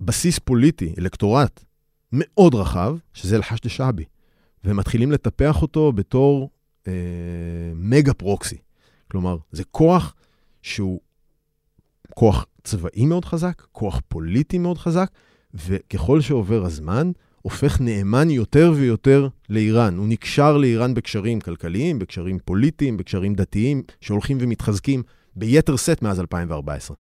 בסיס 0.00 0.38
פוליטי, 0.38 0.94
אלקטורט, 0.98 1.64
מאוד 2.12 2.54
רחב, 2.54 2.96
שזה 3.14 3.36
אל-חשד 3.36 3.68
שעבי. 3.68 4.04
והם 4.64 4.76
מתחילים 4.76 5.12
לטפח 5.12 5.62
אותו 5.62 5.92
בתור 5.92 6.50
אה, 6.88 6.92
מגה 7.74 8.14
פרוקסי. 8.14 8.56
כלומר, 9.10 9.36
זה 9.52 9.64
כוח 9.64 10.14
שהוא 10.62 11.00
כוח 12.14 12.46
צבאי 12.64 13.06
מאוד 13.06 13.24
חזק, 13.24 13.62
כוח 13.72 14.00
פוליטי 14.08 14.58
מאוד 14.58 14.78
חזק, 14.78 15.10
וככל 15.54 16.20
שעובר 16.20 16.64
הזמן, 16.64 17.10
הופך 17.42 17.80
נאמן 17.80 18.30
יותר 18.30 18.72
ויותר 18.76 19.28
לאיראן. 19.48 19.96
הוא 19.98 20.06
נקשר 20.08 20.56
לאיראן 20.56 20.94
בקשרים 20.94 21.40
כלכליים, 21.40 21.98
בקשרים 21.98 22.38
פוליטיים, 22.44 22.96
בקשרים 22.96 23.34
דתיים, 23.34 23.82
שהולכים 24.00 24.38
ומתחזקים 24.40 25.02
ביתר 25.36 25.76
שאת 25.76 26.02
מאז 26.02 26.20
2014. 26.20 26.96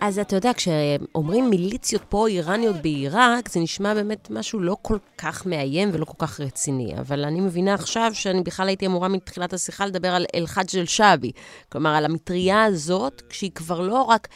אז 0.00 0.18
אתה 0.18 0.36
יודע, 0.36 0.50
כשאומרים 0.56 1.50
מיליציות 1.50 2.02
פרו-איראניות 2.08 2.76
בעיראק, 2.76 3.48
זה 3.48 3.60
נשמע 3.60 3.94
באמת 3.94 4.30
משהו 4.30 4.60
לא 4.60 4.76
כל 4.82 4.98
כך 5.18 5.46
מאיים 5.46 5.90
ולא 5.92 6.04
כל 6.04 6.26
כך 6.26 6.40
רציני. 6.40 6.98
אבל 6.98 7.24
אני 7.24 7.40
מבינה 7.40 7.74
עכשיו 7.74 8.10
שאני 8.14 8.42
בכלל 8.42 8.68
הייתי 8.68 8.86
אמורה 8.86 9.08
מתחילת 9.08 9.52
השיחה 9.52 9.86
לדבר 9.86 10.08
על 10.08 10.26
אל-חאג' 10.34 10.76
אל-שעבי. 10.76 11.32
כלומר, 11.68 11.90
על 11.90 12.04
המטריה 12.04 12.64
הזאת, 12.64 13.22
כשהיא 13.28 13.50
כבר 13.54 13.80
לא 13.80 14.02
רק 14.02 14.28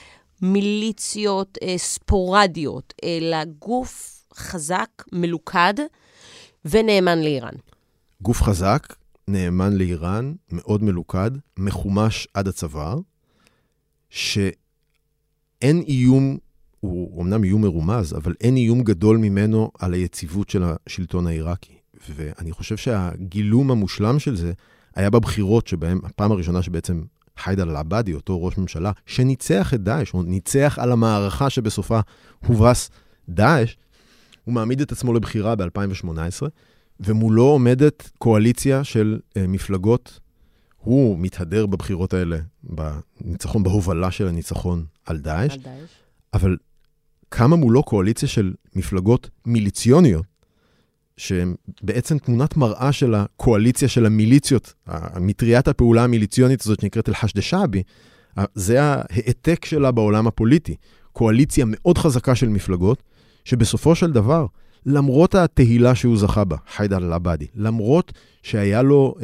מיליציות 0.42 1.58
אה, 1.62 1.78
ספורדיות, 1.78 2.94
אלא 3.04 3.44
גוף 3.44 4.24
חזק, 4.34 4.90
מלוכד 5.12 5.74
ונאמן 6.64 7.18
לאיראן. 7.18 7.54
גוף 8.22 8.42
חזק, 8.42 8.94
נאמן 9.28 9.72
לאיראן, 9.72 10.32
מאוד 10.52 10.82
מלוכד, 10.82 11.30
מחומש 11.56 12.28
עד 12.34 12.48
הצוואר, 12.48 12.98
ש... 14.10 14.38
אין 15.62 15.82
איום, 15.88 16.36
הוא 16.80 17.22
אמנם 17.22 17.44
איום 17.44 17.62
מרומז, 17.62 18.14
אבל 18.16 18.34
אין 18.40 18.56
איום 18.56 18.82
גדול 18.82 19.16
ממנו 19.16 19.70
על 19.78 19.92
היציבות 19.94 20.50
של 20.50 20.62
השלטון 20.64 21.26
העיראקי. 21.26 21.72
ואני 22.14 22.52
חושב 22.52 22.76
שהגילום 22.76 23.70
המושלם 23.70 24.18
של 24.18 24.36
זה 24.36 24.52
היה 24.94 25.10
בבחירות 25.10 25.66
שבהן, 25.66 25.98
הפעם 26.04 26.32
הראשונה 26.32 26.62
שבעצם 26.62 27.02
חיידר 27.38 27.70
אל-עבאדי, 27.70 28.14
אותו 28.14 28.44
ראש 28.44 28.58
ממשלה, 28.58 28.92
שניצח 29.06 29.74
את 29.74 29.82
דאעש, 29.82 30.14
או 30.14 30.22
ניצח 30.22 30.78
על 30.80 30.92
המערכה 30.92 31.50
שבסופה 31.50 32.00
הובס 32.46 32.90
דאעש, 33.28 33.76
הוא 34.44 34.54
מעמיד 34.54 34.80
את 34.80 34.92
עצמו 34.92 35.12
לבחירה 35.12 35.54
ב-2018, 35.56 36.46
ומולו 37.00 37.42
עומדת 37.42 38.10
קואליציה 38.18 38.84
של 38.84 39.18
uh, 39.28 39.40
מפלגות 39.48 40.20
הוא 40.84 41.18
מתהדר 41.18 41.66
בבחירות 41.66 42.14
האלה, 42.14 42.38
בניצחון, 42.62 43.62
בהובלה 43.62 44.10
של 44.10 44.28
הניצחון 44.28 44.84
על 45.06 45.18
דאעש, 45.18 45.56
אבל 46.34 46.56
קמה 47.28 47.56
מולו 47.56 47.82
קואליציה 47.82 48.28
של 48.28 48.54
מפלגות 48.76 49.30
מיליציוניות, 49.46 50.24
שהן 51.16 51.54
בעצם 51.82 52.18
תמונת 52.18 52.56
מראה 52.56 52.92
של 52.92 53.14
הקואליציה 53.14 53.88
של 53.88 54.06
המיליציות, 54.06 54.74
מטריית 55.20 55.68
הפעולה 55.68 56.04
המיליציונית 56.04 56.60
הזאת 56.60 56.80
שנקראת 56.80 57.08
אל-חשד 57.08 57.40
שעבי, 57.40 57.82
זה 58.54 58.82
ההעתק 58.82 59.64
שלה 59.64 59.90
בעולם 59.90 60.26
הפוליטי. 60.26 60.76
קואליציה 61.12 61.64
מאוד 61.68 61.98
חזקה 61.98 62.34
של 62.34 62.48
מפלגות, 62.48 63.02
שבסופו 63.44 63.94
של 63.94 64.12
דבר, 64.12 64.46
למרות 64.86 65.34
התהילה 65.34 65.94
שהוא 65.94 66.16
זכה 66.16 66.44
בה, 66.44 66.56
חיידר 66.74 66.96
אל-עבאדי, 66.96 67.46
למרות 67.54 68.12
שהייתה 68.42 68.82
לו, 68.82 69.14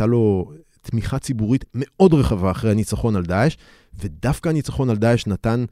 אה, 0.00 0.06
לו 0.06 0.52
תמיכה 0.82 1.18
ציבורית 1.18 1.64
מאוד 1.74 2.14
רחבה 2.14 2.50
אחרי 2.50 2.70
הניצחון 2.70 3.16
על 3.16 3.22
דאעש, 3.22 3.56
ודווקא 4.00 4.48
הניצחון 4.48 4.90
על 4.90 4.96
דאעש 4.96 5.26
נתן 5.26 5.64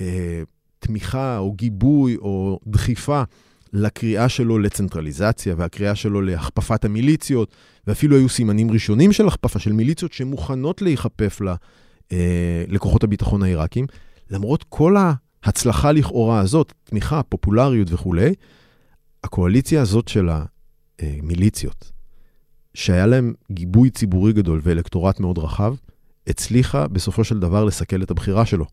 אה, 0.00 0.42
תמיכה 0.78 1.38
או 1.38 1.52
גיבוי 1.52 2.16
או 2.16 2.60
דחיפה 2.66 3.22
לקריאה 3.72 4.28
שלו 4.28 4.58
לצנטרליזציה 4.58 5.54
והקריאה 5.58 5.94
שלו 5.94 6.22
להכפפת 6.22 6.84
המיליציות, 6.84 7.54
ואפילו 7.86 8.16
היו 8.16 8.28
סימנים 8.28 8.70
ראשונים 8.70 9.12
של 9.12 9.28
הכפפה 9.28 9.58
של 9.58 9.72
מיליציות 9.72 10.12
שמוכנות 10.12 10.82
להיכפף 10.82 11.40
לה, 11.40 11.54
אה, 12.12 12.64
לכוחות 12.68 13.04
הביטחון 13.04 13.42
העיראקים. 13.42 13.86
למרות 14.30 14.64
כל 14.68 14.96
ההצלחה 15.44 15.92
לכאורה 15.92 16.40
הזאת, 16.40 16.72
תמיכה, 16.84 17.22
פופולריות 17.22 17.92
וכולי, 17.92 18.34
הקואליציה 19.24 19.82
הזאת 19.82 20.08
של 20.08 20.28
המיליציות, 20.98 21.92
שהיה 22.74 23.06
להם 23.06 23.34
גיבוי 23.52 23.90
ציבורי 23.90 24.32
גדול 24.32 24.60
ואלקטורט 24.62 25.20
מאוד 25.20 25.38
רחב, 25.38 25.74
הצליחה 26.26 26.88
בסופו 26.88 27.24
של 27.24 27.38
דבר 27.38 27.64
לסכל 27.64 28.02
את 28.02 28.10
הבחירה 28.10 28.46
שלו. 28.46 28.66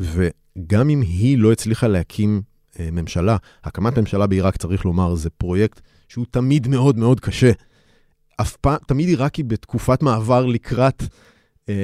וגם 0.00 0.90
אם 0.90 1.00
היא 1.00 1.38
לא 1.38 1.52
הצליחה 1.52 1.88
להקים 1.88 2.42
אה, 2.80 2.88
ממשלה, 2.92 3.36
הקמת 3.64 3.98
ממשלה 3.98 4.26
בעיראק, 4.26 4.56
צריך 4.56 4.84
לומר, 4.84 5.14
זה 5.14 5.30
פרויקט 5.30 5.80
שהוא 6.08 6.26
תמיד 6.30 6.68
מאוד 6.68 6.98
מאוד 6.98 7.20
קשה. 7.20 7.50
אף 8.40 8.56
פעם, 8.56 8.76
תמיד 8.86 9.08
עיראק 9.08 9.34
היא 9.34 9.44
בתקופת 9.44 10.02
מעבר 10.02 10.46
לקראת 10.46 11.02
אה, 11.68 11.74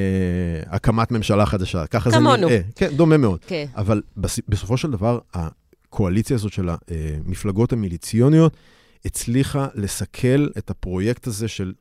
הקמת 0.66 1.10
ממשלה 1.10 1.46
חדשה. 1.46 1.86
ככה 1.86 2.10
כמונו. 2.10 2.32
זה 2.32 2.36
נראה. 2.36 2.60
כן, 2.74 2.96
דומה 2.96 3.16
מאוד. 3.16 3.44
כן. 3.46 3.66
אבל 3.76 4.02
בס, 4.16 4.40
בסופו 4.48 4.76
של 4.76 4.90
דבר, 4.90 5.18
הקואליציה 5.34 6.36
הזאת 6.36 6.52
של 6.52 6.68
המפלגות 6.68 7.72
המיליציוניות, 7.72 8.56
הצליחה 9.04 9.68
לסכל 9.74 10.48
את 10.58 10.70
הפרויקט 10.70 11.26
הזה 11.26 11.48
של 11.48 11.72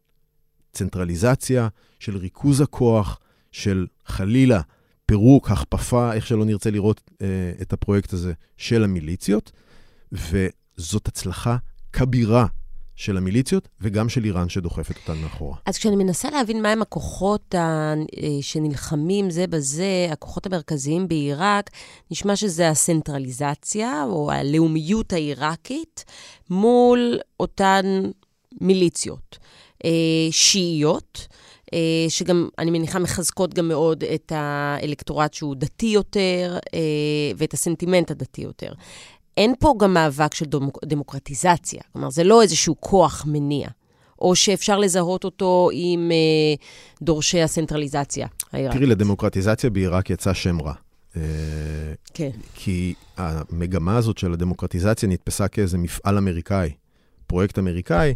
צנטרליזציה, 0.72 1.68
של 2.00 2.18
ריכוז 2.18 2.62
הכוח, 2.62 3.20
של 3.52 3.88
חלילה 4.06 4.62
פירוק, 5.06 5.52
הכפפה, 5.52 6.14
איך 6.14 6.28
שלא 6.28 6.46
נרצה 6.46 6.72
לראות 6.72 7.02
אה, 7.22 7.28
את 7.62 7.74
הפרויקט 7.74 8.14
הזה, 8.14 8.34
של 8.58 8.84
המיליציות, 8.84 9.52
וזאת 10.12 11.08
הצלחה 11.08 11.58
כבירה 11.94 12.46
של 13.00 13.18
המיליציות 13.18 13.68
וגם 13.82 14.10
של 14.10 14.26
איראן 14.26 14.50
שדוחפת 14.50 14.96
אותן 14.96 15.22
מאחורה. 15.22 15.58
אז 15.66 15.78
כשאני 15.78 15.96
מנסה 15.96 16.30
להבין 16.30 16.62
מהם 16.62 16.82
הכוחות 16.82 17.56
ה... 17.56 17.94
אה, 18.18 18.28
שנלחמים 18.42 19.30
זה 19.30 19.48
בזה, 19.48 20.08
הכוחות 20.12 20.46
המרכזיים 20.46 21.08
בעיראק, 21.08 21.70
נשמע 22.12 22.36
שזה 22.36 22.70
הסנטרליזציה 22.70 24.04
או 24.04 24.32
הלאומיות 24.32 25.14
העיראקית 25.14 26.06
מול 26.50 27.20
אותן 27.40 27.86
מיליציות 28.62 29.38
אה, 29.86 29.92
שיעיות. 30.32 31.28
אה, 31.74 32.06
שגם, 32.10 32.50
אני 32.60 32.72
מניחה, 32.72 33.00
מחזקות 33.00 33.54
גם 33.54 33.68
מאוד 33.68 34.04
את 34.04 34.32
האלקטורט 34.36 35.34
שהוא 35.34 35.56
דתי 35.56 35.86
יותר, 35.86 36.58
ואת 37.38 37.54
הסנטימנט 37.54 38.12
הדתי 38.12 38.42
יותר. 38.42 38.74
אין 39.40 39.54
פה 39.60 39.74
גם 39.80 39.94
מאבק 39.94 40.34
של 40.34 40.46
דמוק, 40.46 40.80
דמוקרטיזציה. 40.86 41.82
כלומר, 41.94 42.10
זה 42.10 42.24
לא 42.24 42.42
איזשהו 42.42 42.76
כוח 42.80 43.26
מניע, 43.28 43.68
או 44.22 44.36
שאפשר 44.36 44.80
לזהות 44.80 45.24
אותו 45.24 45.70
עם 45.74 46.12
אה, 46.12 46.56
דורשי 47.02 47.42
הסנטרליזציה 47.42 48.28
העיראקית. 48.52 48.80
תראי, 48.80 48.90
לדמוקרטיזציה 48.92 49.70
בעיראק 49.70 50.10
יצא 50.10 50.34
שם 50.34 50.62
רע. 50.62 50.74
אה, 51.18 51.22
כן. 52.14 52.30
כי 52.56 52.94
המגמה 53.18 53.98
הזאת 53.98 54.18
של 54.18 54.34
הדמוקרטיזציה 54.34 55.10
נתפסה 55.10 55.48
כאיזה 55.48 55.78
מפעל 55.78 56.18
אמריקאי, 56.18 56.70
פרויקט 57.28 57.60
אמריקאי, 57.60 58.14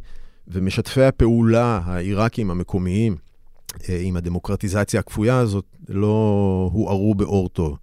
ומשתפי 0.47 1.03
הפעולה 1.03 1.79
העיראקים 1.85 2.51
המקומיים 2.51 3.15
אה, 3.89 3.99
עם 4.01 4.17
הדמוקרטיזציה 4.17 4.99
הכפויה 4.99 5.37
הזאת 5.37 5.65
לא 5.89 6.69
הוארו 6.73 7.15
באור 7.15 7.49
טוב. 7.49 7.77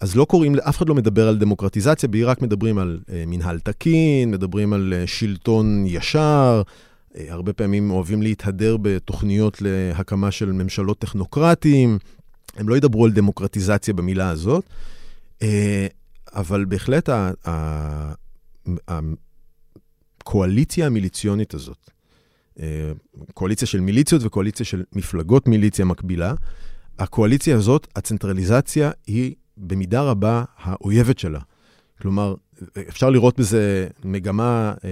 אז 0.00 0.16
לא 0.16 0.24
קוראים, 0.24 0.54
אף 0.58 0.76
אחד 0.76 0.88
לא 0.88 0.94
מדבר 0.94 1.28
על 1.28 1.38
דמוקרטיזציה, 1.38 2.08
בעיראק 2.08 2.42
מדברים 2.42 2.78
על 2.78 3.00
uh, 3.02 3.10
מנהל 3.26 3.58
תקין, 3.58 4.30
מדברים 4.30 4.72
על 4.72 4.94
uh, 5.04 5.06
שלטון 5.06 5.84
ישר, 5.86 6.62
uh, 6.62 7.18
הרבה 7.28 7.52
פעמים 7.52 7.90
אוהבים 7.90 8.22
להתהדר 8.22 8.76
בתוכניות 8.82 9.62
להקמה 9.62 10.30
של 10.30 10.52
ממשלות 10.52 10.98
טכנוקרטיים, 10.98 11.98
הם 12.56 12.68
לא 12.68 12.76
ידברו 12.76 13.04
על 13.04 13.12
דמוקרטיזציה 13.12 13.94
במילה 13.94 14.30
הזאת, 14.30 14.64
uh, 15.38 15.44
אבל 16.32 16.64
בהחלט 16.64 17.08
הקואליציה 20.18 20.86
המיליציונית 20.86 21.54
הזאת, 21.54 21.90
uh, 22.58 22.60
קואליציה 23.34 23.68
של 23.68 23.80
מיליציות 23.80 24.22
וקואליציה 24.24 24.66
של 24.66 24.82
מפלגות 24.92 25.48
מיליציה 25.48 25.84
מקבילה, 25.84 26.34
הקואליציה 26.98 27.56
הזאת, 27.56 27.86
הצנטרליזציה 27.96 28.90
היא 29.06 29.34
במידה 29.58 30.02
רבה 30.02 30.44
האויבת 30.58 31.18
שלה. 31.18 31.40
כלומר, 32.02 32.34
אפשר 32.88 33.10
לראות 33.10 33.40
בזה 33.40 33.88
מגמה 34.04 34.74
אה, 34.84 34.90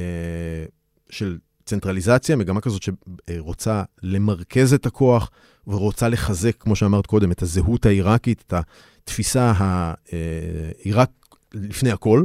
של 1.11 1.39
צנטרליזציה, 1.65 2.37
מגמה 2.37 2.61
כזאת 2.61 2.83
שרוצה 2.83 3.83
למרכז 4.03 4.75
את 4.75 4.87
הכוח 4.87 5.31
ורוצה 5.67 6.09
לחזק, 6.09 6.57
כמו 6.61 6.77
שאמרת 6.77 7.07
קודם, 7.07 7.33
את 7.33 7.43
הזהות 7.43 7.87
העיראקית, 7.87 8.45
את 8.47 8.55
התפיסה 8.55 9.53
העיראק 9.57 11.11
לפני 11.55 11.91
הכל, 11.91 12.25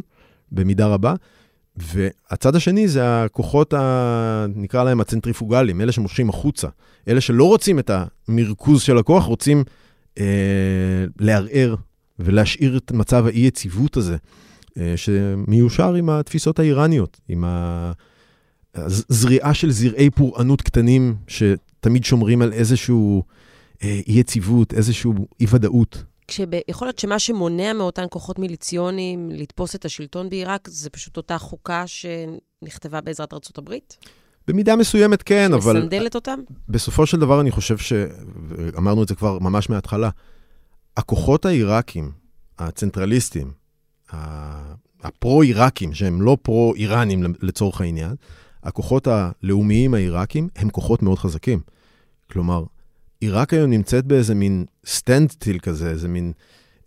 במידה 0.51 0.87
רבה. 0.87 1.13
והצד 1.75 2.55
השני 2.55 2.87
זה 2.87 3.23
הכוחות, 3.23 3.73
ה, 3.73 4.45
נקרא 4.55 4.83
להם 4.83 5.01
הצנטריפוגליים, 5.01 5.81
אלה 5.81 5.91
שמושכים 5.91 6.29
החוצה. 6.29 6.67
אלה 7.07 7.21
שלא 7.21 7.43
רוצים 7.43 7.79
את 7.79 7.91
המרכוז 8.27 8.81
של 8.81 8.97
הכוח, 8.97 9.25
רוצים 9.25 9.63
אה, 10.19 10.25
לערער 11.19 11.75
ולהשאיר 12.19 12.77
את 12.77 12.91
מצב 12.91 13.25
האי-יציבות 13.25 13.97
הזה, 13.97 14.17
אה, 14.77 14.93
שמיושר 14.95 15.93
עם 15.93 16.09
התפיסות 16.09 16.59
האיראניות, 16.59 17.19
עם 17.27 17.43
הזריעה 18.75 19.53
של 19.53 19.71
זרעי 19.71 20.09
פורענות 20.09 20.61
קטנים, 20.61 21.15
שתמיד 21.27 22.03
שומרים 22.03 22.41
על 22.41 22.53
איזשהו 22.53 23.23
אה, 23.83 23.99
אי-יציבות, 24.07 24.73
איזשהו 24.73 25.13
אי-ודאות. 25.39 26.03
כשיכול 26.27 26.87
להיות 26.87 26.99
שמה 26.99 27.19
שמונע 27.19 27.73
מאותן 27.73 28.05
כוחות 28.09 28.39
מיליציוניים 28.39 29.29
לתפוס 29.31 29.75
את 29.75 29.85
השלטון 29.85 30.29
בעיראק, 30.29 30.67
זה 30.67 30.89
פשוט 30.89 31.17
אותה 31.17 31.37
חוקה 31.37 31.83
שנכתבה 31.87 33.01
בעזרת 33.01 33.33
ארצות 33.33 33.57
הברית? 33.57 33.97
במידה 34.47 34.75
מסוימת 34.75 35.23
כן, 35.23 35.53
אבל... 35.53 35.73
שמסנדלת 35.73 36.15
אותם? 36.15 36.39
בסופו 36.69 37.05
של 37.05 37.19
דבר 37.19 37.41
אני 37.41 37.51
חושב 37.51 37.77
ש... 37.77 37.93
אמרנו 38.77 39.03
את 39.03 39.07
זה 39.07 39.15
כבר 39.15 39.39
ממש 39.39 39.69
מההתחלה. 39.69 40.09
הכוחות 40.97 41.45
העיראקים, 41.45 42.11
הצנטרליסטים, 42.59 43.51
הפרו-עיראקים, 45.01 45.93
שהם 45.93 46.21
לא 46.21 46.37
פרו-איראנים 46.41 47.23
לצורך 47.41 47.81
העניין, 47.81 48.15
הכוחות 48.63 49.07
הלאומיים 49.07 49.93
העיראקים 49.93 50.47
הם 50.55 50.69
כוחות 50.69 51.03
מאוד 51.03 51.19
חזקים. 51.19 51.59
כלומר, 52.31 52.63
עיראק 53.19 53.53
היום 53.53 53.69
נמצאת 53.69 54.05
באיזה 54.05 54.35
מין 54.35 54.65
סטנדטיל 54.85 55.59
כזה, 55.59 55.89
איזה 55.89 56.07
מין 56.07 56.31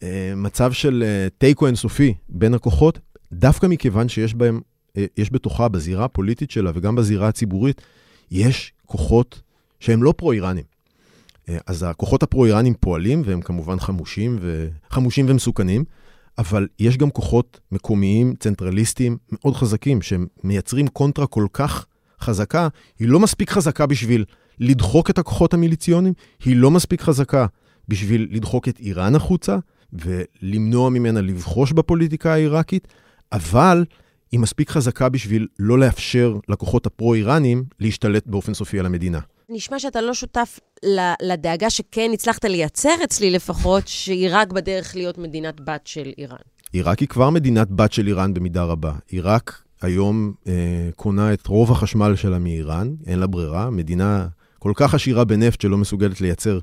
אה, 0.02 0.32
מצב 0.36 0.72
של 0.72 1.04
אה, 1.06 1.28
תיקו 1.38 1.66
אינסופי 1.66 2.14
בין 2.28 2.54
הכוחות, 2.54 2.98
דווקא 3.32 3.66
מכיוון 3.66 4.08
שיש 4.08 4.34
בהם, 4.34 4.60
אה, 4.96 5.04
יש 5.16 5.32
בתוכה, 5.32 5.68
בזירה 5.68 6.04
הפוליטית 6.04 6.50
שלה 6.50 6.70
וגם 6.74 6.94
בזירה 6.94 7.28
הציבורית, 7.28 7.82
יש 8.30 8.72
כוחות 8.86 9.42
שהם 9.80 10.02
לא 10.02 10.14
פרו-איראנים. 10.16 10.64
אה, 11.48 11.58
אז 11.66 11.82
הכוחות 11.82 12.22
הפרו-איראנים 12.22 12.74
פועלים, 12.80 13.22
והם 13.24 13.40
כמובן 13.40 13.80
חמושים, 13.80 14.38
ו... 14.40 14.68
חמושים 14.90 15.26
ומסוכנים, 15.28 15.84
אבל 16.38 16.68
יש 16.78 16.96
גם 16.96 17.10
כוחות 17.10 17.60
מקומיים, 17.72 18.34
צנטרליסטיים, 18.38 19.16
מאוד 19.32 19.56
חזקים, 19.56 19.98
שמייצרים 20.02 20.88
קונטרה 20.88 21.26
כל 21.26 21.46
כך 21.52 21.86
חזקה, 22.20 22.68
היא 22.98 23.08
לא 23.08 23.20
מספיק 23.20 23.50
חזקה 23.50 23.86
בשביל 23.86 24.24
לדחוק 24.58 25.10
את 25.10 25.18
הכוחות 25.18 25.54
המיליציוניים, 25.54 26.14
היא 26.44 26.56
לא 26.56 26.70
מספיק 26.70 27.00
חזקה 27.00 27.46
בשביל 27.88 28.28
לדחוק 28.30 28.68
את 28.68 28.80
איראן 28.80 29.14
החוצה 29.14 29.58
ולמנוע 29.92 30.90
ממנה 30.90 31.20
לבחוש 31.20 31.72
בפוליטיקה 31.72 32.32
העיראקית, 32.32 32.88
אבל 33.32 33.84
היא 34.32 34.40
מספיק 34.40 34.70
חזקה 34.70 35.08
בשביל 35.08 35.46
לא 35.58 35.78
לאפשר 35.78 36.36
לכוחות 36.48 36.86
הפרו-איראנים 36.86 37.64
להשתלט 37.80 38.26
באופן 38.26 38.54
סופי 38.54 38.78
על 38.78 38.86
המדינה. 38.86 39.20
נשמע 39.52 39.78
שאתה 39.78 40.00
לא 40.00 40.14
שותף 40.14 40.58
לדאגה 41.22 41.70
שכן 41.70 42.10
הצלחת 42.14 42.44
לייצר 42.44 42.94
אצלי 43.04 43.30
לפחות, 43.30 43.88
שעיראק 43.88 44.52
בדרך 44.52 44.96
להיות 44.96 45.18
מדינת 45.18 45.60
בת 45.60 45.86
של 45.86 46.12
איראן. 46.18 46.36
עיראק 46.72 46.98
היא 46.98 47.08
כבר 47.08 47.30
מדינת 47.30 47.70
בת 47.70 47.92
של 47.92 48.06
איראן 48.06 48.34
במידה 48.34 48.64
רבה. 48.64 48.92
עיראק 49.08 49.62
היום 49.82 50.32
אה, 50.46 50.52
קונה 50.96 51.32
את 51.32 51.46
רוב 51.46 51.72
החשמל 51.72 52.16
שלה 52.16 52.38
מאיראן, 52.38 52.94
אין 53.06 53.18
לה 53.18 53.26
ברירה. 53.26 53.70
מדינה 53.70 54.26
כל 54.58 54.72
כך 54.74 54.94
עשירה 54.94 55.24
בנפט 55.24 55.60
שלא 55.60 55.78
מסוגלת 55.78 56.20
לייצר 56.20 56.58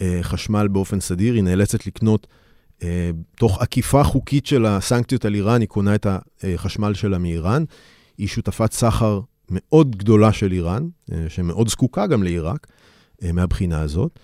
אה, 0.00 0.18
חשמל 0.22 0.68
באופן 0.68 1.00
סדיר, 1.00 1.34
היא 1.34 1.42
נאלצת 1.42 1.86
לקנות, 1.86 2.26
אה, 2.82 3.10
תוך 3.36 3.62
עקיפה 3.62 4.04
חוקית 4.04 4.46
של 4.46 4.66
הסנקציות 4.66 5.24
על 5.24 5.34
איראן, 5.34 5.60
היא 5.60 5.68
קונה 5.68 5.94
את 5.94 6.06
החשמל 6.42 6.94
שלה 6.94 7.18
מאיראן. 7.18 7.64
היא 8.18 8.28
שותפת 8.28 8.72
סחר 8.72 9.20
מאוד 9.52 9.96
גדולה 9.96 10.32
של 10.32 10.52
איראן, 10.52 10.88
אה, 11.12 11.24
שמאוד 11.28 11.68
זקוקה 11.68 12.06
גם 12.06 12.22
לעיראק 12.22 12.66
אה, 13.22 13.32
מהבחינה 13.32 13.80
הזאת. 13.80 14.18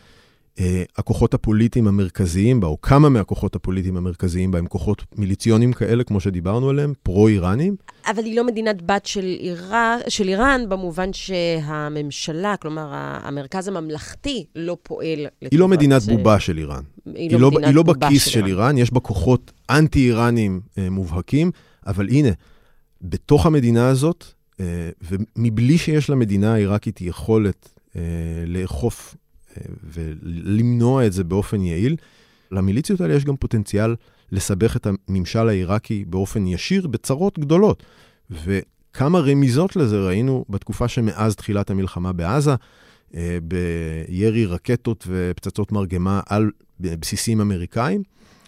אה, 0.61 0.83
הכוחות 0.97 1.35
הפוליטיים 1.35 1.89
המרכזיים 1.89 2.61
בה, 2.61 2.67
או 2.67 2.81
כמה 2.81 3.09
מהכוחות 3.09 3.57
הפוליטיים 3.57 3.97
המרכזיים 3.97 4.51
בה, 4.51 4.59
הם 4.59 4.67
כוחות 4.67 5.05
מיליציונים 5.17 5.73
כאלה, 5.73 6.05
כמו 6.05 6.21
שדיברנו 6.21 6.71
עליהם, 6.71 6.93
פרו-איראנים. 7.03 7.77
אבל 8.07 8.25
היא 8.25 8.37
לא 8.37 8.45
מדינת 8.45 8.83
בת 8.83 9.07
של, 9.07 9.37
אירא, 9.41 9.97
של 10.09 10.29
איראן, 10.29 10.69
במובן 10.69 11.13
שהממשלה, 11.13 12.57
כלומר, 12.57 12.89
המרכז 12.93 13.69
הממלכתי, 13.69 14.45
לא 14.57 14.77
פועל 14.83 15.19
לטובת... 15.21 15.53
היא 15.53 15.61
לא 15.61 15.69
מדינת 15.69 16.03
בובה 16.03 16.41
של 16.41 16.59
איראן. 16.59 16.83
היא, 17.07 17.15
היא 17.15 17.33
לא, 17.33 17.51
לא, 17.53 17.59
היא 17.67 17.75
לא 17.75 17.83
בכיס 17.83 18.25
של, 18.25 18.31
של 18.31 18.47
איראן, 18.47 18.79
יש 18.79 18.93
בה 18.93 19.01
כוחות 19.01 19.53
אנטי-איראנים 19.71 20.61
אה, 20.79 20.91
מובהקים, 20.91 21.51
אבל 21.87 22.09
הנה, 22.09 22.31
בתוך 23.03 23.47
המדינה 23.47 23.89
הזאת, 23.89 24.25
ומבלי 25.03 25.79
שיש 25.79 26.11
למדינה 26.11 26.55
העיראקית 26.55 27.01
יכולת 27.01 27.69
אה, 27.97 28.01
לאכוף 28.47 29.15
ולמנוע 29.95 31.07
את 31.07 31.13
זה 31.13 31.25
באופן 31.25 31.61
יעיל. 31.61 31.97
למיליציות 32.53 33.01
האלה 33.01 33.15
יש 33.15 33.25
גם 33.25 33.37
פוטנציאל 33.37 33.95
לסבך 34.33 34.77
את 34.77 34.87
הממשל 34.87 35.49
העיראקי 35.49 36.05
באופן 36.05 36.47
ישיר 36.47 36.87
בצרות 36.87 37.39
גדולות. 37.39 37.83
וכמה 38.31 39.21
רמיזות 39.21 39.77
לזה 39.77 40.01
ראינו 40.01 40.45
בתקופה 40.49 40.89
שמאז 40.89 41.37
תחילת 41.37 41.71
המלחמה 41.71 42.13
בעזה, 42.13 42.55
אה, 43.15 43.39
בירי 43.43 44.47
רקטות 44.47 45.07
ופצצות 45.11 45.73
מרגמה 45.73 46.21
על 46.27 46.51
בסיסים 46.81 47.41
אמריקאים 47.41 48.03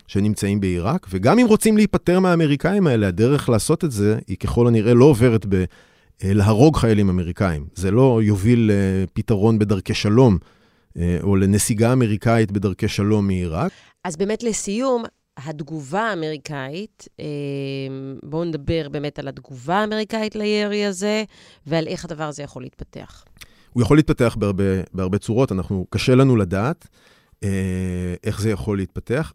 שנמצאים 0.06 0.60
בעיראק, 0.60 1.06
וגם 1.10 1.38
אם 1.38 1.46
רוצים 1.46 1.76
להיפטר 1.76 2.20
מהאמריקאים 2.20 2.86
האלה, 2.86 3.08
הדרך 3.08 3.48
לעשות 3.48 3.84
את 3.84 3.90
זה 3.90 4.18
היא 4.26 4.36
ככל 4.36 4.66
הנראה 4.66 4.94
לא 4.94 5.04
עוברת. 5.04 5.46
להרוג 6.24 6.76
חיילים 6.76 7.08
אמריקאים. 7.08 7.66
זה 7.74 7.90
לא 7.90 8.20
יוביל 8.22 8.70
לפתרון 8.74 9.58
בדרכי 9.58 9.94
שלום 9.94 10.38
אה, 10.96 11.18
או 11.22 11.36
לנסיגה 11.36 11.92
אמריקאית 11.92 12.52
בדרכי 12.52 12.88
שלום 12.88 13.26
מעיראק. 13.26 13.72
אז 14.04 14.16
באמת 14.16 14.42
לסיום, 14.42 15.04
התגובה 15.36 16.00
האמריקאית, 16.00 17.08
אה, 17.20 17.26
בואו 18.22 18.44
נדבר 18.44 18.88
באמת 18.90 19.18
על 19.18 19.28
התגובה 19.28 19.74
האמריקאית 19.76 20.36
לירי 20.36 20.86
הזה, 20.86 21.24
ועל 21.66 21.86
איך 21.86 22.04
הדבר 22.04 22.24
הזה 22.24 22.42
יכול 22.42 22.62
להתפתח. 22.62 23.24
הוא 23.72 23.82
יכול 23.82 23.98
להתפתח 23.98 24.36
בהרבה, 24.38 24.64
בהרבה 24.94 25.18
צורות, 25.18 25.52
אנחנו, 25.52 25.86
קשה 25.90 26.14
לנו 26.14 26.36
לדעת 26.36 26.88
אה, 27.44 28.14
איך 28.24 28.40
זה 28.40 28.50
יכול 28.50 28.76
להתפתח. 28.76 29.32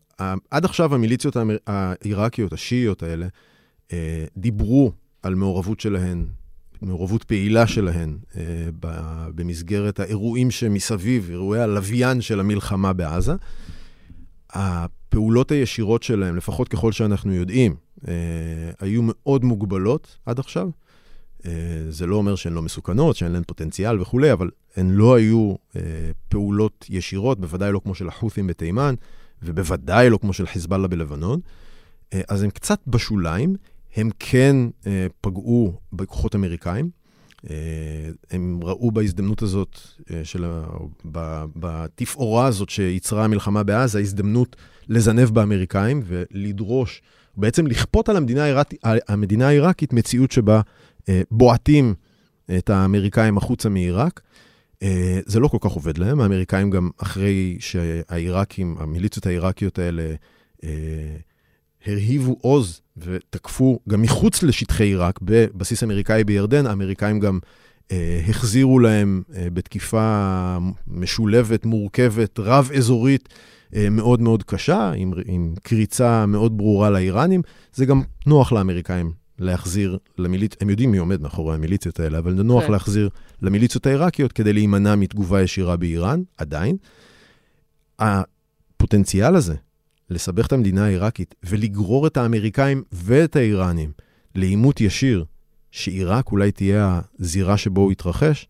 עד 0.51 0.65
עכשיו 0.65 0.95
המיליציות 0.95 1.37
העיראקיות, 1.67 2.53
השיעיות 2.53 3.03
האלה, 3.03 3.27
דיברו 4.37 4.91
על 5.23 5.35
מעורבות 5.35 5.79
שלהן 5.79 6.25
מעורבות 6.81 7.23
פעילה 7.23 7.67
שלהן 7.67 8.17
אה, 8.37 8.41
במסגרת 9.35 9.99
האירועים 9.99 10.51
שמסביב, 10.51 11.29
אירועי 11.29 11.61
הלוויין 11.61 12.21
של 12.21 12.39
המלחמה 12.39 12.93
בעזה. 12.93 13.33
הפעולות 14.49 15.51
הישירות 15.51 16.03
שלהם, 16.03 16.35
לפחות 16.35 16.67
ככל 16.67 16.91
שאנחנו 16.91 17.33
יודעים, 17.33 17.75
אה, 18.07 18.13
היו 18.79 19.01
מאוד 19.03 19.43
מוגבלות 19.43 20.17
עד 20.25 20.39
עכשיו. 20.39 20.69
אה, 21.45 21.51
זה 21.89 22.05
לא 22.05 22.15
אומר 22.15 22.35
שהן 22.35 22.53
לא 22.53 22.61
מסוכנות, 22.61 23.15
שאין 23.15 23.31
להן 23.31 23.43
פוטנציאל 23.47 24.01
וכולי, 24.01 24.31
אבל 24.31 24.49
הן 24.75 24.89
לא 24.89 25.15
היו 25.15 25.55
פעולות 26.29 26.85
ישירות, 26.89 27.39
בוודאי 27.39 27.71
לא 27.71 27.81
כמו 27.83 27.95
של 27.95 28.07
החות'ים 28.07 28.47
בתימן, 28.47 28.95
ובוודאי 29.41 30.09
לא 30.09 30.17
כמו 30.17 30.33
של 30.33 30.47
חיזבאללה 30.47 30.87
בלבנון. 30.87 31.39
אז 32.27 32.43
הם 32.43 32.49
קצת 32.49 32.79
בשוליים. 32.87 33.55
הם 33.95 34.09
כן 34.19 34.55
אה, 34.87 35.07
פגעו 35.21 35.73
בכוחות 35.93 36.35
אמריקאים. 36.35 36.89
אה, 37.49 37.55
הם 38.31 38.59
ראו 38.63 38.91
בהזדמנות 38.91 39.41
הזאת, 39.41 39.79
אה, 40.11 40.25
של, 40.25 40.45
בתפאורה 41.55 42.45
הזאת 42.45 42.69
שיצרה 42.69 43.23
המלחמה 43.23 43.63
בעזה, 43.63 43.99
הזדמנות 43.99 44.55
לזנב 44.87 45.29
באמריקאים 45.29 46.01
ולדרוש, 46.05 47.01
בעצם 47.37 47.67
לכפות 47.67 48.09
על 48.09 48.17
המדינה, 48.17 48.43
העירק, 48.43 48.73
המדינה 49.07 49.47
העיראקית 49.47 49.93
מציאות 49.93 50.31
שבה 50.31 50.61
בועטים 51.31 51.93
את 52.57 52.69
האמריקאים 52.69 53.37
החוצה 53.37 53.69
מעיראק. 53.69 54.21
זה 55.25 55.39
לא 55.39 55.47
כל 55.47 55.57
כך 55.61 55.71
עובד 55.71 55.97
להם, 55.97 56.21
האמריקאים 56.21 56.69
גם 56.69 56.89
אחרי 56.97 57.57
שהעיראקים, 57.59 58.75
המיליציות 58.79 59.25
העיראקיות 59.25 59.79
האלה, 59.79 60.15
הרהיבו 61.85 62.37
עוז 62.41 62.81
ותקפו 62.97 63.79
גם 63.89 64.01
מחוץ 64.01 64.43
לשטחי 64.43 64.83
עיראק, 64.83 65.19
בבסיס 65.21 65.83
אמריקאי 65.83 66.23
בירדן, 66.23 66.65
האמריקאים 66.65 67.19
גם 67.19 67.39
אה, 67.91 68.21
החזירו 68.29 68.79
להם 68.79 69.23
אה, 69.35 69.47
בתקיפה 69.53 70.57
משולבת, 70.87 71.65
מורכבת, 71.65 72.39
רב-אזורית, 72.39 73.29
אה, 73.75 73.89
מאוד 73.89 74.21
מאוד 74.21 74.43
קשה, 74.43 74.91
עם, 74.95 75.13
עם 75.25 75.53
קריצה 75.63 76.25
מאוד 76.25 76.57
ברורה 76.57 76.89
לאיראנים. 76.89 77.41
זה 77.73 77.85
גם 77.85 78.01
נוח 78.25 78.51
לאמריקאים 78.51 79.11
להחזיר 79.39 79.97
למיליציות, 80.17 80.61
הם 80.61 80.69
יודעים 80.69 80.91
מי 80.91 80.97
עומד 80.97 81.21
מאחורי 81.21 81.55
המיליציות 81.55 81.99
האלה, 81.99 82.17
אבל 82.17 82.33
נוח 82.33 82.63
כן. 82.65 82.71
להחזיר 82.71 83.09
למיליציות 83.41 83.85
העיראקיות 83.85 84.31
כדי 84.31 84.53
להימנע 84.53 84.95
מתגובה 84.95 85.41
ישירה 85.41 85.75
באיראן, 85.77 86.21
עדיין. 86.37 86.77
הפוטנציאל 87.99 89.35
הזה 89.35 89.55
לסבך 90.09 90.47
את 90.47 90.53
המדינה 90.53 90.85
העיראקית 90.85 91.35
ולגרור 91.43 92.07
את 92.07 92.17
האמריקאים 92.17 92.83
ואת 92.91 93.35
האיראנים 93.35 93.91
לעימות 94.35 94.81
ישיר, 94.81 95.25
שעיראק 95.71 96.31
אולי 96.31 96.51
תהיה 96.51 97.01
הזירה 97.19 97.57
שבו 97.57 97.81
הוא 97.81 97.91
יתרחש, 97.91 98.47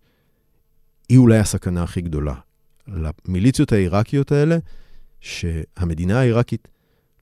היא 1.10 1.18
אולי 1.18 1.38
הסכנה 1.38 1.84
הכי 1.84 2.02
גדולה. 2.02 2.34
למיליציות 2.88 3.72
העיראקיות 3.72 4.32
האלה, 4.32 4.58
שהמדינה 5.20 6.20
העיראקית 6.20 6.68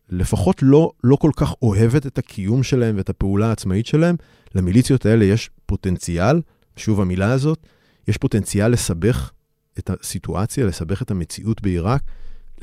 לפחות 0.09 0.59
לא, 0.61 0.91
לא 1.03 1.15
כל 1.15 1.31
כך 1.35 1.53
אוהבת 1.61 2.05
את 2.05 2.17
הקיום 2.17 2.63
שלהם 2.63 2.97
ואת 2.97 3.09
הפעולה 3.09 3.49
העצמאית 3.49 3.85
שלהם, 3.85 4.15
למיליציות 4.55 5.05
האלה 5.05 5.25
יש 5.25 5.49
פוטנציאל, 5.65 6.41
שוב 6.75 7.01
המילה 7.01 7.31
הזאת, 7.31 7.67
יש 8.07 8.17
פוטנציאל 8.17 8.71
לסבך 8.71 9.31
את 9.79 9.89
הסיטואציה, 9.89 10.65
לסבך 10.65 11.01
את 11.01 11.11
המציאות 11.11 11.61
בעיראק, 11.61 12.03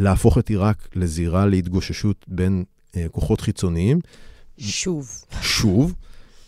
להפוך 0.01 0.39
את 0.39 0.49
עיראק 0.49 0.89
לזירה 0.95 1.47
להתגוששות 1.47 2.25
בין 2.29 2.65
אה, 2.97 3.07
כוחות 3.11 3.41
חיצוניים, 3.41 3.99
שוב. 4.59 5.25
שוב, 5.43 5.95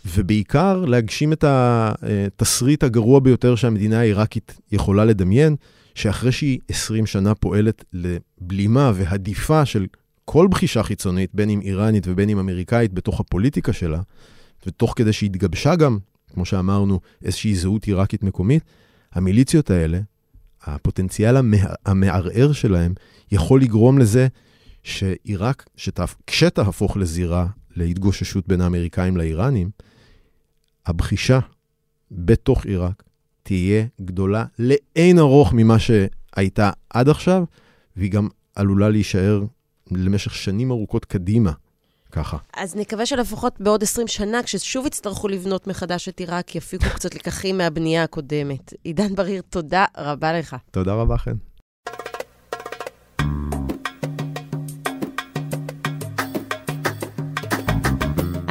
ובעיקר 0.06 0.84
להגשים 0.84 1.32
את 1.32 1.44
התסריט 1.46 2.82
הגרוע 2.82 3.20
ביותר 3.20 3.54
שהמדינה 3.54 4.00
העיראקית 4.00 4.60
יכולה 4.72 5.04
לדמיין, 5.04 5.56
שאחרי 5.94 6.32
שהיא 6.32 6.58
20 6.68 7.06
שנה 7.06 7.34
פועלת 7.34 7.84
לבלימה 7.92 8.92
והדיפה 8.94 9.64
של 9.64 9.86
כל 10.24 10.48
בחישה 10.50 10.82
חיצונית, 10.82 11.30
בין 11.34 11.50
אם 11.50 11.60
איראנית 11.60 12.04
ובין 12.06 12.28
אם 12.28 12.38
אמריקאית, 12.38 12.92
בתוך 12.92 13.20
הפוליטיקה 13.20 13.72
שלה, 13.72 14.00
ותוך 14.66 14.94
כדי 14.96 15.12
שהתגבשה 15.12 15.76
גם, 15.76 15.98
כמו 16.34 16.44
שאמרנו, 16.44 17.00
איזושהי 17.24 17.54
זהות 17.54 17.84
עיראקית 17.84 18.22
מקומית, 18.22 18.62
המיליציות 19.12 19.70
האלה, 19.70 20.00
הפוטנציאל 20.62 21.36
המערער 21.86 22.52
שלהם, 22.52 22.94
יכול 23.32 23.62
לגרום 23.62 23.98
לזה 23.98 24.28
שעיראק, 24.82 25.68
שתהפ... 25.76 26.14
כשתהפוך 26.26 26.96
לזירה 26.96 27.46
להתגוששות 27.76 28.48
בין 28.48 28.60
האמריקאים 28.60 29.16
לאיראנים, 29.16 29.70
הבחישה 30.86 31.38
בתוך 32.10 32.66
עיראק 32.66 33.02
תהיה 33.42 33.84
גדולה 34.00 34.44
לאין 34.58 35.18
ארוך 35.18 35.52
ממה 35.52 35.76
שהייתה 35.78 36.70
עד 36.90 37.08
עכשיו, 37.08 37.44
והיא 37.96 38.10
גם 38.10 38.28
עלולה 38.56 38.88
להישאר 38.88 39.42
למשך 39.90 40.34
שנים 40.34 40.70
ארוכות 40.70 41.04
קדימה, 41.04 41.52
ככה. 42.10 42.36
אז 42.56 42.76
נקווה 42.76 43.06
שלפחות 43.06 43.60
בעוד 43.60 43.82
20 43.82 44.08
שנה, 44.08 44.42
כששוב 44.42 44.86
יצטרכו 44.86 45.28
לבנות 45.28 45.66
מחדש 45.66 46.08
את 46.08 46.20
עיראק, 46.20 46.54
יפיקו 46.54 46.86
קצת 46.94 47.14
לקחים 47.14 47.58
מהבנייה 47.58 48.02
הקודמת. 48.02 48.74
עידן 48.84 49.14
בריר, 49.14 49.42
תודה 49.50 49.84
רבה 49.98 50.38
לך. 50.38 50.56
תודה 50.70 50.94
רבה, 50.94 51.18
חן. 51.18 51.36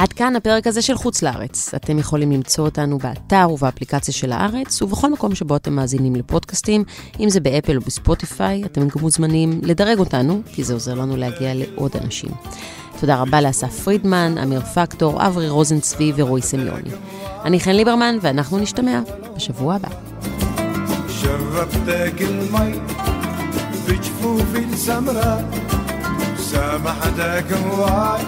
עד 0.01 0.13
כאן 0.13 0.35
הפרק 0.35 0.67
הזה 0.67 0.81
של 0.81 0.97
חוץ 0.97 1.21
לארץ. 1.21 1.73
אתם 1.75 1.99
יכולים 1.99 2.31
למצוא 2.31 2.65
אותנו 2.65 2.97
באתר 2.97 3.47
ובאפליקציה 3.51 4.13
של 4.13 4.31
הארץ, 4.31 4.81
ובכל 4.81 5.11
מקום 5.11 5.35
שבו 5.35 5.55
אתם 5.55 5.73
מאזינים 5.73 6.15
לפודקאסטים, 6.15 6.83
אם 7.19 7.29
זה 7.29 7.39
באפל 7.39 7.75
או 7.75 7.81
בספוטיפיי, 7.81 8.63
אתם 8.63 8.81
גם 8.81 9.01
מוזמנים 9.01 9.59
לדרג 9.63 9.99
אותנו, 9.99 10.41
כי 10.45 10.63
זה 10.63 10.73
עוזר 10.73 10.93
לנו 10.93 11.17
להגיע 11.17 11.53
לעוד 11.53 11.91
אנשים. 12.03 12.29
תודה 12.99 13.15
רבה 13.15 13.41
לאסף 13.41 13.79
פרידמן, 13.83 14.37
אמיר 14.43 14.61
פקטור, 14.61 15.27
אברי 15.27 15.49
רוזנצבי 15.49 16.11
ורועי 16.15 16.41
סמיוני. 16.41 16.89
אני 17.45 17.59
חן 17.59 17.71
ליברמן, 17.71 18.17
ואנחנו 18.21 18.57
נשתמע 18.57 18.99
בשבוע 19.35 19.75
הבא. 19.75 19.89
شربتك 21.21 22.21
المي 22.21 22.79
بجفوفي 23.87 24.63
السمراء 24.73 25.49
سامحتك 26.37 27.53
هواي 27.53 28.21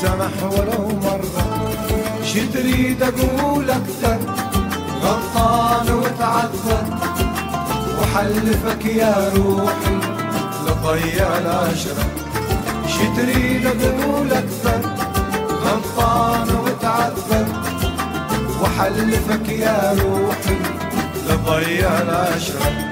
سمح 0.00 0.42
ولو 0.52 0.88
مرة. 1.02 1.68
شي 2.24 2.46
تريد 2.46 3.02
أقول 3.02 3.70
أكثر 3.70 4.18
غلطان 5.02 5.94
وتعذر 5.94 6.84
وحلفك 8.00 8.84
يا 8.84 9.32
روحي 9.36 9.98
لضيع 10.66 11.38
العشرة 11.38 12.06
شي 12.86 13.06
تريد 13.16 13.66
أقول 13.66 14.32
أكثر 14.32 14.80
غلطان 15.64 16.48
وتعذر 16.64 17.46
وحلفك 18.62 19.48
يا 19.48 19.96
روحي 20.02 20.58
لضيع 21.28 21.88
العشرة 22.02 22.87